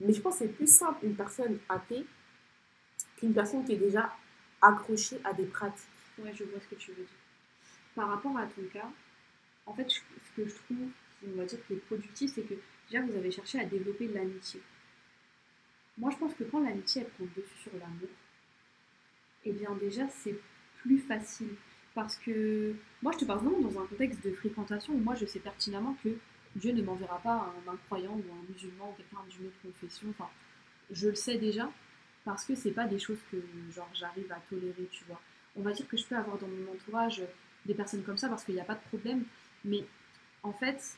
Mais 0.00 0.12
je 0.12 0.20
pense 0.20 0.34
que 0.34 0.44
c'est 0.44 0.52
plus 0.52 0.70
simple 0.70 1.04
une 1.04 1.14
personne 1.14 1.58
athée 1.68 2.04
qu'une 3.16 3.34
personne 3.34 3.64
qui 3.64 3.72
est 3.72 3.78
déjà 3.78 4.12
accrochée 4.62 5.18
à 5.24 5.32
des 5.32 5.44
pratiques. 5.44 5.88
Ouais, 6.18 6.32
je 6.34 6.44
vois 6.44 6.60
ce 6.60 6.68
que 6.68 6.74
tu 6.74 6.90
veux 6.92 7.02
dire. 7.02 7.06
Par 7.94 8.08
rapport 8.08 8.36
à 8.36 8.46
ton 8.46 8.62
cas, 8.72 8.88
en 9.68 9.74
fait, 9.74 9.90
ce 9.90 10.00
que 10.36 10.48
je 10.48 10.54
trouve, 10.54 10.88
on 11.26 11.36
va 11.36 11.44
dire, 11.44 11.58
qui 11.66 11.74
est 11.74 11.86
productif, 11.86 12.32
c'est 12.34 12.42
que 12.42 12.54
déjà, 12.90 13.04
vous 13.04 13.16
avez 13.16 13.30
cherché 13.30 13.60
à 13.60 13.64
développer 13.64 14.08
l'amitié. 14.08 14.60
Moi, 15.98 16.10
je 16.10 16.16
pense 16.16 16.34
que 16.34 16.44
quand 16.44 16.60
l'amitié, 16.60 17.02
elle 17.02 17.08
prend 17.08 17.24
le 17.24 17.42
dessus 17.42 17.58
sur 17.62 17.72
l'amour, 17.72 18.08
eh 19.44 19.52
bien, 19.52 19.74
déjà, 19.80 20.08
c'est 20.08 20.38
plus 20.80 20.98
facile. 20.98 21.54
Parce 21.94 22.16
que 22.16 22.74
moi, 23.02 23.12
je 23.12 23.18
te 23.18 23.24
parle 23.24 23.40
vraiment 23.40 23.68
dans 23.68 23.82
un 23.82 23.86
contexte 23.86 24.24
de 24.24 24.32
fréquentation 24.32 24.94
où 24.94 24.98
moi, 24.98 25.14
je 25.14 25.26
sais 25.26 25.40
pertinemment 25.40 25.96
que 26.04 26.10
Dieu 26.54 26.72
ne 26.72 26.82
m'enverra 26.82 27.18
pas 27.18 27.52
un 27.66 27.72
incroyant 27.72 28.12
ou 28.12 28.24
un 28.32 28.52
musulman 28.52 28.90
ou 28.90 28.94
quelqu'un 28.94 29.18
d'une 29.28 29.48
autre 29.48 29.60
confession. 29.62 30.08
Enfin, 30.10 30.28
je 30.90 31.08
le 31.08 31.14
sais 31.14 31.38
déjà 31.38 31.70
parce 32.24 32.44
que 32.44 32.54
c'est 32.54 32.70
pas 32.70 32.86
des 32.86 32.98
choses 32.98 33.18
que 33.30 33.36
genre 33.74 33.88
j'arrive 33.94 34.30
à 34.30 34.40
tolérer, 34.48 34.88
tu 34.90 35.04
vois. 35.04 35.20
On 35.56 35.62
va 35.62 35.72
dire 35.72 35.88
que 35.88 35.96
je 35.96 36.04
peux 36.04 36.16
avoir 36.16 36.38
dans 36.38 36.46
mon 36.46 36.72
entourage 36.72 37.22
des 37.66 37.74
personnes 37.74 38.02
comme 38.02 38.18
ça 38.18 38.28
parce 38.28 38.44
qu'il 38.44 38.54
n'y 38.54 38.60
a 38.60 38.64
pas 38.64 38.74
de 38.74 38.88
problème, 38.88 39.24
mais 39.64 39.84
en 40.42 40.52
fait, 40.52 40.96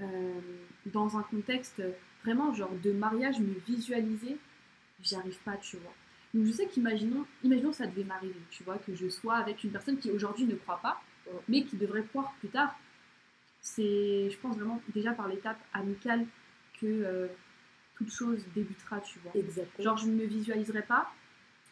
euh, 0.00 0.40
dans 0.86 1.16
un 1.16 1.22
contexte 1.22 1.82
vraiment 2.24 2.52
genre 2.54 2.72
de 2.82 2.92
mariage, 2.92 3.38
me 3.40 3.54
visualiser, 3.66 4.36
j'y 5.02 5.14
arrive 5.16 5.38
pas, 5.44 5.56
tu 5.56 5.76
vois. 5.78 5.94
Donc 6.32 6.46
je 6.46 6.52
sais 6.52 6.66
qu'imaginons, 6.66 7.24
imaginons 7.42 7.72
ça 7.72 7.86
devait 7.86 8.04
m'arriver, 8.04 8.34
tu 8.50 8.64
vois, 8.64 8.78
que 8.78 8.94
je 8.94 9.08
sois 9.08 9.36
avec 9.36 9.62
une 9.64 9.70
personne 9.70 9.98
qui 9.98 10.10
aujourd'hui 10.10 10.44
ne 10.44 10.54
croit 10.56 10.78
pas, 10.82 11.00
Ouais. 11.26 11.40
mais 11.48 11.62
qui 11.64 11.76
devrait 11.78 12.02
croire 12.04 12.34
plus 12.40 12.50
tard. 12.50 12.78
C'est, 13.62 14.28
je 14.30 14.36
pense 14.38 14.56
vraiment 14.56 14.82
déjà 14.94 15.12
par 15.12 15.26
l'étape 15.26 15.58
amicale 15.72 16.26
que 16.78 16.84
euh, 16.86 17.28
toute 17.96 18.10
chose 18.12 18.44
débutera, 18.54 19.00
tu 19.00 19.18
vois. 19.20 19.32
Exactement. 19.34 19.82
Genre, 19.84 19.96
je 19.96 20.06
ne 20.06 20.12
me 20.16 20.24
visualiserais 20.26 20.82
pas 20.82 21.10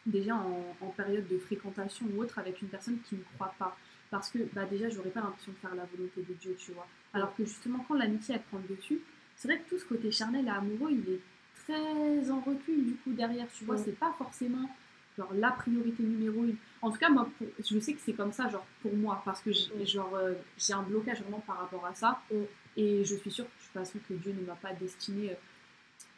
déjà 0.07 0.35
en, 0.35 0.75
en 0.81 0.87
période 0.87 1.27
de 1.27 1.37
fréquentation 1.37 2.07
ou 2.07 2.21
autre 2.21 2.39
avec 2.39 2.61
une 2.63 2.67
personne 2.67 2.99
qui 3.01 3.15
ne 3.15 3.21
croit 3.35 3.53
pas. 3.59 3.77
Parce 4.13 4.29
que 4.29 4.37
bah, 4.53 4.65
déjà, 4.65 4.89
j'aurais 4.89 5.09
pas 5.09 5.21
l'impression 5.21 5.51
de 5.53 5.57
faire 5.57 5.73
la 5.73 5.85
volonté 5.85 6.21
de 6.21 6.33
Dieu, 6.35 6.55
tu 6.59 6.71
vois. 6.73 6.85
Alors 7.15 7.35
que 7.35 7.43
justement, 7.43 7.83
quand 7.87 7.95
l'amitié, 7.95 8.35
elle 8.35 8.43
prend 8.43 8.59
le 8.69 8.75
dessus, 8.75 8.99
c'est 9.35 9.47
vrai 9.47 9.57
que 9.59 9.67
tout 9.71 9.79
ce 9.79 9.85
côté 9.85 10.11
charnel 10.11 10.45
et 10.45 10.49
amoureux, 10.51 10.91
il 10.91 11.13
est 11.15 11.19
très 11.63 12.29
en 12.29 12.39
recul 12.41 12.85
du 12.85 12.93
coup 12.97 13.11
derrière, 13.13 13.47
tu 13.57 13.65
vois. 13.65 13.75
Ouais. 13.75 13.81
C'est 13.83 13.97
pas 13.97 14.13
forcément 14.15 14.69
genre 15.17 15.33
la 15.33 15.49
priorité 15.49 16.03
numéro 16.03 16.43
une. 16.43 16.57
En 16.83 16.91
tout 16.91 16.99
cas, 16.99 17.09
moi, 17.09 17.27
pour- 17.39 17.47
je 17.59 17.79
sais 17.79 17.93
que 17.95 18.01
c'est 18.01 18.13
comme 18.13 18.31
ça, 18.31 18.47
genre 18.49 18.67
pour 18.83 18.95
moi, 18.95 19.19
parce 19.25 19.41
que 19.41 19.51
j'ai, 19.51 19.71
Ouais. 19.73 19.85
genre, 19.87 20.13
euh, 20.13 20.33
j'ai 20.59 20.73
un 20.73 20.83
blocage 20.83 21.21
vraiment 21.23 21.39
par 21.39 21.57
rapport 21.57 21.83
à 21.87 21.95
ça. 21.95 22.21
Ouais. 22.29 22.47
Et 22.77 23.03
je 23.03 23.15
suis 23.15 23.31
sûre 23.31 23.45
de 23.45 23.49
toute 23.63 23.73
façon 23.73 23.97
que 24.07 24.13
Dieu 24.13 24.31
ne 24.39 24.45
m'a 24.45 24.53
pas 24.55 24.73
destiné 24.73 25.31
euh, 25.31 25.35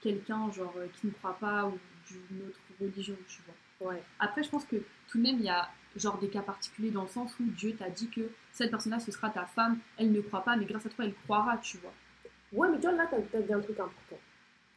quelqu'un 0.02 0.52
genre 0.52 0.74
euh, 0.78 0.88
qui 1.00 1.08
ne 1.08 1.12
croit 1.14 1.38
pas 1.40 1.66
ou 1.66 1.78
d'une 2.10 2.48
autre 2.48 2.60
religion, 2.82 3.16
tu 3.30 3.42
vois. 3.46 3.56
Ouais. 3.86 4.02
Après, 4.20 4.44
je 4.44 4.50
pense 4.50 4.66
que 4.66 4.78
tout 5.08 5.18
de 5.18 5.24
même, 5.24 5.38
il 5.38 5.46
y 5.46 5.50
a 5.50 5.70
genre 5.96 6.18
des 6.18 6.28
cas 6.28 6.42
particuliers 6.42 6.92
dans 6.92 7.04
le 7.04 7.08
sens 7.08 7.34
où 7.40 7.44
Dieu 7.44 7.76
t'a 7.76 7.90
dit 7.90 8.10
que 8.10 8.30
cette 8.52 8.70
personne-là, 8.72 9.00
ce 9.00 9.12
sera 9.12 9.30
ta 9.30 9.46
femme, 9.46 9.80
elle 9.98 10.12
ne 10.12 10.22
croit 10.22 10.44
pas, 10.44 10.56
mais 10.56 10.66
grâce 10.66 10.86
à 10.86 10.90
toi, 10.90 11.06
elle 11.06 11.14
croira, 11.24 11.58
tu 11.58 11.78
vois. 11.78 11.94
Ouais, 12.52 12.70
mais 12.70 12.78
tu 12.78 12.84
vois, 12.84 12.94
là, 12.94 13.08
t'as 13.10 13.18
as 13.38 13.42
dit 13.42 13.54
un 13.54 13.60
truc 13.60 13.80
important. 13.80 14.20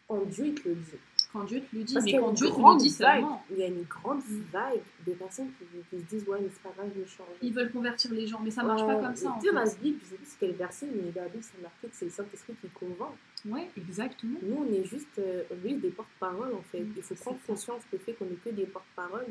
Quand 0.07 0.25
Dieu, 0.27 0.47
il 0.47 0.55
te 0.55 0.68
le 0.68 0.75
dit. 0.75 0.99
Quand 1.33 1.45
Dieu 1.45 1.61
te 1.61 1.77
le 1.77 1.85
dit, 1.85 1.93
Parce 1.95 2.07
mais 2.07 2.12
quand 2.19 2.33
Dieu 2.33 2.49
te 2.49 2.57
le 2.57 2.79
dit 2.79 2.88
seulement, 2.91 3.45
il 3.51 3.59
y 3.59 3.62
a 3.62 3.67
une 3.67 3.83
grande 3.85 4.21
Mm. 4.21 4.41
vague 4.53 4.81
de 5.07 5.12
personnes 5.12 5.51
qui, 5.59 5.64
qui 5.91 6.03
se 6.03 6.09
disent, 6.09 6.27
ouais, 6.29 6.38
mais 6.41 6.49
c'est 6.51 6.62
pas 6.62 6.71
grave, 6.77 6.91
je 6.95 7.01
vais 7.03 7.07
changer. 7.07 7.31
ils 7.43 7.53
veulent 7.53 7.71
convertir 7.71 8.12
les 8.14 8.27
gens, 8.27 8.41
mais 8.43 8.51
ça 8.51 8.62
marche 8.62 8.81
pas 8.87 8.97
comme 8.97 9.14
ça. 9.14 9.35
Tu 9.41 9.47
sais, 9.49 9.53
dans 9.53 9.61
la. 9.61 9.71
Bible, 9.75 9.99
je 10.03 10.09
sais 10.09 10.17
plus 10.17 10.25
c'est 10.27 10.37
quel 10.41 10.53
verset, 10.53 10.87
mais 10.87 11.11
dans 11.11 11.23
la 11.23 11.29
Bible, 11.29 11.43
c'est 11.45 11.61
marqué 11.62 11.88
que 11.88 11.95
c'est 11.95 12.05
le 12.07 12.11
Saint-Esprit 12.11 12.55
qui 12.61 12.69
convainc. 12.71 13.12
Ouais, 13.47 13.69
exactement. 13.77 14.38
Nous, 14.43 14.57
on 14.57 14.73
est 14.73 14.85
juste, 14.85 15.19
euh, 15.19 15.43
juste 15.64 15.81
des 15.81 15.91
porte-paroles, 15.91 16.55
en 16.55 16.62
fait. 16.73 16.81
Mm, 16.81 16.95
Il 16.97 17.03
faut 17.03 17.14
prendre 17.14 17.38
conscience 17.47 17.83
du 17.93 17.99
fait 17.99 18.14
qu'on 18.14 18.25
n'est 18.25 18.37
que 18.37 18.51
des 18.51 18.67
porte-paroles 18.67 19.27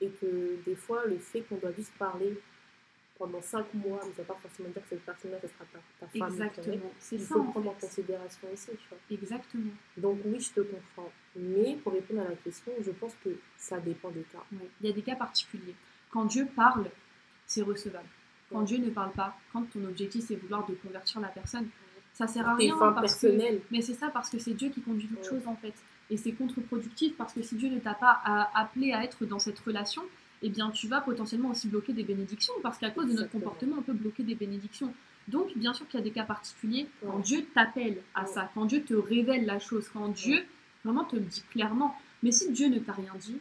et 0.00 0.08
que 0.08 0.56
des 0.64 0.76
fois, 0.76 1.04
le 1.06 1.18
fait 1.18 1.40
qu'on 1.42 1.56
doit 1.56 1.72
juste 1.76 1.92
parler 1.98 2.38
pendant 3.22 3.40
cinq 3.42 3.66
mois, 3.74 4.00
mais 4.02 4.02
ça 4.02 4.06
ne 4.08 4.12
veut 4.14 4.24
pas 4.24 4.38
forcément 4.42 4.68
dire 4.70 4.82
que 4.82 4.88
cette 4.88 5.04
personne-là, 5.04 5.38
ce 5.40 5.46
sera 5.48 5.64
ta, 5.72 5.78
ta 6.00 6.06
femme. 6.18 6.32
Exactement. 6.32 6.90
C'est 6.98 7.16
Il 7.16 7.22
ça 7.22 7.34
faut 7.34 7.40
en 7.40 7.44
prendre 7.44 7.68
en 7.70 7.74
fait. 7.74 7.86
considération 7.86 8.48
aussi, 8.52 8.66
tu 8.70 8.88
vois. 8.88 8.98
Exactement. 9.10 9.72
Donc 9.96 10.18
oui, 10.24 10.40
je 10.40 10.50
te 10.50 10.60
comprends. 10.60 11.12
Mais 11.36 11.76
pour 11.82 11.92
répondre 11.92 12.22
à 12.22 12.28
la 12.30 12.34
question, 12.36 12.72
je 12.80 12.90
pense 12.90 13.12
que 13.24 13.30
ça 13.56 13.78
dépend 13.78 14.10
des 14.10 14.22
cas. 14.32 14.42
Il 14.80 14.86
y 14.86 14.90
a 14.90 14.92
des 14.92 15.02
cas 15.02 15.14
particuliers. 15.14 15.74
Quand 16.10 16.24
Dieu 16.24 16.46
parle, 16.56 16.86
c'est 17.46 17.62
recevable. 17.62 18.08
Quand 18.50 18.58
Ouais. 18.60 18.64
Dieu 18.66 18.78
ne 18.78 18.90
parle 18.90 19.12
pas, 19.12 19.36
quand 19.52 19.62
ton 19.72 19.84
objectif 19.84 20.24
c'est 20.26 20.34
vouloir 20.36 20.66
de 20.66 20.74
convertir 20.74 21.20
la 21.20 21.28
personne, 21.28 21.68
ça 22.12 22.26
sert 22.26 22.46
à 22.48 22.54
rien 22.56 22.76
parce 22.76 23.14
que 23.14 23.28
personnelles. 23.28 23.60
Mais 23.70 23.80
c'est 23.82 23.94
ça 23.94 24.08
parce 24.10 24.28
que 24.30 24.38
c'est 24.38 24.52
Dieu 24.54 24.68
qui 24.68 24.82
conduit 24.82 25.06
toute 25.08 25.18
Ouais. 25.20 25.28
chose 25.28 25.46
en 25.46 25.56
fait. 25.56 25.72
Et 26.10 26.16
c'est 26.18 26.32
contre-productif 26.32 27.16
parce 27.16 27.32
que 27.32 27.40
si 27.42 27.54
Dieu 27.54 27.70
ne 27.70 27.78
t'a 27.78 27.94
pas 27.94 28.20
à- 28.24 28.60
appelé 28.60 28.92
à 28.92 29.02
être 29.04 29.24
dans 29.24 29.38
cette 29.38 29.58
relation, 29.60 30.02
eh 30.42 30.48
bien 30.48 30.70
tu 30.70 30.88
vas 30.88 31.00
potentiellement 31.00 31.50
aussi 31.50 31.68
bloquer 31.68 31.92
des 31.92 32.02
bénédictions 32.04 32.54
parce 32.62 32.78
qu'à 32.78 32.90
cause 32.90 33.04
de 33.06 33.10
notre 33.12 33.22
Exactement. 33.24 33.40
comportement, 33.44 33.76
on 33.78 33.82
peut 33.82 33.92
bloquer 33.92 34.22
des 34.22 34.34
bénédictions. 34.34 34.92
Donc 35.28 35.56
bien 35.56 35.72
sûr 35.72 35.86
qu'il 35.88 36.00
y 36.00 36.02
a 36.02 36.04
des 36.04 36.10
cas 36.10 36.24
particuliers 36.24 36.88
quand 37.00 37.16
Ouais. 37.16 37.22
Dieu 37.22 37.46
t'appelle 37.54 37.98
à 38.14 38.22
Ouais. 38.22 38.26
ça, 38.28 38.50
quand 38.54 38.64
Dieu 38.64 38.82
te 38.82 38.94
révèle 38.94 39.46
la 39.46 39.58
chose, 39.58 39.88
quand 39.92 40.08
Dieu 40.08 40.44
vraiment 40.84 41.04
te 41.04 41.14
le 41.16 41.22
dit 41.22 41.42
clairement. 41.50 41.96
Mais 42.22 42.32
si 42.32 42.50
Dieu 42.52 42.68
ne 42.68 42.78
t'a 42.78 42.92
rien 42.92 43.12
dit, 43.20 43.38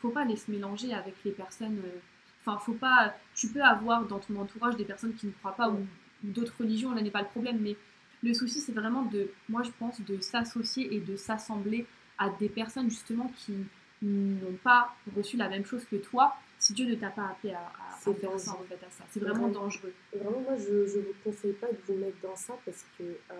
faut 0.00 0.10
pas 0.10 0.24
les 0.24 0.36
se 0.36 0.50
mélanger 0.50 0.92
avec 0.94 1.14
les 1.24 1.32
personnes. 1.32 1.78
euh, 1.84 1.98
Enfin, 2.46 2.58
faut 2.58 2.74
pas. 2.74 3.14
Tu 3.34 3.48
peux 3.48 3.62
avoir 3.62 4.04
dans 4.04 4.18
ton 4.18 4.36
entourage 4.36 4.76
des 4.76 4.84
personnes 4.84 5.14
qui 5.14 5.26
ne 5.26 5.32
croient 5.32 5.56
pas 5.56 5.70
ou 5.70 5.78
d'autres 6.22 6.52
religions, 6.60 6.92
là 6.92 7.00
n'est 7.00 7.10
pas 7.10 7.22
le 7.22 7.28
problème, 7.28 7.58
mais 7.60 7.74
le 8.22 8.34
souci, 8.34 8.60
c'est 8.60 8.72
vraiment 8.72 9.02
de, 9.02 9.30
moi 9.48 9.62
je 9.62 9.70
pense, 9.78 10.00
de 10.02 10.20
s'associer 10.20 10.94
et 10.94 11.00
de 11.00 11.16
s'assembler 11.16 11.86
à 12.18 12.28
des 12.28 12.48
personnes 12.50 12.90
justement 12.90 13.32
qui 13.38 13.54
n'ont 14.02 14.58
pas 14.62 14.94
reçu 15.16 15.36
la 15.38 15.48
même 15.48 15.64
chose 15.64 15.84
que 15.90 15.96
toi, 15.96 16.36
si 16.64 16.72
Dieu 16.72 16.86
ne 16.86 16.94
t'a 16.94 17.10
pas 17.10 17.26
appelé 17.28 17.52
à, 17.52 17.58
à- 17.60 17.94
à 17.94 17.96
faire 17.96 18.14
ça, 18.38 18.50
en 18.52 18.54
dangereux. 18.54 18.66
fait, 18.68 18.86
à 18.86 18.90
ça. 18.90 19.04
C'est 19.10 19.20
vraiment 19.20 19.48
Vraiment. 19.48 19.60
dangereux. 19.64 19.92
Vraiment, 20.14 20.40
moi, 20.40 20.56
je 20.56 20.72
ne 20.98 21.02
vous 21.02 21.14
conseille 21.22 21.52
pas 21.52 21.66
de 21.68 21.78
vous 21.86 21.94
mettre 21.96 22.20
dans 22.22 22.36
ça 22.36 22.54
parce 22.64 22.84
que 22.98 23.02
euh, 23.04 23.34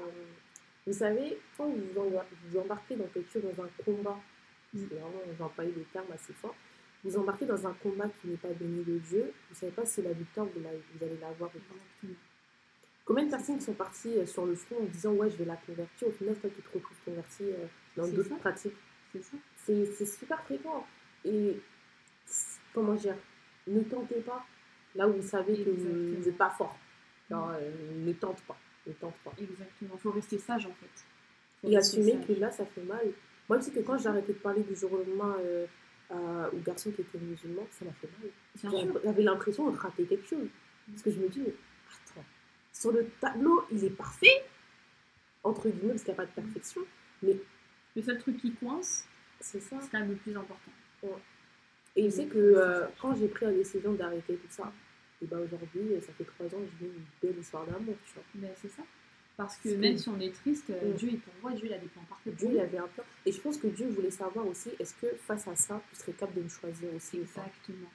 Vous 0.86 0.92
savez, 0.92 1.38
quand 1.56 1.66
vous 1.66 1.80
vous 1.94 2.18
vous 2.50 2.58
embarquez 2.58 2.96
dans 2.96 3.06
quelque 3.06 3.32
chose, 3.32 3.42
dans 3.56 3.64
un 3.64 3.68
combat, 3.84 4.18
c'est 4.74 4.84
vraiment, 4.84 5.22
j'ai 5.36 5.42
employé 5.42 5.72
des 5.72 5.84
termes 5.92 6.12
assez 6.12 6.34
forts, 6.34 6.54
vous 7.04 7.16
embarquez 7.16 7.46
dans 7.46 7.66
un 7.66 7.72
combat 7.82 8.08
qui 8.20 8.28
n'est 8.28 8.36
pas 8.36 8.48
béni 8.48 8.82
de 8.84 8.98
Dieu, 8.98 9.22
vous 9.22 9.54
ne 9.54 9.56
savez 9.56 9.72
pas 9.72 9.86
si 9.86 10.02
la 10.02 10.12
victoire, 10.12 10.46
vous, 10.46 10.60
la- 10.60 10.70
vous 10.72 11.04
allez 11.04 11.16
l'avoir 11.18 11.50
ou 11.54 11.58
pas. 11.58 12.08
Combien 13.06 13.24
de 13.26 13.30
personnes 13.30 13.60
sont 13.60 13.74
parties 13.74 14.16
euh, 14.18 14.26
sur 14.26 14.46
le 14.46 14.54
front 14.54 14.76
en 14.82 14.84
disant 14.84 15.12
ouais 15.12 15.30
je 15.30 15.36
vais 15.36 15.44
la 15.44 15.56
convertir, 15.56 16.08
au 16.08 16.12
final 16.12 16.34
toi 16.36 16.50
tu 16.54 16.62
te 16.62 16.68
retrouves 16.74 16.96
converti 17.04 17.44
euh, 17.44 17.66
dans 17.96 18.08
d'autres 18.08 18.36
pratiques? 18.38 18.76
C'est 19.12 19.22
ça. 19.22 19.36
C'est 19.64 20.06
super 20.06 20.42
fréquent. 20.42 20.86
Et 21.24 21.60
comment 22.74 22.94
dire, 22.94 23.16
ne 23.66 23.80
tentez 23.82 24.20
pas 24.20 24.44
là 24.94 25.08
où 25.08 25.12
vous 25.14 25.22
savez 25.26 25.54
que 25.56 25.70
vous 25.70 26.24
n'êtes 26.24 26.36
pas 26.36 26.50
fort. 26.50 26.76
Euh, 27.30 27.70
ne 27.96 28.12
tente 28.12 28.42
pas, 28.42 28.56
ne 28.86 28.92
tente 28.92 29.14
pas. 29.24 29.32
Exactement. 29.40 29.96
Faut 29.96 30.10
rester 30.10 30.38
sage 30.38 30.66
en 30.66 30.74
fait. 30.74 31.04
Faut 31.62 31.68
Et 31.68 31.76
assumer 31.76 32.12
sage. 32.12 32.26
que 32.26 32.32
là 32.34 32.50
ça 32.50 32.64
fait 32.66 32.82
mal. 32.82 33.06
Moi 33.48 33.58
je 33.58 33.64
sais 33.64 33.70
que 33.72 33.80
quand 33.80 33.96
j'ai 33.98 34.08
arrêté 34.08 34.32
de 34.34 34.38
parler 34.38 34.62
du 34.62 34.74
jour 34.76 34.92
au 34.92 34.98
lendemain 34.98 35.36
euh, 35.40 35.66
aux 36.52 36.58
garçons 36.58 36.90
qui 36.92 37.00
étaient 37.00 37.18
musulmans, 37.18 37.66
ça 37.70 37.84
m'a 37.86 37.92
fait 37.92 38.08
mal. 38.20 39.00
J'avais 39.04 39.22
l'impression 39.22 39.70
de 39.70 39.76
rater 39.76 40.04
quelque 40.04 40.28
chose. 40.28 40.48
Parce 40.88 41.02
que 41.02 41.10
je 41.10 41.18
me 41.18 41.28
dis, 41.28 41.40
mais 41.40 41.54
attends, 42.12 42.24
sur 42.72 42.92
le 42.92 43.06
tableau, 43.20 43.64
il 43.72 43.82
est 43.84 43.90
parfait, 43.96 44.44
entre 45.42 45.68
guillemets, 45.70 45.92
parce 45.94 46.02
qu'il 46.04 46.12
n'y 46.12 46.20
a 46.20 46.22
pas 46.22 46.26
de 46.26 46.30
perfection, 46.42 46.82
mais 47.22 47.36
Le 47.96 48.02
seul 48.02 48.18
truc 48.18 48.36
qui 48.36 48.52
coince, 48.52 49.06
c'est 49.40 49.60
ça. 49.60 49.78
c'est 49.80 49.90
quand 49.90 50.00
même 50.00 50.10
le 50.10 50.16
plus 50.16 50.36
important. 50.36 50.70
Et 51.96 52.04
je 52.04 52.10
sais 52.10 52.26
que 52.26 52.38
euh, 52.38 52.86
quand 53.00 53.14
j'ai 53.14 53.28
pris 53.28 53.46
la 53.46 53.52
décision 53.52 53.92
d'arrêter 53.92 54.34
tout 54.34 54.48
ça, 54.50 54.72
et 55.22 55.26
ben 55.26 55.38
aujourd'hui, 55.38 55.82
ça 56.04 56.12
fait 56.12 56.24
trois 56.24 56.46
ans, 56.46 56.62
je 56.80 56.84
vis 56.86 56.92
une 56.92 57.04
belle 57.30 57.38
histoire 57.38 57.64
d'amour, 57.66 57.94
tu 58.06 58.14
vois. 58.14 58.24
Mais 58.34 58.52
c'est 58.60 58.68
ça. 58.70 58.82
Parce 59.36 59.56
que 59.56 59.68
que- 59.68 59.74
même 59.76 59.96
si 59.98 60.08
on 60.08 60.20
est 60.20 60.32
triste, 60.34 60.70
euh, 60.70 60.92
Mm. 60.92 60.94
Dieu 60.96 61.08
est 61.10 61.16
pour 61.16 61.32
moi, 61.42 61.52
Dieu 61.52 61.66
il 61.66 61.72
a 61.72 61.78
des 61.78 61.86
plans 61.86 62.04
parfaits. 62.08 62.34
Dieu, 62.36 62.48
il 62.52 62.60
avait 62.60 62.78
un 62.78 62.86
plan. 62.88 63.04
Et 63.26 63.32
je 63.32 63.40
pense 63.40 63.56
que 63.58 63.66
Dieu 63.68 63.88
voulait 63.88 64.10
savoir 64.10 64.46
aussi, 64.46 64.70
est-ce 64.78 64.94
que 64.94 65.06
face 65.26 65.46
à 65.48 65.56
ça, 65.56 65.80
tu 65.90 65.96
serais 65.96 66.12
capable 66.12 66.38
de 66.38 66.42
me 66.44 66.48
choisir 66.48 66.88
aussi 66.94 67.18
Exactement. 67.18 67.90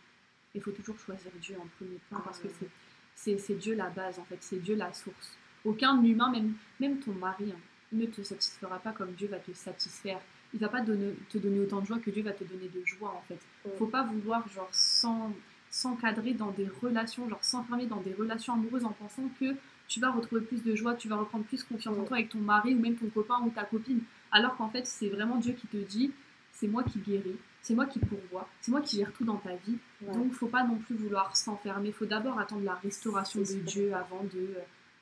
Il 0.55 0.61
faut 0.61 0.71
toujours 0.71 0.97
choisir 0.99 1.31
Dieu 1.41 1.55
en 1.57 1.67
premier 1.77 1.97
plan 2.09 2.17
Ah, 2.19 2.23
parce 2.25 2.39
que 2.39 2.47
ouais. 2.47 2.53
c'est- 2.59 2.67
c'est 3.15 3.37
c'est 3.37 3.53
Dieu 3.55 3.75
la 3.75 3.89
base 3.89 4.17
en 4.19 4.23
fait, 4.25 4.37
c'est 4.41 4.61
Dieu 4.61 4.75
la 4.75 4.91
source. 4.93 5.37
Aucun 5.65 6.01
humain, 6.03 6.31
même, 6.31 6.53
même 6.79 6.99
ton 6.99 7.11
mari, 7.13 7.51
hein, 7.53 7.59
ne 7.91 8.05
te 8.05 8.21
satisfera 8.23 8.79
pas 8.79 8.91
comme 8.93 9.11
Dieu 9.13 9.27
va 9.27 9.39
te 9.39 9.51
satisfaire. 9.53 10.21
Il 10.53 10.59
va 10.59 10.67
pas 10.69 10.81
donner- 10.81 11.13
te 11.29 11.37
donner 11.37 11.59
autant 11.59 11.79
de 11.81 11.85
joie 11.85 11.99
que 11.99 12.09
Dieu 12.09 12.23
va 12.23 12.31
te 12.31 12.43
donner 12.43 12.67
de 12.73 12.81
joie 12.85 13.13
en 13.15 13.21
fait. 13.27 13.39
Ouais. 13.65 13.75
Faut 13.77 13.85
pas 13.87 14.03
vouloir 14.03 14.47
genre 14.49 14.69
s'en- 14.71 15.31
s'encadrer 15.69 16.33
dans 16.33 16.51
des 16.51 16.67
relations, 16.81 17.29
genre 17.29 17.43
s'enfermer 17.43 17.85
dans 17.85 18.01
des 18.01 18.13
relations 18.13 18.53
amoureuses 18.53 18.85
en 18.85 18.91
pensant 18.91 19.29
que 19.39 19.55
tu 19.87 19.99
vas 19.99 20.11
retrouver 20.11 20.41
plus 20.41 20.63
de 20.63 20.75
joie, 20.75 20.95
tu 20.95 21.07
vas 21.07 21.17
reprendre 21.17 21.45
plus 21.45 21.63
confiance 21.63 21.97
en 21.97 22.03
toi 22.03 22.17
avec 22.17 22.29
ton 22.29 22.39
mari 22.39 22.73
ou 22.75 22.79
même 22.79 22.95
ton 22.95 23.07
copain 23.07 23.39
ou 23.45 23.49
ta 23.49 23.63
copine. 23.63 24.01
Alors 24.31 24.55
qu'en 24.57 24.69
fait, 24.69 24.85
c'est 24.87 25.09
vraiment 25.09 25.37
Dieu 25.37 25.53
qui 25.53 25.67
te 25.67 25.77
dit, 25.77 26.11
c'est 26.53 26.67
moi 26.67 26.83
qui 26.83 26.99
guéris, 26.99 27.37
c'est 27.61 27.73
moi 27.75 27.85
qui 27.85 27.99
pourvois, 27.99 28.47
c'est 28.61 28.71
moi 28.71 28.81
qui 28.81 28.97
gère 28.97 29.11
tout 29.13 29.23
dans 29.25 29.37
ta 29.37 29.55
vie. 29.55 29.77
Ouais. 30.01 30.13
Donc, 30.13 30.33
faut 30.33 30.47
pas 30.47 30.63
non 30.63 30.75
plus 30.77 30.95
vouloir 30.95 31.35
s'enfermer. 31.35 31.91
faut 31.91 32.05
d'abord 32.05 32.39
attendre 32.39 32.63
la 32.63 32.75
restauration 32.75 33.39
de. 33.41 33.45
Dieu 33.65 33.93
avant 33.93 34.23
de 34.23 34.39
euh, 34.39 34.59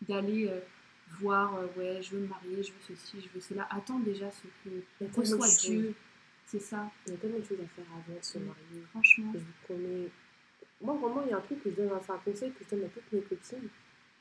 d'aller 0.07 0.47
euh, 0.47 0.59
voir, 1.19 1.55
euh, 1.55 1.67
ouais, 1.77 2.01
je 2.01 2.11
veux 2.15 2.21
me 2.21 2.27
marier, 2.27 2.61
je 2.63 2.71
veux 2.71 2.79
ceci, 2.95 3.21
je 3.21 3.29
veux 3.33 3.39
cela. 3.41 3.67
Attends 3.71 3.99
déjà 3.99 4.29
ce 4.31 4.43
que 4.63 5.19
reçoit. 5.19 5.47
Dieu. 5.69 5.93
C'est 6.45 6.59
ça, 6.61 6.89
Il 7.05 7.11
y 7.11 7.15
a 7.15 7.17
tellement 7.19 7.39
de 7.39 7.43
choses 7.43 7.59
à 7.59 7.67
faire 7.67 7.85
avant 7.93 8.17
de 8.17 8.23
se 8.23 8.37
Mm. 8.37 8.45
marier. 8.45 8.83
franchement. 8.91 9.31
Je 9.33 9.39
vous 9.39 9.45
promets. 9.63 10.09
Moi, 10.79 10.95
vraiment, 10.95 11.23
il 11.25 11.29
y 11.29 11.33
a 11.33 11.37
un 11.37 11.41
truc 11.41 11.61
que 11.63 11.69
je 11.71 11.75
donne, 11.75 11.89
c'est 12.05 12.11
un 12.11 12.17
conseil 12.19 12.51
que 12.51 12.63
je 12.63 12.75
donne 12.75 12.85
à 12.85 12.89
toutes 12.89 13.11
mes 13.11 13.21
copines. 13.21 13.69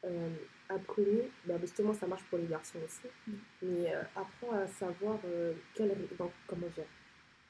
Euh, 0.05 0.31
apprenez, 0.69 1.31
bah, 1.45 1.55
justement, 1.61 1.93
ça 1.95 2.07
marche 2.07 2.25
pour 2.25 2.39
les 2.39 2.47
garçons 2.47 2.79
aussi, 2.85 3.07
Mm. 3.29 3.33
mais 3.63 3.95
euh, 3.95 4.03
apprends 4.17 4.53
à 4.53 4.67
savoir 4.67 5.19
euh, 5.25 5.53
comment 5.77 6.67
dire. 6.75 6.85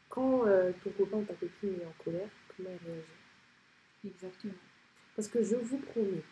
Quand 0.08 0.44
ton 0.84 0.90
copain 0.90 1.16
ou 1.18 1.24
ta 1.24 1.34
copine 1.34 1.74
est 1.80 1.84
en 1.84 1.94
colère, 2.04 2.28
comment 2.56 2.70
elle 2.70 2.90
réagit. 2.92 4.06
Exactement. 4.06 4.54
Parce 5.16 5.28
que 5.28 5.42
je 5.42 5.56
vous 5.56 5.78
promets 5.78 6.22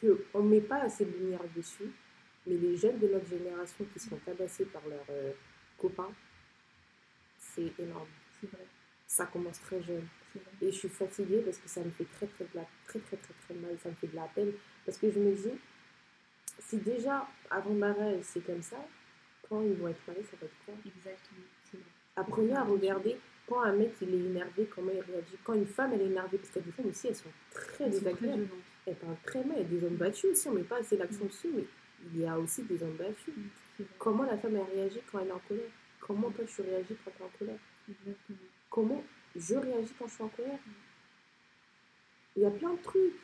qu'on 0.00 0.42
ne 0.42 0.48
met 0.48 0.60
pas 0.60 0.82
assez 0.82 1.04
de 1.04 1.12
lumière 1.12 1.40
dessus, 1.54 1.90
mais 2.46 2.56
les 2.56 2.76
jeunes 2.76 2.98
de 2.98 3.08
notre 3.08 3.28
génération 3.28 3.84
qui 3.92 3.98
sont 3.98 4.16
tabassés 4.16 4.64
par 4.66 4.82
leurs 4.88 5.04
euh, 5.10 5.32
copains, 5.78 6.12
c'est 7.38 7.72
énorme. 7.78 8.08
C'est 8.40 8.50
vrai. 8.50 8.66
Ça 9.06 9.26
commence 9.26 9.60
très 9.60 9.82
jeune. 9.82 10.06
Et 10.62 10.70
je 10.70 10.76
suis 10.76 10.88
fatiguée 10.88 11.42
parce 11.44 11.58
que 11.58 11.68
ça 11.68 11.80
me 11.82 11.90
fait 11.90 12.04
très 12.04 12.26
très, 12.26 12.44
de 12.44 12.50
la, 12.54 12.64
très 12.86 13.00
très 13.00 13.16
très 13.16 13.34
très 13.44 13.54
mal, 13.54 13.76
ça 13.82 13.88
me 13.88 13.94
fait 13.94 14.06
de 14.06 14.16
la 14.16 14.28
peine. 14.34 14.52
Parce 14.86 14.96
que 14.98 15.10
je 15.10 15.18
me 15.18 15.32
dis, 15.32 15.58
si 16.60 16.78
déjà 16.78 17.26
avant 17.50 17.74
mariage 17.74 18.22
c'est 18.22 18.44
comme 18.44 18.62
ça, 18.62 18.76
quand 19.48 19.62
ils 19.62 19.74
vont 19.74 19.88
être 19.88 20.00
mariés, 20.06 20.22
ça 20.22 20.36
va 20.40 20.46
être 20.46 20.64
quoi? 20.64 20.74
Exactement. 20.86 21.40
Vrai. 21.72 21.80
Apprenez 22.16 22.54
à 22.54 22.62
regarder 22.62 23.16
quand 23.48 23.62
un 23.62 23.72
mec 23.72 23.92
il 24.00 24.14
est 24.14 24.26
énervé, 24.26 24.68
comment 24.72 24.92
il 24.92 25.00
réagit. 25.00 25.36
Quand 25.42 25.54
une 25.54 25.66
femme 25.66 25.92
elle 25.94 26.02
est 26.02 26.06
énervée, 26.06 26.38
parce 26.38 26.50
qu'il 26.50 26.62
y 26.62 26.64
a 26.64 26.66
des 26.66 26.72
femmes 26.72 26.86
aussi, 26.86 27.08
Elles 27.08 27.16
sont 27.16 27.32
très 27.50 27.90
désagréables. 27.90 28.48
Elles 28.86 28.96
parlent 28.96 29.16
très 29.24 29.44
mal. 29.44 29.56
Il 29.58 29.62
y 29.62 29.76
a 29.76 29.80
des 29.80 29.86
hommes 29.86 29.96
battus 29.96 30.30
aussi, 30.30 30.48
on 30.48 30.52
met 30.52 30.62
pas 30.62 30.78
assez 30.78 30.96
l'accent 30.96 31.24
Mm. 31.24 31.28
dessus, 31.28 31.48
mais 31.54 31.64
il 32.14 32.20
y 32.20 32.26
a 32.26 32.38
aussi 32.38 32.62
des 32.64 32.82
hommes 32.82 32.96
battus. 32.96 33.34
Mm. 33.36 33.82
Comment 33.98 34.24
la 34.24 34.36
femme 34.38 34.56
elle 34.56 34.74
réagit 34.76 35.00
quand 35.10 35.18
elle 35.20 35.28
est 35.28 35.32
en 35.32 35.38
colère? 35.46 35.70
Comment 36.00 36.30
toi 36.30 36.44
tu 36.46 36.62
réagis 36.62 36.96
quand 37.04 37.10
tu 37.16 37.22
es 37.22 37.24
en 37.24 37.38
colère? 37.38 37.58
Exactement. 37.88 38.38
comment 38.70 39.04
je 39.36 39.54
réagis 39.54 39.92
quand 39.98 40.06
je 40.08 40.14
suis 40.14 40.22
en 40.24 40.28
colère? 40.28 40.58
Il 42.36 42.42
y 42.42 42.46
a 42.46 42.50
plein 42.50 42.72
de 42.74 42.82
trucs. 42.82 43.14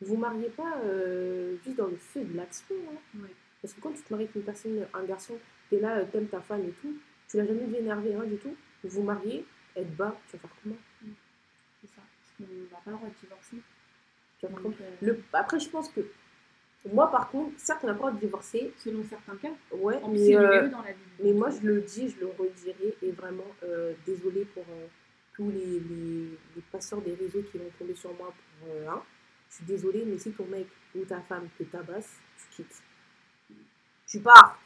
Vous 0.00 0.16
mariez 0.16 0.48
pas 0.50 0.78
euh, 0.84 1.56
juste 1.64 1.76
dans 1.76 1.86
le 1.86 1.96
feu 1.96 2.24
de 2.24 2.36
l'action. 2.36 2.74
hein. 2.90 3.18
Ouais. 3.22 3.30
Parce 3.62 3.72
que 3.74 3.80
quand 3.80 3.92
tu 3.92 4.02
te 4.02 4.12
maries 4.12 4.24
avec 4.24 4.34
une 4.36 4.42
personne, 4.42 4.86
un 4.92 5.04
garçon, 5.04 5.38
t'es 5.70 5.80
là, 5.80 5.98
euh, 5.98 6.04
t'aimes 6.10 6.28
ta 6.28 6.40
femme 6.40 6.64
et 6.68 6.72
tout, 6.82 6.94
tu 7.28 7.36
l'as 7.38 7.46
jamais 7.46 7.64
vu 7.64 7.76
énervé, 7.76 8.10
rien 8.14 8.24
du 8.24 8.36
tout. 8.36 8.54
Vous 8.82 8.90
vous 8.90 9.02
mariez, 9.02 9.46
elle 9.74 9.86
te 9.86 9.92
bat, 9.96 10.18
tu 10.28 10.36
vas 10.36 10.40
faire 10.42 10.50
comment? 10.62 10.76
C'est 11.80 11.86
ça. 11.88 12.02
Parce 12.02 12.32
qu'on 12.36 12.54
n'a 12.74 12.80
pas 12.84 12.90
le 12.90 12.96
droit 12.96 13.08
de 13.08 13.14
divorcer. 13.20 13.56
Le- 15.02 15.20
Après, 15.32 15.60
je 15.60 15.68
pense 15.68 15.88
que 15.88 16.00
moi, 16.92 17.10
par 17.10 17.30
contre, 17.30 17.52
certes, 17.58 17.80
on 17.82 17.86
n'a 17.86 17.94
pas 17.94 17.96
le 17.96 17.98
droit 17.98 18.12
de 18.12 18.20
divorcer, 18.20 18.72
Selon 18.78 19.02
certains 19.04 19.36
cas. 19.36 19.52
ouais, 19.72 20.00
mais, 20.10 20.36
euh, 20.36 20.68
dans 20.68 20.82
la 20.82 20.90
mais 21.22 21.32
moi, 21.32 21.48
je 21.50 21.66
le 21.66 21.80
dis, 21.80 22.10
je 22.10 22.20
le 22.20 22.26
redirai, 22.26 22.94
et 23.02 23.10
vraiment, 23.12 23.46
euh, 23.62 23.94
désolée 24.06 24.44
pour 24.44 24.64
euh, 24.70 24.86
tous 25.34 25.50
les, 25.50 25.80
les, 25.80 26.28
les 26.56 26.62
passeurs 26.70 27.00
des 27.00 27.14
réseaux 27.14 27.42
qui 27.50 27.58
vont 27.58 27.70
tomber 27.78 27.94
sur 27.94 28.12
moi 28.14 28.34
pour 28.60 28.92
hein. 28.92 29.02
Je 29.50 29.56
suis 29.56 29.64
désolée, 29.66 30.04
mais 30.04 30.18
si 30.18 30.32
ton 30.32 30.46
mec 30.46 30.66
ou 30.96 31.04
ta 31.04 31.20
femme 31.20 31.48
te 31.56 31.62
tabasse, 31.64 32.16
tu 32.56 32.62
quittes. 32.62 32.82
Tu 34.06 34.20
pars. 34.20 34.58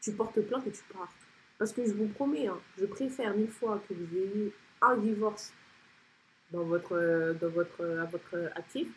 Tu 0.00 0.12
portes 0.12 0.40
plainte 0.42 0.66
et 0.66 0.70
tu 0.72 0.82
pars. 0.92 1.12
Parce 1.58 1.72
que 1.72 1.84
je 1.86 1.92
vous 1.92 2.08
promets, 2.08 2.46
hein, 2.46 2.58
je 2.78 2.86
préfère 2.86 3.34
mille 3.34 3.50
fois 3.50 3.80
que 3.88 3.94
vous 3.94 4.16
ayez 4.16 4.52
un 4.80 4.96
divorce 4.96 5.52
dans 6.52 6.64
votre, 6.64 6.92
euh, 6.96 7.34
dans 7.34 7.48
votre, 7.48 7.80
euh, 7.82 8.02
à 8.02 8.06
votre 8.06 8.50
actif 8.54 8.88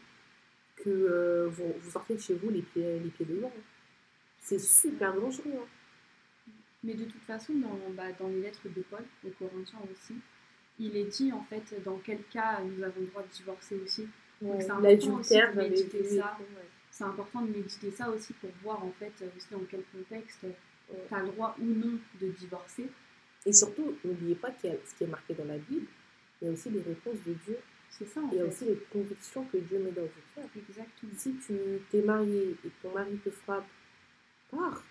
que 0.77 0.89
euh, 0.89 1.47
vous, 1.49 1.73
vous 1.79 1.91
sortez 1.91 2.15
de 2.15 2.19
chez 2.19 2.33
vous 2.35 2.49
les 2.49 2.61
pieds, 2.61 2.99
les 2.99 3.09
pieds 3.09 3.25
hein. 3.43 3.49
C'est 4.39 4.59
super 4.59 5.13
dangereux. 5.13 5.43
hein. 5.55 6.51
Mais 6.83 6.93
de 6.93 7.05
toute 7.05 7.23
façon, 7.23 7.53
dans, 7.55 7.79
bah, 7.95 8.11
dans 8.19 8.27
les 8.27 8.41
lettres 8.41 8.67
de 8.75 8.81
Paul, 8.83 9.03
aux 9.25 9.29
Corinthiens 9.39 9.79
aussi, 9.91 10.15
il 10.79 10.95
est 10.97 11.05
dit 11.05 11.31
en 11.31 11.43
fait 11.43 11.63
dans 11.83 11.97
quel 12.03 12.21
cas 12.31 12.59
nous 12.61 12.83
avons 12.83 13.01
le 13.01 13.07
droit 13.07 13.23
de 13.23 13.29
divorcer 13.33 13.75
aussi. 13.83 14.07
Donc, 14.41 14.61
c'est 14.61 14.69
important 14.69 15.19
aussi 15.19 15.33
de 15.35 15.57
méditer 15.61 16.03
ça. 16.03 16.37
ouais. 16.39 16.65
C'est 16.91 17.03
important 17.05 17.41
de 17.41 17.51
méditer 17.51 17.91
ça 17.91 18.09
aussi 18.09 18.33
pour 18.33 18.49
voir 18.61 18.83
en 18.83 18.91
fait 18.99 19.11
euh, 19.21 19.27
aussi 19.35 19.47
dans 19.51 19.61
quel 19.69 19.81
contexte 19.91 20.45
Ouais. 20.87 20.99
tu 21.07 21.15
as 21.15 21.21
le 21.23 21.29
droit 21.29 21.55
ou 21.59 21.65
non 21.65 21.97
de 22.21 22.27
divorcer. 22.27 22.85
Et 23.47 23.51
surtout, 23.53 23.97
n'oubliez 24.05 24.35
pas 24.35 24.51
qu'il 24.51 24.69
y 24.69 24.73
a 24.73 24.75
ce 24.85 24.93
qui 24.93 25.03
est 25.05 25.07
marqué 25.07 25.33
dans 25.33 25.45
la 25.45 25.57
Bible, 25.57 25.87
il 26.41 26.45
y 26.47 26.49
a 26.49 26.53
aussi 26.53 26.69
les 26.69 26.81
réponses 26.81 27.17
de 27.25 27.33
Dieu. 27.45 27.57
C'est 27.89 28.07
ça 28.07 28.19
en 28.21 28.29
Il 28.31 28.37
y 28.37 28.41
a 28.41 28.43
fait. 28.43 28.49
aussi 28.49 28.65
les 28.65 28.77
convictions 28.91 29.45
que 29.45 29.57
Dieu 29.57 29.79
met 29.79 29.91
dans 29.91 30.01
votre 30.01 30.13
cœur. 30.35 30.45
Exactement. 30.55 31.11
Si 31.15 31.33
tu 31.45 31.53
t'es 31.91 32.01
marié 32.01 32.55
et 32.65 32.69
ton 32.81 32.91
mari 32.93 33.17
te 33.23 33.29
frappe, 33.29 33.65
pars. 34.51 34.83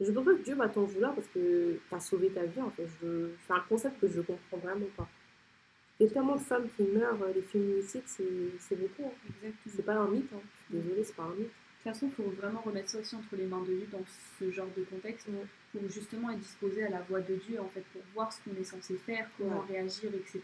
Je 0.00 0.10
pense 0.12 0.24
pas 0.24 0.34
que 0.34 0.42
Dieu 0.42 0.54
va 0.54 0.68
t'en 0.68 0.84
vouloir 0.84 1.14
parce 1.14 1.26
que 1.28 1.78
tu 1.88 1.94
as 1.94 2.00
sauvé 2.00 2.28
ta 2.30 2.44
vie. 2.44 2.60
En 2.60 2.70
fait. 2.70 2.86
Je- 3.02 3.30
C'est 3.46 3.52
un 3.54 3.60
concept 3.68 3.98
que 4.00 4.08
je 4.08 4.18
ne 4.18 4.22
comprends 4.22 4.58
vraiment 4.58 4.86
pas. 4.96 5.08
Il 5.98 6.06
y 6.06 6.10
a 6.10 6.12
tellement 6.12 6.36
de 6.36 6.40
femmes 6.42 6.68
qui 6.76 6.82
meurent, 6.82 7.22
euh, 7.22 7.32
les 7.34 7.40
féminicides, 7.42 8.02
c'est 8.06 8.24
c'est 8.60 8.76
beaucoup. 8.76 9.04
hein. 9.06 9.12
Exactement. 9.28 9.74
C'est 9.74 9.82
pas 9.86 9.94
un 9.94 10.08
mythe. 10.08 10.30
hein. 10.34 10.40
Désolée, 10.70 11.02
c'est 11.04 11.16
pas 11.16 11.22
un 11.24 11.34
mythe. 11.34 11.46
De 11.48 11.92
toute 11.92 11.94
façon, 11.94 12.06
il 12.08 12.12
faut 12.12 12.30
vraiment 12.30 12.60
remettre 12.60 12.90
ça 12.90 12.98
aussi 12.98 13.16
entre 13.16 13.34
les 13.36 13.46
mains 13.46 13.60
de 13.62 13.66
Dieu 13.72 13.86
dans 13.90 14.04
ce 14.38 14.50
genre 14.50 14.68
de 14.76 14.82
contexte 14.84 15.28
Ouais. 15.28 15.46
Pour 15.78 15.88
justement 15.90 16.30
être 16.30 16.40
disposé 16.40 16.84
à 16.84 16.90
la 16.90 17.00
voix 17.02 17.20
de 17.20 17.34
Dieu 17.36 17.60
en 17.60 17.68
fait 17.68 17.84
pour 17.92 18.02
voir 18.14 18.32
ce 18.32 18.40
qu'on 18.42 18.56
est 18.56 18.64
censé 18.64 18.96
faire, 18.96 19.28
comment 19.36 19.60
Ouais. 19.60 19.74
réagir, 19.74 20.10
etc. 20.14 20.42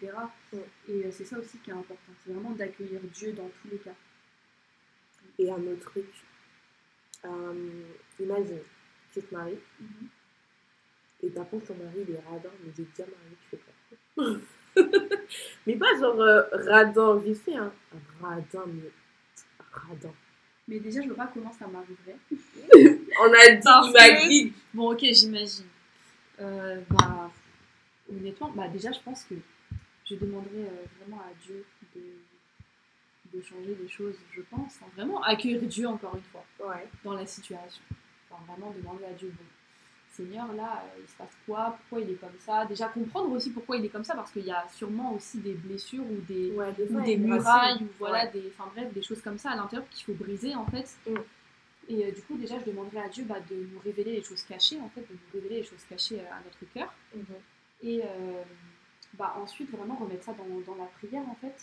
Ouais. 0.53 0.59
Et 0.89 1.05
euh, 1.07 1.11
c'est 1.11 1.24
ça 1.24 1.39
aussi 1.39 1.59
qui 1.59 1.70
est 1.70 1.74
important, 1.74 2.12
c'est 2.24 2.33
vraiment 2.33 2.51
d'accueillir 2.51 3.01
Dieu 3.14 3.33
dans 3.33 3.49
tous 3.62 3.68
les 3.70 3.78
cas. 3.78 3.95
Et 5.39 5.51
un 5.51 5.55
autre 5.66 5.91
truc, 5.91 6.07
euh, 7.24 7.83
imagine, 8.20 8.59
tu 9.12 9.22
te 9.22 9.35
maries 9.35 9.59
et 11.22 11.30
t'apprends 11.30 11.59
que 11.61 11.66
ton 11.66 11.74
mari 11.76 12.05
il 12.09 12.14
est 12.14 12.20
radin, 12.28 12.51
mais 12.62 12.72
il 12.76 12.83
est 12.83 12.89
déjà 12.91 13.05
marié, 13.09 13.37
tu 13.41 13.57
fais 13.57 13.62
quoi 14.16 14.37
Mais 15.66 15.76
pas 15.76 15.99
genre 15.99 16.20
euh, 16.20 16.43
radin 16.53 17.16
vite 17.18 17.43
fait, 17.43 17.55
hein. 17.57 17.72
Radin, 18.20 18.64
mais 18.66 18.91
radin. 19.72 20.12
Mais 20.68 20.78
déjà, 20.78 21.02
je 21.02 21.08
vois 21.08 21.16
pas 21.16 21.30
comment 21.34 21.52
ça 21.52 21.66
m'arriverait. 21.66 22.16
On 23.20 23.32
a 23.32 23.54
dit, 23.56 23.88
imagine. 23.90 24.52
Bon, 24.72 24.92
ok, 24.92 25.00
j'imagine. 25.12 25.66
Euh, 26.40 26.80
bah, 26.88 27.30
honnêtement, 28.10 28.50
bah, 28.50 28.68
déjà, 28.68 28.92
je 28.92 29.00
pense 29.00 29.24
que 29.24 29.34
je 30.08 30.14
demanderais 30.14 30.50
euh, 30.68 30.84
vraiment 31.00 31.20
à 31.20 31.32
Dieu 31.44 31.64
de, 31.94 32.00
de 33.38 33.42
changer 33.42 33.76
les 33.80 33.88
choses, 33.88 34.14
je 34.32 34.40
pense. 34.42 34.76
hein. 34.82 34.86
Vraiment 34.96 35.22
accueillir 35.22 35.60
Dieu, 35.62 35.86
encore 35.88 36.14
une 36.16 36.22
fois, 36.22 36.44
Ouais. 36.68 36.86
dans 37.04 37.14
la 37.14 37.26
situation. 37.26 37.82
Enfin, 38.30 38.42
vraiment 38.52 38.72
demander 38.76 39.04
à 39.04 39.12
Dieu, 39.12 39.28
bon, 39.36 39.44
Seigneur, 40.22 40.52
là, 40.54 40.82
euh, 40.84 41.00
il 41.02 41.08
se 41.08 41.16
passe 41.16 41.36
quoi? 41.46 41.76
Pourquoi 41.78 42.04
il 42.04 42.12
est 42.12 42.20
comme 42.20 42.38
ça? 42.38 42.64
Déjà, 42.66 42.88
comprendre 42.88 43.30
aussi 43.32 43.50
pourquoi 43.50 43.76
il 43.76 43.84
est 43.84 43.88
comme 43.88 44.04
ça, 44.04 44.14
parce 44.14 44.30
qu'il 44.32 44.44
y 44.44 44.50
a 44.50 44.66
sûrement 44.72 45.14
aussi 45.14 45.38
des 45.38 45.54
blessures 45.54 46.04
ou 46.04 46.20
des, 46.28 46.52
Ouais, 46.52 46.72
des, 46.72 46.84
ou 46.84 47.00
des 47.00 47.16
murailles, 47.16 47.78
ou 47.82 47.88
voilà, 47.98 48.24
Ouais. 48.24 48.30
des, 48.32 48.52
enfin 48.56 48.70
bref, 48.74 48.92
des 48.92 49.02
choses 49.02 49.20
comme 49.22 49.38
ça 49.38 49.50
à 49.50 49.56
l'intérieur 49.56 49.88
qu'il 49.90 50.04
faut 50.04 50.24
briser 50.24 50.54
en 50.54 50.66
fait. 50.66 50.88
Mm. 51.08 51.16
Et 51.88 52.06
euh, 52.06 52.10
du 52.12 52.22
coup, 52.22 52.36
déjà, 52.36 52.58
je 52.60 52.64
demanderais 52.64 53.00
à 53.00 53.08
Dieu 53.08 53.24
bah, 53.24 53.40
de 53.50 53.56
nous 53.56 53.78
révéler 53.80 54.12
les 54.12 54.22
choses 54.22 54.42
cachées, 54.44 54.80
en 54.80 54.88
fait, 54.90 55.00
de 55.00 55.14
nous 55.14 55.32
révéler 55.40 55.56
les 55.56 55.64
choses 55.64 55.84
cachées 55.88 56.20
euh, 56.20 56.32
à 56.32 56.40
notre 56.44 56.72
cœur. 56.72 56.92
Mhm. 57.14 57.24
Et 57.82 58.02
euh, 58.04 58.42
bah, 59.14 59.34
ensuite, 59.42 59.70
vraiment 59.70 59.96
remettre 59.96 60.24
ça 60.24 60.32
dans, 60.32 60.60
dans 60.60 60.78
la 60.80 60.88
prière, 60.98 61.24
en 61.28 61.34
fait, 61.34 61.56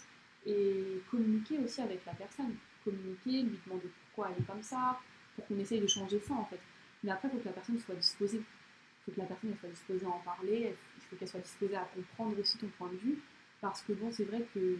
et 0.45 1.01
communiquer 1.09 1.57
aussi 1.59 1.81
avec 1.81 2.05
la 2.05 2.13
personne. 2.13 2.53
Communiquer, 2.83 3.43
lui 3.43 3.59
demander 3.65 3.87
pourquoi 4.03 4.31
elle 4.35 4.43
est 4.43 4.45
comme 4.45 4.61
ça, 4.61 4.99
pour 5.35 5.47
qu'on 5.47 5.59
essaye 5.59 5.79
de 5.79 5.87
changer 5.87 6.19
ça, 6.19 6.33
en 6.33 6.45
fait. 6.45 6.59
Mais 7.03 7.11
après, 7.11 7.27
il 7.27 7.31
faut 7.31 7.39
que 7.39 7.45
la 7.45 7.53
personne 7.53 7.79
soit 7.79 7.95
disposée. 7.95 8.41
Il 8.41 9.03
faut 9.05 9.11
que 9.11 9.19
la 9.19 9.25
personne 9.25 9.55
soit 9.59 9.69
disposée 9.69 10.05
à 10.05 10.09
en 10.09 10.19
parler, 10.19 10.75
il 10.97 11.03
faut 11.03 11.15
qu'elle 11.15 11.27
soit 11.27 11.39
disposée 11.39 11.75
à 11.75 11.87
comprendre 11.95 12.39
aussi 12.39 12.57
ton 12.57 12.67
point 12.77 12.89
de 12.89 12.97
vue. 12.97 13.19
Parce 13.61 13.81
que 13.81 13.93
bon, 13.93 14.11
c'est 14.11 14.25
vrai 14.25 14.45
que 14.53 14.77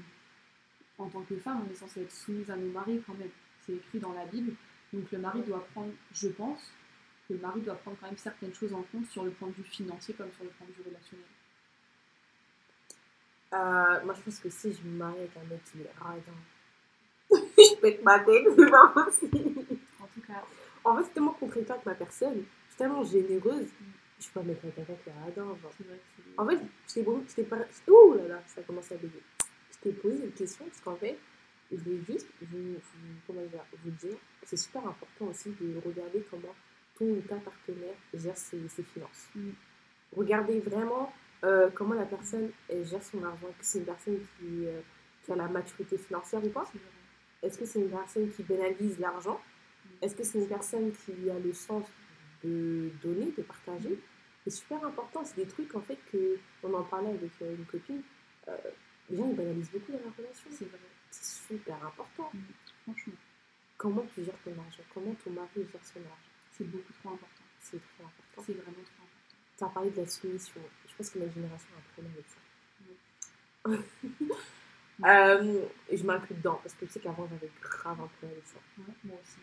en 0.97 1.07
tant 1.09 1.21
que 1.21 1.37
femme, 1.37 1.65
on 1.65 1.71
est 1.71 1.75
censé 1.75 2.01
être 2.01 2.11
soumise 2.11 2.49
à 2.51 2.55
nos 2.55 2.71
maris 2.71 3.01
quand 3.05 3.13
même. 3.13 3.29
C'est 3.61 3.73
écrit 3.73 3.99
dans 3.99 4.13
la 4.13 4.25
Bible. 4.25 4.53
Donc 4.91 5.11
le 5.11 5.17
mari 5.17 5.41
doit 5.43 5.65
prendre, 5.73 5.91
je 6.13 6.27
pense, 6.29 6.71
que 7.27 7.33
le 7.33 7.39
mari 7.39 7.61
doit 7.61 7.75
prendre 7.75 7.97
quand 7.99 8.07
même 8.07 8.17
certaines 8.17 8.53
choses 8.53 8.73
en 8.73 8.83
compte 8.91 9.05
sur 9.07 9.23
le 9.23 9.31
point 9.31 9.47
de 9.49 9.53
vue 9.53 9.63
financier 9.63 10.13
comme 10.13 10.31
sur 10.33 10.43
le 10.43 10.49
point 10.49 10.67
de 10.67 10.73
vue 10.73 10.83
relationnel. 10.89 11.25
Euh, 13.53 14.05
moi, 14.05 14.13
je 14.13 14.21
pense 14.21 14.39
que 14.39 14.49
si 14.49 14.73
je 14.73 14.81
me 14.87 14.97
marie 14.97 15.19
avec 15.19 15.37
un 15.37 15.45
mec 15.49 15.63
qui 15.63 15.81
est 15.81 15.91
radin, 15.99 16.21
je 17.31 17.79
pète 17.79 18.03
ma 18.03 18.19
tête, 18.19 18.45
c'est 18.55 18.69
pas 18.69 18.87
possible. 18.89 19.58
En 20.83 20.95
fait, 20.97 21.03
c'est 21.03 21.13
tellement 21.13 21.33
contradictoire 21.33 21.77
avec 21.77 21.85
ma 21.85 21.95
personne. 21.95 22.35
Je 22.35 22.69
suis 22.69 22.77
tellement 22.77 23.03
généreuse. 23.03 23.67
Je 24.19 24.27
peux 24.27 24.41
pas 24.41 24.45
mettre 24.45 24.61
c'est 24.61 24.81
vrai 24.81 24.95
que 24.95 25.01
c'est. 25.05 26.39
En 26.39 26.45
fait, 26.45 26.59
je 26.87 26.93
t'ai 26.93 27.03
bon, 27.03 27.23
je 27.27 27.35
t'ai 27.35 27.43
pas. 27.43 27.57
Ouh 27.87 28.13
là 28.15 28.27
là, 28.27 28.43
ça 28.47 28.61
commence 28.63 28.91
à 28.91 28.95
bugger. 28.95 29.23
Je 29.71 29.77
t'ai 29.77 29.91
posé 29.93 30.23
une 30.23 30.31
question 30.31 30.65
parce 30.65 30.81
qu'en 30.81 30.95
fait, 30.95 31.17
je 31.71 31.77
voulais 31.77 32.01
juste 32.07 32.27
vous, 32.41 32.75
comment 33.27 33.41
dire, 33.41 33.63
vous 33.83 33.91
dire 33.91 34.17
que 34.41 34.47
c'est 34.47 34.57
super 34.57 34.85
important 34.85 35.27
aussi 35.27 35.51
de 35.61 35.79
regarder 35.85 36.25
comment 36.29 36.53
ton 36.97 37.05
ou 37.05 37.21
ta 37.21 37.35
partenaire 37.35 37.95
gère 38.13 38.37
ses, 38.37 38.67
ses 38.67 38.83
finances. 38.83 39.29
Mm. 39.35 39.51
Regardez 40.15 40.59
vraiment 40.59 41.13
euh, 41.43 41.69
comment 41.73 41.93
la 41.93 42.05
personne 42.05 42.49
elle 42.67 42.85
gère 42.85 43.03
son 43.03 43.23
argent. 43.23 43.47
Est-ce 43.47 43.57
que 43.59 43.65
c'est 43.65 43.79
une 43.79 43.85
personne 43.85 44.19
qui, 44.37 44.65
euh, 44.65 44.81
qui 45.23 45.31
a 45.31 45.35
la 45.35 45.47
maturité 45.47 45.97
financière 45.97 46.43
ou 46.43 46.49
pas? 46.49 46.69
Est-ce 47.41 47.57
que 47.57 47.65
c'est 47.65 47.79
une 47.79 47.89
personne 47.89 48.29
qui 48.31 48.43
pénalise 48.43 48.99
l'argent? 48.99 49.39
Est-ce 50.01 50.15
que 50.15 50.23
c'est 50.23 50.39
une 50.39 50.47
personne 50.47 50.91
qui 50.91 51.29
a 51.29 51.39
le 51.39 51.53
sens 51.53 51.85
de 52.43 52.89
donner, 53.03 53.31
de 53.37 53.41
partager? 53.43 53.99
C'est 54.43 54.51
super 54.51 54.83
important. 54.85 55.23
C'est 55.25 55.35
des 55.35 55.47
trucs 55.47 55.75
en 55.75 55.81
fait 55.81 55.97
que 56.11 56.37
on 56.63 56.73
en 56.73 56.83
parlait 56.83 57.09
avec 57.09 57.31
euh, 57.41 57.55
une 57.55 57.65
copine. 57.65 58.01
Euh, 58.47 58.57
les 59.09 59.17
gens 59.17 59.27
ils 59.29 59.35
banalisent 59.35 59.71
beaucoup 59.71 59.91
dans 59.91 59.99
la 59.99 60.11
relation. 60.17 60.49
C'est 60.51 60.65
vrai, 60.65 60.79
C'est 61.11 61.53
super 61.53 61.75
important. 61.85 62.31
franchement. 62.83 63.13
Comment 63.77 64.05
tu 64.13 64.23
gères 64.23 64.37
ton 64.43 64.51
argent? 64.51 64.83
Comment 64.93 65.15
ton 65.23 65.31
mari 65.31 65.49
gère 65.55 65.85
son 65.85 65.99
argent? 65.99 66.31
C'est 66.51 66.65
beaucoup 66.65 66.93
trop 67.01 67.09
important. 67.09 67.43
C'est 67.59 67.79
trop 67.79 68.03
important. 68.03 68.43
C'est 68.45 68.53
vraiment 68.53 68.83
trop 68.83 69.03
important. 69.03 69.57
Tu 69.57 69.63
as 69.63 69.67
parlé 69.67 69.89
de 69.91 69.97
la 69.97 70.07
soumission. 70.07 70.61
Je 70.87 70.95
pense 70.95 71.09
que 71.09 71.19
ma 71.19 71.29
génération 71.29 71.69
a 71.75 71.79
un 71.79 71.93
problème 71.93 72.13
avec 72.13 72.27
ça. 72.27 72.39
Euh, 75.05 75.61
et 75.87 75.95
je 75.95 76.03
m'inclus 76.03 76.35
dedans 76.35 76.59
parce 76.61 76.75
que 76.75 76.83
tu 76.83 76.91
sais 76.91 76.99
qu'avant 76.99 77.25
j'avais 77.29 77.49
grave 77.61 78.01
un 78.01 78.07
problème 78.07 78.31
avec 78.33 78.45
ça. 78.45 78.57
Ouais, 78.79 78.93
moi 79.05 79.17
aussi. 79.23 79.37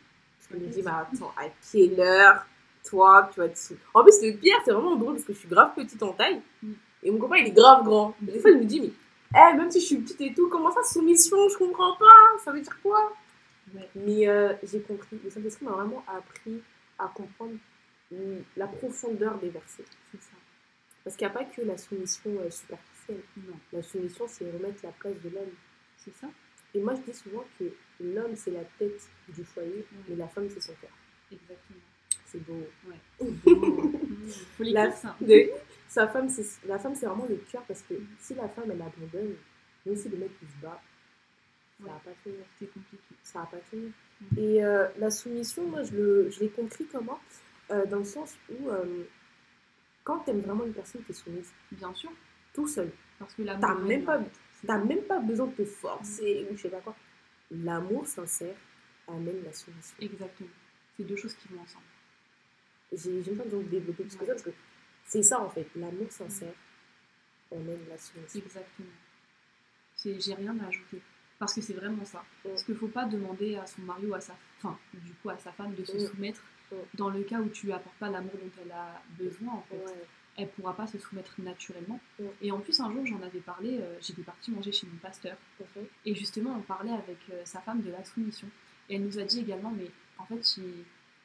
Je 0.50 0.56
me 0.56 0.66
dis, 0.66 0.82
mais 0.82 0.90
attends, 0.90 1.32
à 1.36 1.48
quelle 1.70 2.00
heure, 2.00 2.46
toi, 2.84 3.28
tu 3.32 3.40
vas 3.40 3.48
te 3.48 3.58
sou... 3.58 3.74
En 3.94 4.02
plus, 4.02 4.22
le 4.22 4.36
pire, 4.36 4.56
c'est 4.64 4.72
vraiment 4.72 4.96
drôle 4.96 5.14
parce 5.14 5.24
que 5.24 5.32
je 5.32 5.38
suis 5.38 5.48
grave 5.48 5.74
petite 5.74 6.02
en 6.02 6.12
taille. 6.12 6.40
Mm. 6.62 6.72
Et 7.02 7.10
mon 7.10 7.18
copain, 7.18 7.36
il 7.36 7.48
est 7.48 7.52
grave 7.52 7.84
grand. 7.84 8.14
Des 8.20 8.38
fois, 8.38 8.50
il 8.50 8.58
me 8.58 8.64
dit, 8.64 8.80
mais 8.80 8.92
eh, 9.34 9.56
même 9.56 9.70
si 9.70 9.80
je 9.80 9.86
suis 9.86 9.98
petite 9.98 10.20
et 10.20 10.34
tout, 10.34 10.48
comment 10.48 10.70
ça, 10.70 10.82
soumission 10.82 11.36
Je 11.48 11.58
comprends 11.58 11.96
pas. 11.96 12.38
Ça 12.44 12.52
veut 12.52 12.60
dire 12.60 12.80
quoi? 12.82 13.12
Ouais. 13.74 13.88
Mais 13.94 14.28
euh, 14.28 14.54
j'ai 14.62 14.80
compris. 14.80 15.18
Le 15.22 15.30
Saint-Esprit 15.30 15.64
m'a 15.64 15.72
vraiment 15.72 16.04
appris 16.06 16.62
à 16.98 17.08
comprendre 17.08 17.54
mm, 18.10 18.38
la 18.56 18.66
profondeur 18.66 19.38
des 19.38 19.48
versets. 19.50 19.84
C'est 20.12 20.22
ça. 20.22 20.36
Parce 21.04 21.16
qu'il 21.16 21.26
n'y 21.26 21.32
a 21.32 21.34
pas 21.38 21.44
que 21.44 21.62
la 21.62 21.76
soumission 21.76 22.30
euh, 22.38 22.50
superficielle. 22.50 23.22
Non, 23.36 23.54
La 23.72 23.82
soumission, 23.82 24.24
c'est 24.28 24.44
remettre 24.50 24.80
la 24.82 24.92
place 24.92 25.20
de 25.22 25.28
l'homme. 25.28 25.54
c'est 25.98 26.14
ça. 26.14 26.28
Et 26.76 26.80
moi, 26.82 26.94
je 26.94 27.10
dis 27.10 27.16
souvent 27.16 27.44
que 27.58 27.64
l'homme, 28.00 28.36
c'est 28.36 28.50
la 28.50 28.64
tête 28.78 29.08
du 29.34 29.42
foyer, 29.44 29.86
Mm. 29.90 29.96
mais 30.08 30.16
la 30.16 30.28
femme, 30.28 30.48
c'est 30.50 30.60
son 30.60 30.74
cœur. 30.74 30.90
Exactement. 31.32 31.80
C'est 32.26 32.42
beau. 32.46 32.66
Faut 34.56 34.62
La- 34.64 34.84
l'écrire 34.86 34.92
ça. 34.96 35.16
De- 35.20 35.50
sa 35.88 36.08
femme, 36.08 36.28
c'est 36.28 36.44
la 36.66 36.78
femme, 36.78 36.94
c'est 36.94 37.06
vraiment 37.06 37.26
le 37.28 37.36
cœur 37.50 37.62
parce 37.62 37.80
que 37.82 37.94
si 38.20 38.34
la 38.34 38.48
femme 38.48 38.64
elle 38.70 38.82
abandonne, 38.82 39.34
même 39.86 39.96
si 39.96 40.08
le 40.08 40.16
mec 40.18 40.30
il 40.42 40.48
se 40.48 40.54
bat, 40.62 40.80
ça 41.78 41.84
Ouais. 41.84 41.90
va 41.90 41.98
pas 42.04 42.10
tenir. 42.24 42.40
C'est 42.58 42.66
compliqué. 42.72 43.02
Ça 43.22 43.38
va 43.40 43.46
pas 43.46 43.56
tenir. 43.70 43.90
Mhm. 44.32 44.38
Et 44.38 44.64
euh, 44.64 44.88
la 44.98 45.10
soumission, 45.10 45.66
moi 45.68 45.84
je 45.84 45.92
le- 45.94 46.30
je 46.30 46.40
l'ai 46.40 46.48
compris 46.50 46.84
comment? 46.86 47.18
Euh, 47.70 47.86
Dans 47.86 47.98
le 47.98 48.04
sens 48.04 48.34
où 48.50 48.68
euh, 48.68 49.04
quand 50.04 50.18
t'aimes 50.20 50.40
vraiment 50.40 50.64
une 50.64 50.72
personne, 50.74 51.02
t'es 51.02 51.12
soumise 51.12 51.50
Bien 51.72 51.92
sûr, 51.94 52.10
tout 52.52 52.66
seul. 52.66 52.90
parce 53.18 53.32
que 53.34 53.42
l'amour. 53.42 53.60
T'as 53.68 53.74
même 53.76 54.04
pas- 54.04 54.18
en 54.18 54.24
fait. 54.24 54.30
T'as 54.66 54.78
même 54.78 55.02
pas 55.02 55.20
besoin 55.20 55.46
de 55.46 55.52
te 55.52 55.64
forcer 55.64 56.46
ou 56.50 56.56
je 56.56 56.62
sais 56.62 56.68
pas 56.70 56.80
quoi. 56.80 56.96
L'amour 57.50 58.06
sincère 58.06 58.56
amène 59.08 59.42
la 59.44 59.52
soumission. 59.52 59.96
Exactement. 60.00 60.48
C'est 60.96 61.04
deux 61.04 61.16
choses 61.16 61.34
qui 61.34 61.48
vont 61.48 61.60
ensemble. 61.62 61.84
J'ai 62.92 63.34
pas 63.34 63.44
besoin 63.44 63.60
de 63.60 63.68
développer 63.68 64.04
plus 64.04 64.16
que 64.16 64.24
ça 64.26 64.32
parce 64.32 64.42
que 64.42 64.50
c'est 65.04 65.22
ça 65.22 65.40
en 65.40 65.48
fait. 65.50 65.66
L'amour 65.76 66.10
sincère 66.10 66.54
amène 67.52 67.80
la 67.88 67.98
soumission. 67.98 68.40
Exactement. 68.40 68.88
J'ai 70.04 70.34
rien 70.34 70.58
à 70.60 70.66
ajouter. 70.68 71.00
Parce 71.38 71.52
que 71.54 71.60
c'est 71.60 71.74
vraiment 71.74 72.04
ça. 72.04 72.24
Ouais. 72.44 72.50
Parce 72.52 72.64
qu'il 72.64 72.74
ne 72.74 72.78
faut 72.78 72.88
pas 72.88 73.04
demander 73.04 73.56
à 73.56 73.66
son 73.66 73.82
mari 73.82 74.06
ou 74.06 74.14
à 74.14 74.20
sa, 74.20 74.34
enfin, 74.58 74.78
du 74.94 75.12
coup 75.14 75.28
à 75.30 75.36
sa 75.38 75.52
femme 75.52 75.74
de 75.74 75.84
se 75.84 75.92
Ouais. 75.92 76.06
soumettre 76.06 76.42
Ouais. 76.72 76.84
dans 76.94 77.10
le 77.10 77.22
cas 77.22 77.38
où 77.40 77.48
tu 77.50 77.66
lui 77.66 77.72
apportes 77.72 77.94
pas 77.98 78.08
l'amour 78.10 78.32
dont 78.34 78.50
elle 78.64 78.72
a 78.72 79.00
besoin 79.18 79.52
en 79.54 79.62
fait. 79.62 79.76
Elle 80.36 80.48
pourra 80.48 80.74
pas 80.74 80.86
se 80.86 80.98
soumettre 80.98 81.34
naturellement. 81.38 82.00
Et 82.42 82.52
en 82.52 82.58
plus 82.60 82.78
un 82.80 82.92
jour 82.92 83.06
j'en 83.06 83.22
avais 83.22 83.40
parlé, 83.40 83.78
euh, 83.80 83.96
j'étais 84.00 84.22
partie 84.22 84.50
manger 84.50 84.72
chez 84.72 84.86
mon 84.86 84.98
pasteur 84.98 85.36
et 86.04 86.14
justement 86.14 86.54
on 86.56 86.62
parlait 86.62 86.92
avec 86.92 87.18
euh, 87.30 87.40
sa 87.44 87.60
femme 87.60 87.82
de 87.82 87.90
la 87.90 88.04
soumission. 88.04 88.48
Et 88.88 88.96
elle 88.96 89.04
nous 89.04 89.18
a 89.18 89.22
dit 89.22 89.40
également 89.40 89.72
mais 89.76 89.90
en 90.18 90.26
fait 90.26 90.44
si 90.44 90.62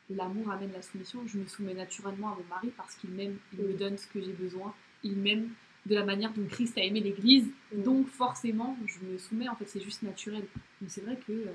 l'amour 0.09 0.51
amène 0.51 0.72
la 0.74 0.82
soumission, 0.82 1.20
je 1.28 1.38
me 1.38 1.45
soumets 1.45 1.74
naturellement 1.74 2.34
à 2.34 2.36
mon 2.36 2.45
mari 2.49 2.72
parce 2.76 2.95
qu'il 2.95 3.12
m'aime, 3.12 3.38
il 3.53 3.59
me 3.59 3.74
donne 3.74 3.97
ce 3.97 4.07
que 4.07 4.22
j'ai 4.22 4.34
besoin, 4.34 4.74
il 5.03 5.16
m'aime 5.18 5.49
de 5.86 5.95
la 5.95 6.05
manière 6.05 6.32
dont 6.34 6.45
Christ 6.45 6.78
a 6.78 6.84
aimé 6.84 6.99
l'Église. 6.99 7.47
Donc 7.74 8.07
forcément, 8.07 8.78
je 8.86 8.99
me 9.03 9.18
soumets, 9.18 9.49
en 9.49 9.55
fait, 9.55 9.68
c'est 9.68 9.82
juste 9.82 10.03
naturel. 10.03 10.45
Mais 10.80 10.89
c'est 10.89 11.01
vrai 11.01 11.16
que 11.16 11.32
euh, 11.32 11.45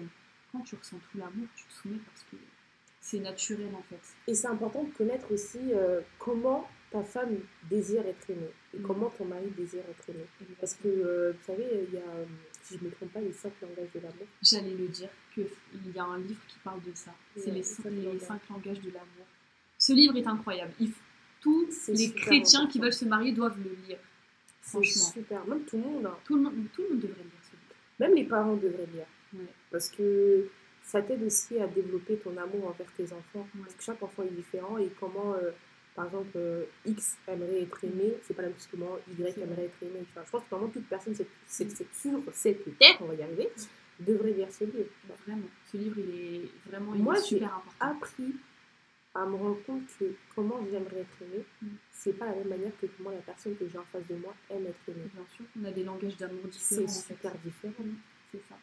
quand 0.51 0.61
tu 0.63 0.75
ressens 0.75 0.97
tout 0.97 1.19
l'amour, 1.19 1.47
tu 1.55 1.65
te 1.65 1.73
soumets 1.75 2.01
parce 2.05 2.25
que 2.31 2.37
c'est 3.01 3.21
naturel 3.21 3.69
en 3.73 3.83
fait. 3.83 4.01
Et 4.27 4.35
c'est 4.35 4.49
important 4.49 4.83
de 4.83 4.91
connaître 4.91 5.31
aussi 5.31 5.61
comment 6.19 6.69
ta 6.99 7.05
femme 7.05 7.37
désire 7.71 8.07
être 8.07 8.31
aimée 8.31 8.51
et 8.75 8.79
Mm. 8.79 8.83
comment 8.83 9.11
ton 9.11 9.25
mari 9.25 9.47
désire 9.57 9.83
être 9.91 10.09
aimé. 10.11 10.25
Parce 10.61 10.75
que, 10.75 10.89
euh, 10.89 11.33
vous 11.33 11.45
savez, 11.47 11.67
il 11.89 11.95
y 11.95 11.99
a, 11.99 12.01
euh, 12.09 12.25
si 12.63 12.77
je 12.79 12.85
ne 12.85 12.89
me 12.89 12.95
trompe 12.95 13.13
pas, 13.13 13.21
les 13.21 13.33
cinq 13.33 13.53
langages 13.63 13.93
de 13.95 14.01
l'amour. 14.01 14.27
J'allais 14.43 14.75
le 14.75 14.89
dire, 14.89 15.09
qu'il 15.35 15.47
y 15.95 15.99
a 15.99 16.05
un 16.05 16.19
livre 16.19 16.41
qui 16.49 16.59
parle 16.65 16.83
de 16.83 16.93
ça. 16.95 17.13
C'est 17.37 17.47
Ouais, 17.47 17.53
les, 17.57 17.63
cinq, 17.63 17.85
les 17.87 18.03
langages. 18.03 18.21
cinq 18.21 18.41
langages 18.51 18.81
de 18.81 18.91
l'amour. 18.91 19.27
Ce 19.79 19.93
livre 19.93 20.17
est 20.17 20.27
incroyable. 20.27 20.73
Il 20.81 20.89
f- 20.91 20.95
tous 21.41 21.69
les 21.89 22.13
chrétiens 22.13 22.67
qui 22.67 22.79
veulent 22.81 22.93
se 22.93 23.05
marier 23.05 23.33
doivent 23.33 23.59
le 23.59 23.77
lire. 23.87 23.99
Franchement. 24.63 25.03
super. 25.13 25.47
Même 25.47 25.63
tout 25.65 25.77
le 25.77 25.83
monde, 25.85 26.07
hein. 26.07 26.17
Tout 26.25 26.35
le, 26.37 26.43
monde, 26.43 26.55
tout 26.75 26.83
le 26.83 26.89
monde 26.91 27.01
devrait 27.01 27.23
lire 27.23 27.43
ce 27.43 27.53
livre. 27.53 27.75
même 28.01 28.15
les 28.15 28.25
parents 28.25 28.57
devraient 28.57 28.89
lire. 28.93 29.07
Ouais. 29.35 29.47
Parce 29.71 29.89
que 29.91 30.49
ça 30.83 31.03
t'aide 31.03 31.23
aussi 31.23 31.59
à 31.61 31.67
développer 31.69 32.17
ton 32.17 32.37
amour 32.37 32.69
envers 32.69 32.91
tes 32.97 33.05
enfants. 33.13 33.47
Ouais. 33.55 33.61
Parce 33.63 33.75
que 33.75 33.83
chaque 33.85 34.03
enfant 34.03 34.23
est 34.25 34.35
différent 34.35 34.77
et 34.79 34.89
comment, 34.99 35.35
euh, 35.35 35.51
par 35.97 36.07
exemple, 36.07 36.29
euh, 36.37 36.65
X 36.85 37.17
aimerait 37.27 37.63
être 37.63 37.83
aimé, 37.85 38.15
c'est 38.23 38.35
pas 38.35 38.43
la 38.43 38.49
même 38.49 38.57
chose 38.59 38.67
que 38.67 38.77
comment 38.77 38.99
Y 39.19 39.33
C'est 39.35 39.41
aimerait 39.41 39.65
être 39.65 39.83
aimé. 39.83 40.01
Enfin, 40.13 40.23
je 40.27 40.31
pense 40.31 40.45
que 40.45 40.51
vraiment 40.55 40.69
toute 40.69 40.87
personne, 40.89 41.15
c'est 41.15 41.27
c'est- 41.47 41.71
c'est 41.71 41.87
sur 41.95 42.21
cette 42.33 42.79
terre, 42.79 42.97
on 43.01 43.07
va 43.07 43.15
y 43.15 43.23
arriver, 43.23 43.49
devrait 43.99 44.33
lire 44.33 44.53
ce 44.53 44.65
livre. 44.65 44.91
Vraiment. 45.27 45.49
Ce 45.73 45.77
livre, 45.79 45.97
il 45.99 46.35
est 46.37 46.71
vraiment 46.71 46.95
il 46.95 47.03
Moi, 47.03 47.15
est 47.15 47.21
j'ai 47.23 47.37
super 47.37 47.55
important. 47.57 47.97
appris 47.97 48.35
à 49.15 49.25
me 49.25 49.35
rendre 49.35 49.59
compte 49.67 49.83
que 49.99 50.05
comment 50.35 50.61
j'aimerais 50.71 51.01
être 51.01 51.23
aimée, 51.23 51.43
Mm. 51.63 51.67
c'est 51.91 52.13
pas 52.13 52.27
la 52.27 52.35
même 52.35 52.49
manière 52.49 52.73
que 52.79 52.87
comment 52.99 53.09
la 53.11 53.17
personne 53.23 53.57
que 53.57 53.67
j'ai 53.67 53.79
en 53.79 53.85
face 53.91 54.07
de 54.07 54.15
moi 54.17 54.35
aime 54.51 54.67
être 54.67 54.89
aimée. 54.89 55.09
Bien 55.15 55.25
sûr, 55.35 55.47
on 55.59 55.65
a 55.65 55.71
des 55.71 55.85
langages 55.85 56.17
d'amour 56.19 56.43
C'est 56.51 56.85
différents. 56.85 56.85
en 56.85 56.89
fait. 56.89 57.15
super 57.15 57.35
différent. 57.43 57.85
C'est 58.31 58.43
ça. 58.49 58.57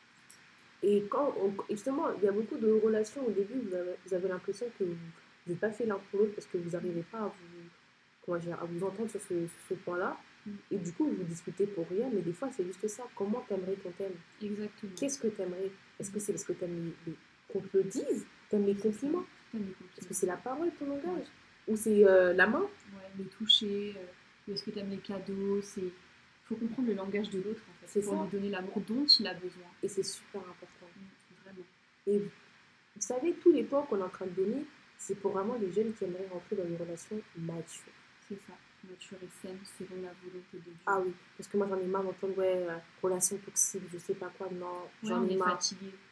Et 0.84 1.04
quand, 1.10 1.34
on- 1.42 1.54
justement, 1.74 2.12
il 2.18 2.24
y 2.26 2.28
a 2.28 2.32
beaucoup 2.32 2.58
de 2.58 2.70
relations 2.72 3.26
au 3.26 3.32
début, 3.32 3.56
vous 3.68 3.74
avez, 3.74 3.94
vous 4.06 4.14
avez 4.14 4.28
l'impression 4.28 4.68
que 4.78 4.84
vous 4.84 4.96
n'êtes 5.52 5.60
pas 5.60 5.72
fait 5.72 5.86
l'un 5.86 6.00
pour 6.10 6.20
l'autre 6.22 6.34
parce 6.36 6.48
que 6.48 6.58
vous 6.58 6.72
n'arrivez 6.72 7.04
pas 7.12 7.20
à 7.20 7.28
vous, 7.28 7.64
comment 8.26 8.38
dire, 8.38 8.58
à 8.62 8.66
vous 8.66 8.84
entendre 8.84 9.10
sur 9.10 9.20
ce, 9.22 9.74
point-là. 9.74 10.18
Mm. 10.46 10.52
Et 10.72 10.78
du 10.78 10.92
coup, 10.94 11.08
vous 11.10 11.24
disputez 11.24 11.66
pour 11.68 11.88
rien, 11.90 12.10
mais 12.14 12.22
des 12.22 12.34
fois, 12.34 12.50
c'est 12.52 12.66
juste 12.66 12.88
ça. 12.88 13.04
Comment 13.16 13.42
t'aimerais 13.48 13.76
qu'on 13.84 13.92
t'aime? 13.92 14.14
Exactement. 14.42 14.92
Qu'est-ce 14.98 15.20
que 15.20 15.28
t'aimerais? 15.28 15.72
Est-ce 16.00 16.12
que 16.12 16.20
c'est 16.20 16.34
parce 16.34 16.44
que 16.46 16.54
t'aimes 16.54 16.94
les, 17.06 17.12
les- 17.12 17.18
qu'on 17.52 17.60
te 17.62 17.78
le 17.78 17.84
dise 17.84 18.26
T'aimes 18.50 18.66
les 18.66 18.76
compliments? 18.76 19.26
T'aimes 19.52 19.66
les 19.66 19.76
Est-ce 19.98 20.08
que 20.08 20.14
c'est 20.14 20.26
la 20.26 20.38
parole, 20.38 20.70
ton 20.80 20.86
langage? 20.88 21.28
Ou 21.68 21.76
c'est 21.78 22.06
euh, 22.06 22.34
la 22.34 22.48
main? 22.48 22.62
Ouais, 22.62 23.10
le 23.18 23.26
toucher, 23.26 23.96
euh, 23.98 24.54
est-ce 24.54 24.64
que 24.64 24.72
tu 24.72 24.80
aimes 24.80 24.90
les 24.90 24.98
cadeaux, 24.98 25.62
c'est 25.62 25.82
faut 26.46 26.56
comprendre 26.56 26.90
le 26.90 26.94
langage 26.96 27.30
de 27.30 27.38
l'autre 27.38 27.62
en 27.70 27.80
fait, 27.80 27.88
C'est 27.88 28.02
pour 28.02 28.16
ça. 28.16 28.24
lui 28.24 28.30
donner 28.32 28.50
l'amour 28.50 28.82
dont 28.86 29.06
il 29.06 29.28
a 29.28 29.34
besoin. 29.34 29.64
Et 29.82 29.88
c'est 29.88 30.04
super 30.04 30.42
important. 30.42 30.88
Mm, 30.98 31.44
Vraiment. 31.44 31.66
Et 32.08 32.20
vous 32.20 33.02
savez, 33.02 33.34
tous 33.42 33.54
les 33.54 33.64
points 33.64 33.84
qu'on 33.84 34.00
est 34.00 34.04
en 34.04 34.10
train 34.10 34.26
de 34.26 34.32
donner, 34.32 34.66
c'est 34.98 35.16
pour 35.16 35.32
vraiment 35.32 35.56
les 35.60 35.72
jeunes 35.72 35.94
qui 35.94 36.06
aimeraient 36.06 36.28
rentrer 36.32 36.56
dans 36.56 36.66
une 36.66 36.78
relation 36.78 37.20
mature. 37.38 37.94
C'est 38.28 38.36
ça, 38.48 38.54
mature 38.90 39.18
et 39.22 39.30
saine 39.42 39.60
selon 39.78 40.02
la 40.02 40.14
volonté 40.24 40.54
de 40.54 40.60
Dieu. 40.60 40.74
Ah 40.86 41.00
oui, 41.00 41.14
parce 41.38 41.50
que 41.50 41.58
moi 41.58 41.68
j'en 41.70 41.80
ai 41.80 41.86
marre 41.86 42.04
d'entendre, 42.04 42.38
ouais, 42.38 42.66
euh, 42.70 42.78
relation 43.02 43.38
toxique, 43.38 43.84
je 43.92 43.98
sais 43.98 44.16
pas 44.16 44.32
quoi, 44.38 44.48
non, 44.52 44.88
j'en 45.04 45.28
ai 45.28 45.36
marre, 45.36 45.60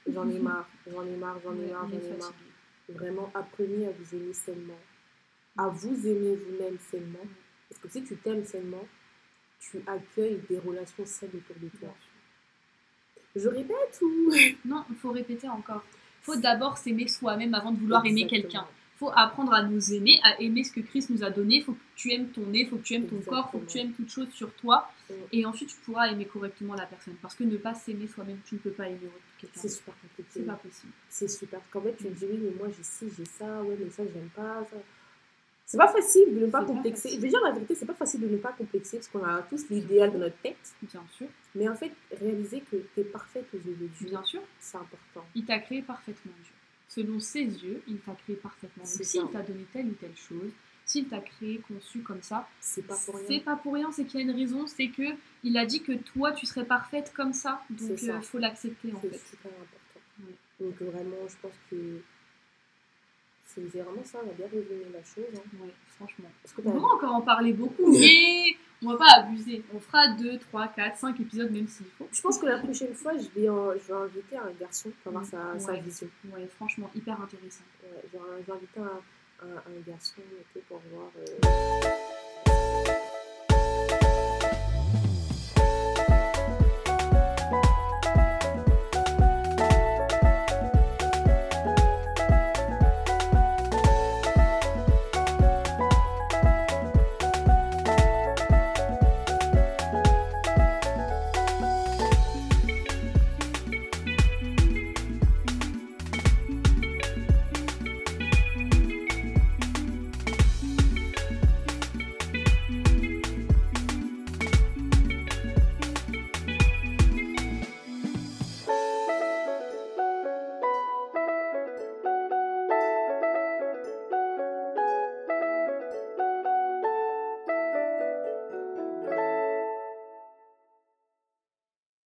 j'en 0.08 0.30
ai 0.30 0.40
marre, 0.40 0.70
j'en 0.88 1.06
ai 1.06 1.16
marre, 1.16 1.40
j'en 1.44 1.56
ai 1.56 1.68
marre, 1.68 1.90
j'en 1.90 1.98
ai 1.98 2.18
marre. 2.18 2.34
Vraiment, 2.90 3.32
apprenez 3.34 3.88
à 3.88 3.92
vous 3.92 4.16
aimer 4.16 4.34
sainement, 4.34 4.80
à 5.58 5.68
vous 5.70 6.08
aimer 6.08 6.36
vous-même 6.36 6.78
sainement, 6.80 7.26
parce 7.70 7.82
que 7.82 7.90
si 7.90 8.04
tu 8.04 8.18
t'aimes 8.18 8.44
sainement, 8.44 8.86
tu 9.60 9.82
accueilles 9.88 10.42
des 10.50 10.60
relations 10.60 11.06
saines 11.06 11.30
autour 11.34 11.56
de 11.62 11.70
toi. 11.80 11.96
Je 13.36 13.48
répète 13.48 14.00
ou? 14.02 14.34
Non, 14.66 14.84
il 14.90 14.96
faut 14.98 15.12
répéter 15.12 15.48
encore. 15.48 15.84
Il 16.22 16.26
faut 16.26 16.36
d'abord 16.36 16.78
s'aimer 16.78 17.08
soi-même 17.08 17.54
avant 17.54 17.72
de 17.72 17.80
vouloir 17.80 18.06
aimer 18.06 18.22
Exactement. 18.22 18.42
quelqu'un. 18.42 18.66
Il 18.96 18.98
faut 19.00 19.12
apprendre 19.16 19.54
à 19.54 19.64
nous 19.64 19.94
aimer, 19.94 20.20
à 20.24 20.40
aimer 20.40 20.64
ce 20.64 20.72
que 20.72 20.80
Christ 20.82 21.10
nous 21.10 21.24
a 21.24 21.32
donné. 21.32 21.56
Il 21.56 21.64
faut 21.64 21.74
que 21.74 21.80
tu 21.96 22.12
aimes 22.12 22.28
ton 22.28 22.46
nez, 22.46 22.60
il 22.62 22.68
faut 22.68 22.78
que 22.78 22.84
tu 22.84 22.94
aimes 22.94 23.08
ton 23.08 23.20
corps, 23.22 23.50
il 23.50 23.52
faut 23.52 23.66
que 23.66 23.72
tu 23.72 23.80
aimes 23.80 23.94
toute 23.94 24.12
chose 24.12 24.30
sur 24.32 24.54
toi. 24.54 24.92
Mm. 25.10 25.14
Et 25.32 25.46
ensuite, 25.48 25.70
tu 25.70 25.78
pourras 25.78 26.08
aimer 26.08 26.26
correctement 26.26 26.76
la 26.76 26.86
personne. 26.86 27.16
Parce 27.20 27.34
que 27.34 27.44
ne 27.44 27.58
pas 27.58 27.74
s'aimer 27.74 28.08
soi-même, 28.08 28.38
tu 28.46 28.56
ne 28.56 28.60
peux 28.60 28.70
pas 28.70 28.88
aimer 28.88 29.00
quelqu'un. 29.40 29.60
C'est 29.60 29.70
super 29.70 29.96
compliqué. 30.00 30.30
C'est 30.30 30.46
pas 30.46 30.54
possible. 30.54 30.94
C'est 31.10 31.28
super. 31.28 31.60
Parce 31.60 31.72
qu'en 31.72 31.82
fait, 31.82 31.96
tu 31.98 32.04
te 32.04 32.10
dis, 32.10 32.26
oui, 32.32 32.40
mais 32.44 32.52
moi 32.60 32.68
j'ai 32.78 32.84
ci, 32.84 33.08
j'ai 33.18 33.26
ça, 33.26 33.64
ouais, 33.64 33.76
mais 33.80 33.90
ça, 33.90 34.04
j'aime 34.04 34.30
pas. 34.36 34.64
Ça. 34.70 34.78
C'est 35.72 35.78
pas 35.78 35.88
facile 35.88 36.36
de 36.36 36.40
ne 36.46 36.52
pas 36.52 36.60
C'est 36.60 36.66
pas 36.68 36.74
complexer. 36.74 37.10
Je 37.12 37.20
veux 37.20 37.28
dire 37.30 37.42
la 37.42 37.52
vérité, 37.52 37.76
c'est 37.76 37.86
pas 37.86 37.94
facile 37.94 38.20
de 38.22 38.28
ne 38.28 38.38
pas 38.38 38.52
complexer 38.52 38.98
parce 38.98 39.08
qu'on 39.08 39.24
a 39.24 39.42
tous 39.44 39.70
l'idéal 39.70 40.12
dans 40.12 40.20
notre 40.20 40.36
tête. 40.38 40.58
Bien 40.84 41.04
sûr, 41.14 41.28
Mais 41.56 41.70
en 41.70 41.76
fait, 41.76 41.92
réaliser 42.20 42.62
que 42.62 42.76
tu 42.94 43.00
es 43.00 43.04
parfaite 43.06 43.46
aux 43.54 43.58
yeux 43.58 43.78
de 43.80 43.88
Dieu, 43.88 44.10
bien 44.10 44.24
sûr. 44.24 44.42
c'est 44.60 44.78
important. 44.78 45.26
Il 45.34 45.46
t'a 45.46 45.60
créé 45.60 45.82
parfaitement, 45.82 46.34
Dieu. 46.44 46.54
Selon 46.90 47.20
ses 47.22 47.44
yeux, 47.46 47.82
il 47.88 48.00
t'a 48.00 48.12
créé 48.16 48.36
parfaitement. 48.36 48.84
Donc, 48.84 48.92
C'est 48.92 49.04
s'il 49.06 49.26
t'a 49.30 49.42
donné 49.44 49.66
telle 49.72 49.86
ou 49.88 49.94
telle 49.94 50.16
chose, 50.18 50.52
s'il 50.86 51.08
t'a 51.08 51.20
créé, 51.22 51.62
conçu 51.66 52.00
comme 52.02 52.22
ça, 52.22 52.50
C'est 52.60 52.82
pas 52.86 52.98
pour 53.06 53.18
c'est 53.20 53.28
rien. 53.28 53.40
pas 53.40 53.56
pour 53.56 53.74
rien, 53.76 53.90
c'est 53.94 54.04
qu'il 54.04 54.20
y 54.20 54.24
a 54.24 54.26
une 54.30 54.38
raison, 54.38 54.68
c'est 54.68 54.90
que 54.90 55.04
il 55.46 55.58
a 55.58 55.66
dit 55.66 55.82
que 55.82 55.94
toi, 55.94 56.34
tu 56.34 56.46
serais 56.46 56.66
parfaite 56.66 57.14
comme 57.16 57.32
ça. 57.32 57.62
Donc, 57.70 57.98
C'est 57.98 58.08
il 58.08 58.22
faut 58.24 58.40
l'accepter 58.40 58.92
en 58.94 59.00
C'est 59.02 59.10
fait. 59.10 59.22
super 59.30 59.52
important. 59.52 60.02
Ouais. 60.28 60.66
Donc 60.68 60.82
vraiment, 60.92 61.28
je 61.30 61.36
pense 61.42 61.54
que 61.70 61.76
c'est 63.54 63.62
vraiment 63.82 64.04
ça, 64.04 64.20
on 64.26 64.30
a 64.30 64.34
bien 64.34 64.46
résumé 64.48 64.86
la 64.94 65.04
chose. 65.04 65.32
hein. 65.36 65.42
Ouais, 65.62 65.74
franchement. 65.98 66.30
Parce 66.44 66.54
que 66.54 66.62
On 66.66 66.72
pourra 66.72 66.94
encore 66.96 67.16
en 67.16 67.22
parler 67.22 67.54
beaucoup, 67.54 67.92
mais 67.92 68.56
on 68.84 68.92
va 68.94 68.98
pas 68.98 69.12
abuser. 69.20 69.64
On 69.76 69.80
fera 69.80 70.08
2, 70.10 70.38
3, 70.40 70.68
4, 70.70 70.98
5 70.98 71.20
épisodes 71.20 71.52
même 71.52 71.68
s'il 71.68 71.86
faut. 71.98 72.08
je 72.12 72.22
pense 72.22 72.38
que 72.40 72.46
la 72.46 72.58
prochaine 72.60 72.94
fois, 72.94 73.14
je 73.18 73.28
vais, 73.40 73.50
en- 73.50 73.74
je 73.74 73.88
vais 73.94 74.00
inviter 74.00 74.38
un 74.38 74.52
garçon 74.60 74.90
pour 75.04 75.12
avoir 75.16 75.26
sa, 75.60 75.74
vision. 75.74 76.08
Ouais, 76.34 76.48
franchement, 76.56 76.90
hyper 76.96 77.22
intéressant. 77.22 77.64
Ouais, 77.84 78.02
je 78.14 78.18
vais 78.18 78.54
inviter 78.54 78.80
un, 78.80 79.46
un, 79.48 79.56
un 79.58 79.82
garçon 79.92 80.22
pour 80.68 80.82
voir. 80.92 81.12
euh, 81.18 81.88